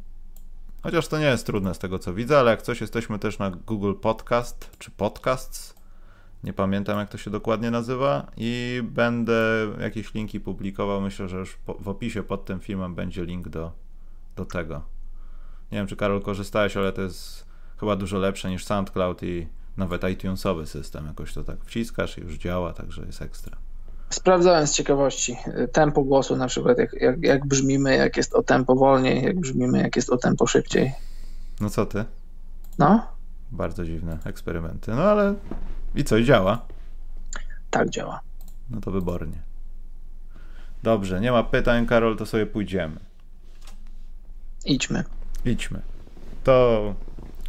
Chociaż 0.87 1.09
to 1.09 1.19
nie 1.19 1.25
jest 1.25 1.47
trudne 1.47 1.75
z 1.75 1.79
tego 1.79 1.99
co 1.99 2.15
widzę, 2.15 2.39
ale 2.39 2.51
jak 2.51 2.63
coś 2.63 2.81
jesteśmy 2.81 3.19
też 3.19 3.39
na 3.39 3.51
Google 3.51 3.95
Podcast 3.95 4.71
czy 4.79 4.91
Podcasts. 4.91 5.75
Nie 6.45 6.53
pamiętam 6.53 6.99
jak 6.99 7.09
to 7.09 7.19
się 7.19 7.31
dokładnie 7.31 7.71
nazywa 7.71 8.27
i 8.37 8.83
będę 8.85 9.67
jakieś 9.81 10.15
linki 10.15 10.41
publikował. 10.41 11.01
Myślę, 11.01 11.29
że 11.29 11.39
już 11.39 11.59
w 11.81 11.89
opisie 11.89 12.23
pod 12.23 12.45
tym 12.45 12.61
filmem 12.61 12.95
będzie 12.95 13.25
link 13.25 13.49
do, 13.49 13.73
do 14.37 14.45
tego. 14.45 14.83
Nie 15.73 15.79
wiem, 15.79 15.87
czy 15.87 15.97
Karol 15.97 16.23
korzystałeś, 16.23 16.77
ale 16.77 16.93
to 16.93 17.03
jest 17.03 17.47
chyba 17.81 17.97
dużo 17.97 18.19
lepsze 18.19 18.51
niż 18.51 18.65
SoundCloud 18.65 19.23
i 19.23 19.47
nawet 19.77 20.05
iTunesowy 20.05 20.67
system. 20.67 21.07
Jakoś 21.07 21.33
to 21.33 21.45
tak 21.45 21.65
wciskasz 21.65 22.19
i 22.19 22.21
już 22.21 22.35
działa, 22.35 22.73
także 22.73 23.07
jest 23.07 23.23
ekstra. 23.23 23.57
Sprawdzałem 24.11 24.67
z 24.67 24.73
ciekawości 24.73 25.37
y, 25.47 25.69
tempo 25.69 26.03
głosu, 26.03 26.37
na 26.37 26.47
przykład 26.47 26.79
jak, 26.79 26.93
jak, 26.93 27.23
jak 27.23 27.47
brzmimy, 27.47 27.97
jak 27.97 28.17
jest 28.17 28.35
o 28.35 28.43
tempo 28.43 28.75
wolniej, 28.75 29.25
jak 29.25 29.41
brzmimy, 29.41 29.79
jak 29.79 29.97
jest 29.97 30.11
o 30.11 30.17
tempo 30.17 30.47
szybciej. 30.47 30.93
No 31.61 31.71
co 31.71 31.87
ty? 31.87 32.05
No. 32.79 33.07
Bardzo 33.53 33.85
dziwne 33.85 34.19
eksperymenty. 34.25 34.91
No 34.91 35.03
ale 35.03 35.35
i 35.95 36.05
co, 36.05 36.17
i 36.17 36.25
działa? 36.25 36.63
Tak 37.71 37.91
działa. 37.91 38.21
No 38.71 38.81
to 38.81 38.91
wybornie. 38.91 39.39
Dobrze, 40.83 41.21
nie 41.21 41.33
ma 41.33 41.43
pytań, 41.43 41.87
Karol, 41.87 42.17
to 42.17 42.27
sobie 42.27 42.47
pójdziemy. 42.47 42.97
Idźmy. 44.65 45.05
Idźmy. 45.45 45.83
To 46.45 46.95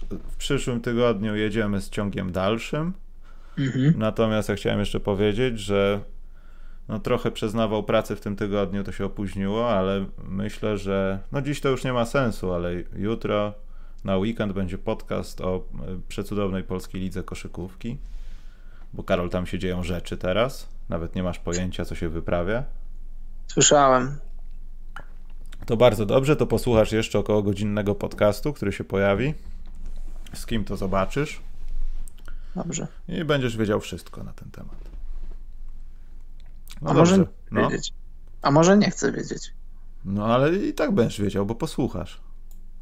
w 0.09 0.35
przyszłym 0.35 0.81
tygodniu 0.81 1.35
jedziemy 1.35 1.81
z 1.81 1.89
ciągiem 1.89 2.31
dalszym. 2.31 2.93
Mhm. 3.57 3.93
Natomiast 3.97 4.49
ja 4.49 4.55
chciałem 4.55 4.79
jeszcze 4.79 4.99
powiedzieć, 4.99 5.59
że 5.59 6.01
no 6.89 6.99
trochę 6.99 7.31
przez 7.31 7.53
nawał 7.53 7.83
pracy 7.83 8.15
w 8.15 8.21
tym 8.21 8.35
tygodniu 8.35 8.83
to 8.83 8.91
się 8.91 9.05
opóźniło, 9.05 9.69
ale 9.69 10.05
myślę, 10.23 10.77
że 10.77 11.19
no 11.31 11.41
dziś 11.41 11.61
to 11.61 11.69
już 11.69 11.83
nie 11.83 11.93
ma 11.93 12.05
sensu, 12.05 12.53
ale 12.53 12.73
jutro 12.95 13.53
na 14.03 14.17
weekend 14.17 14.53
będzie 14.53 14.77
podcast 14.77 15.41
o 15.41 15.55
e, 15.55 15.61
przecudownej 16.07 16.63
polskiej 16.63 17.01
lidze 17.01 17.23
koszykówki, 17.23 17.97
bo 18.93 19.03
Karol, 19.03 19.29
tam 19.29 19.45
się 19.45 19.59
dzieją 19.59 19.83
rzeczy 19.83 20.17
teraz, 20.17 20.69
nawet 20.89 21.15
nie 21.15 21.23
masz 21.23 21.39
pojęcia, 21.39 21.85
co 21.85 21.95
się 21.95 22.09
wyprawia. 22.09 22.63
Słyszałem. 23.47 24.17
To 25.65 25.77
bardzo 25.77 26.05
dobrze, 26.05 26.35
to 26.35 26.47
posłuchasz 26.47 26.91
jeszcze 26.91 27.19
około 27.19 27.43
godzinnego 27.43 27.95
podcastu, 27.95 28.53
który 28.53 28.71
się 28.71 28.83
pojawi. 28.83 29.33
Z 30.33 30.45
kim 30.45 30.65
to 30.65 30.77
zobaczysz. 30.77 31.41
Dobrze. 32.55 32.87
I 33.07 33.23
będziesz 33.23 33.57
wiedział 33.57 33.79
wszystko 33.79 34.23
na 34.23 34.33
ten 34.33 34.51
temat. 34.51 34.96
No 36.81 36.91
A 36.91 36.93
dobrze. 36.93 37.17
może 37.17 37.31
no. 37.51 37.69
wiedzieć. 37.69 37.93
A 38.41 38.51
może 38.51 38.77
nie 38.77 38.91
chcę 38.91 39.11
wiedzieć. 39.11 39.53
No 40.05 40.25
ale 40.25 40.55
i 40.55 40.73
tak 40.73 40.91
będziesz 40.91 41.21
wiedział, 41.21 41.45
bo 41.45 41.55
posłuchasz. 41.55 42.21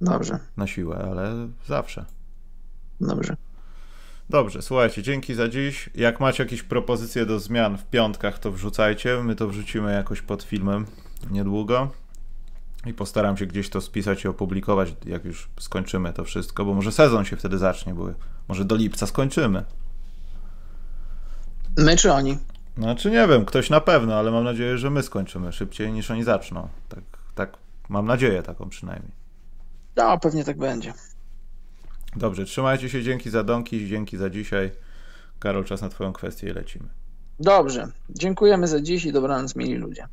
Dobrze. 0.01 0.39
Na 0.57 0.67
siłę, 0.67 1.07
ale 1.11 1.47
zawsze. 1.67 2.05
Dobrze. 3.01 3.37
Dobrze, 4.29 4.61
słuchajcie, 4.61 5.03
dzięki 5.03 5.33
za 5.33 5.47
dziś. 5.49 5.89
Jak 5.95 6.19
macie 6.19 6.43
jakieś 6.43 6.63
propozycje 6.63 7.25
do 7.25 7.39
zmian 7.39 7.77
w 7.77 7.85
piątkach, 7.85 8.39
to 8.39 8.51
wrzucajcie. 8.51 9.23
My 9.23 9.35
to 9.35 9.47
wrzucimy 9.47 9.93
jakoś 9.93 10.21
pod 10.21 10.43
filmem 10.43 10.85
niedługo. 11.31 11.91
I 12.85 12.93
postaram 12.93 13.37
się 13.37 13.45
gdzieś 13.45 13.69
to 13.69 13.81
spisać 13.81 14.23
i 14.23 14.27
opublikować, 14.27 14.95
jak 15.05 15.25
już 15.25 15.49
skończymy 15.59 16.13
to 16.13 16.23
wszystko, 16.23 16.65
bo 16.65 16.73
może 16.73 16.91
sezon 16.91 17.25
się 17.25 17.35
wtedy 17.37 17.57
zacznie, 17.57 17.93
bo 17.93 18.09
może 18.47 18.65
do 18.65 18.75
lipca 18.75 19.07
skończymy. 19.07 19.63
My 21.77 21.97
czy 21.97 22.13
oni? 22.13 22.37
Znaczy 22.77 23.11
nie 23.11 23.27
wiem, 23.27 23.45
ktoś 23.45 23.69
na 23.69 23.81
pewno, 23.81 24.15
ale 24.15 24.31
mam 24.31 24.43
nadzieję, 24.43 24.77
że 24.77 24.89
my 24.89 25.03
skończymy 25.03 25.51
szybciej 25.51 25.91
niż 25.91 26.11
oni 26.11 26.23
zaczną. 26.23 26.67
Tak, 26.89 27.03
tak 27.35 27.57
mam 27.89 28.05
nadzieję 28.05 28.43
taką 28.43 28.69
przynajmniej. 28.69 29.11
No, 29.95 30.19
pewnie 30.19 30.43
tak 30.43 30.57
będzie. 30.57 30.93
Dobrze, 32.15 32.45
trzymajcie 32.45 32.89
się, 32.89 33.03
dzięki 33.03 33.29
za 33.29 33.43
donki, 33.43 33.87
dzięki 33.87 34.17
za 34.17 34.29
dzisiaj. 34.29 34.71
Karol, 35.39 35.65
czas 35.65 35.81
na 35.81 35.89
twoją 35.89 36.13
kwestię 36.13 36.49
i 36.49 36.53
lecimy. 36.53 36.89
Dobrze, 37.39 37.87
dziękujemy 38.09 38.67
za 38.67 38.81
dziś 38.81 39.05
i 39.05 39.11
dobranoc, 39.11 39.55
mili 39.55 39.75
ludzie. 39.75 40.07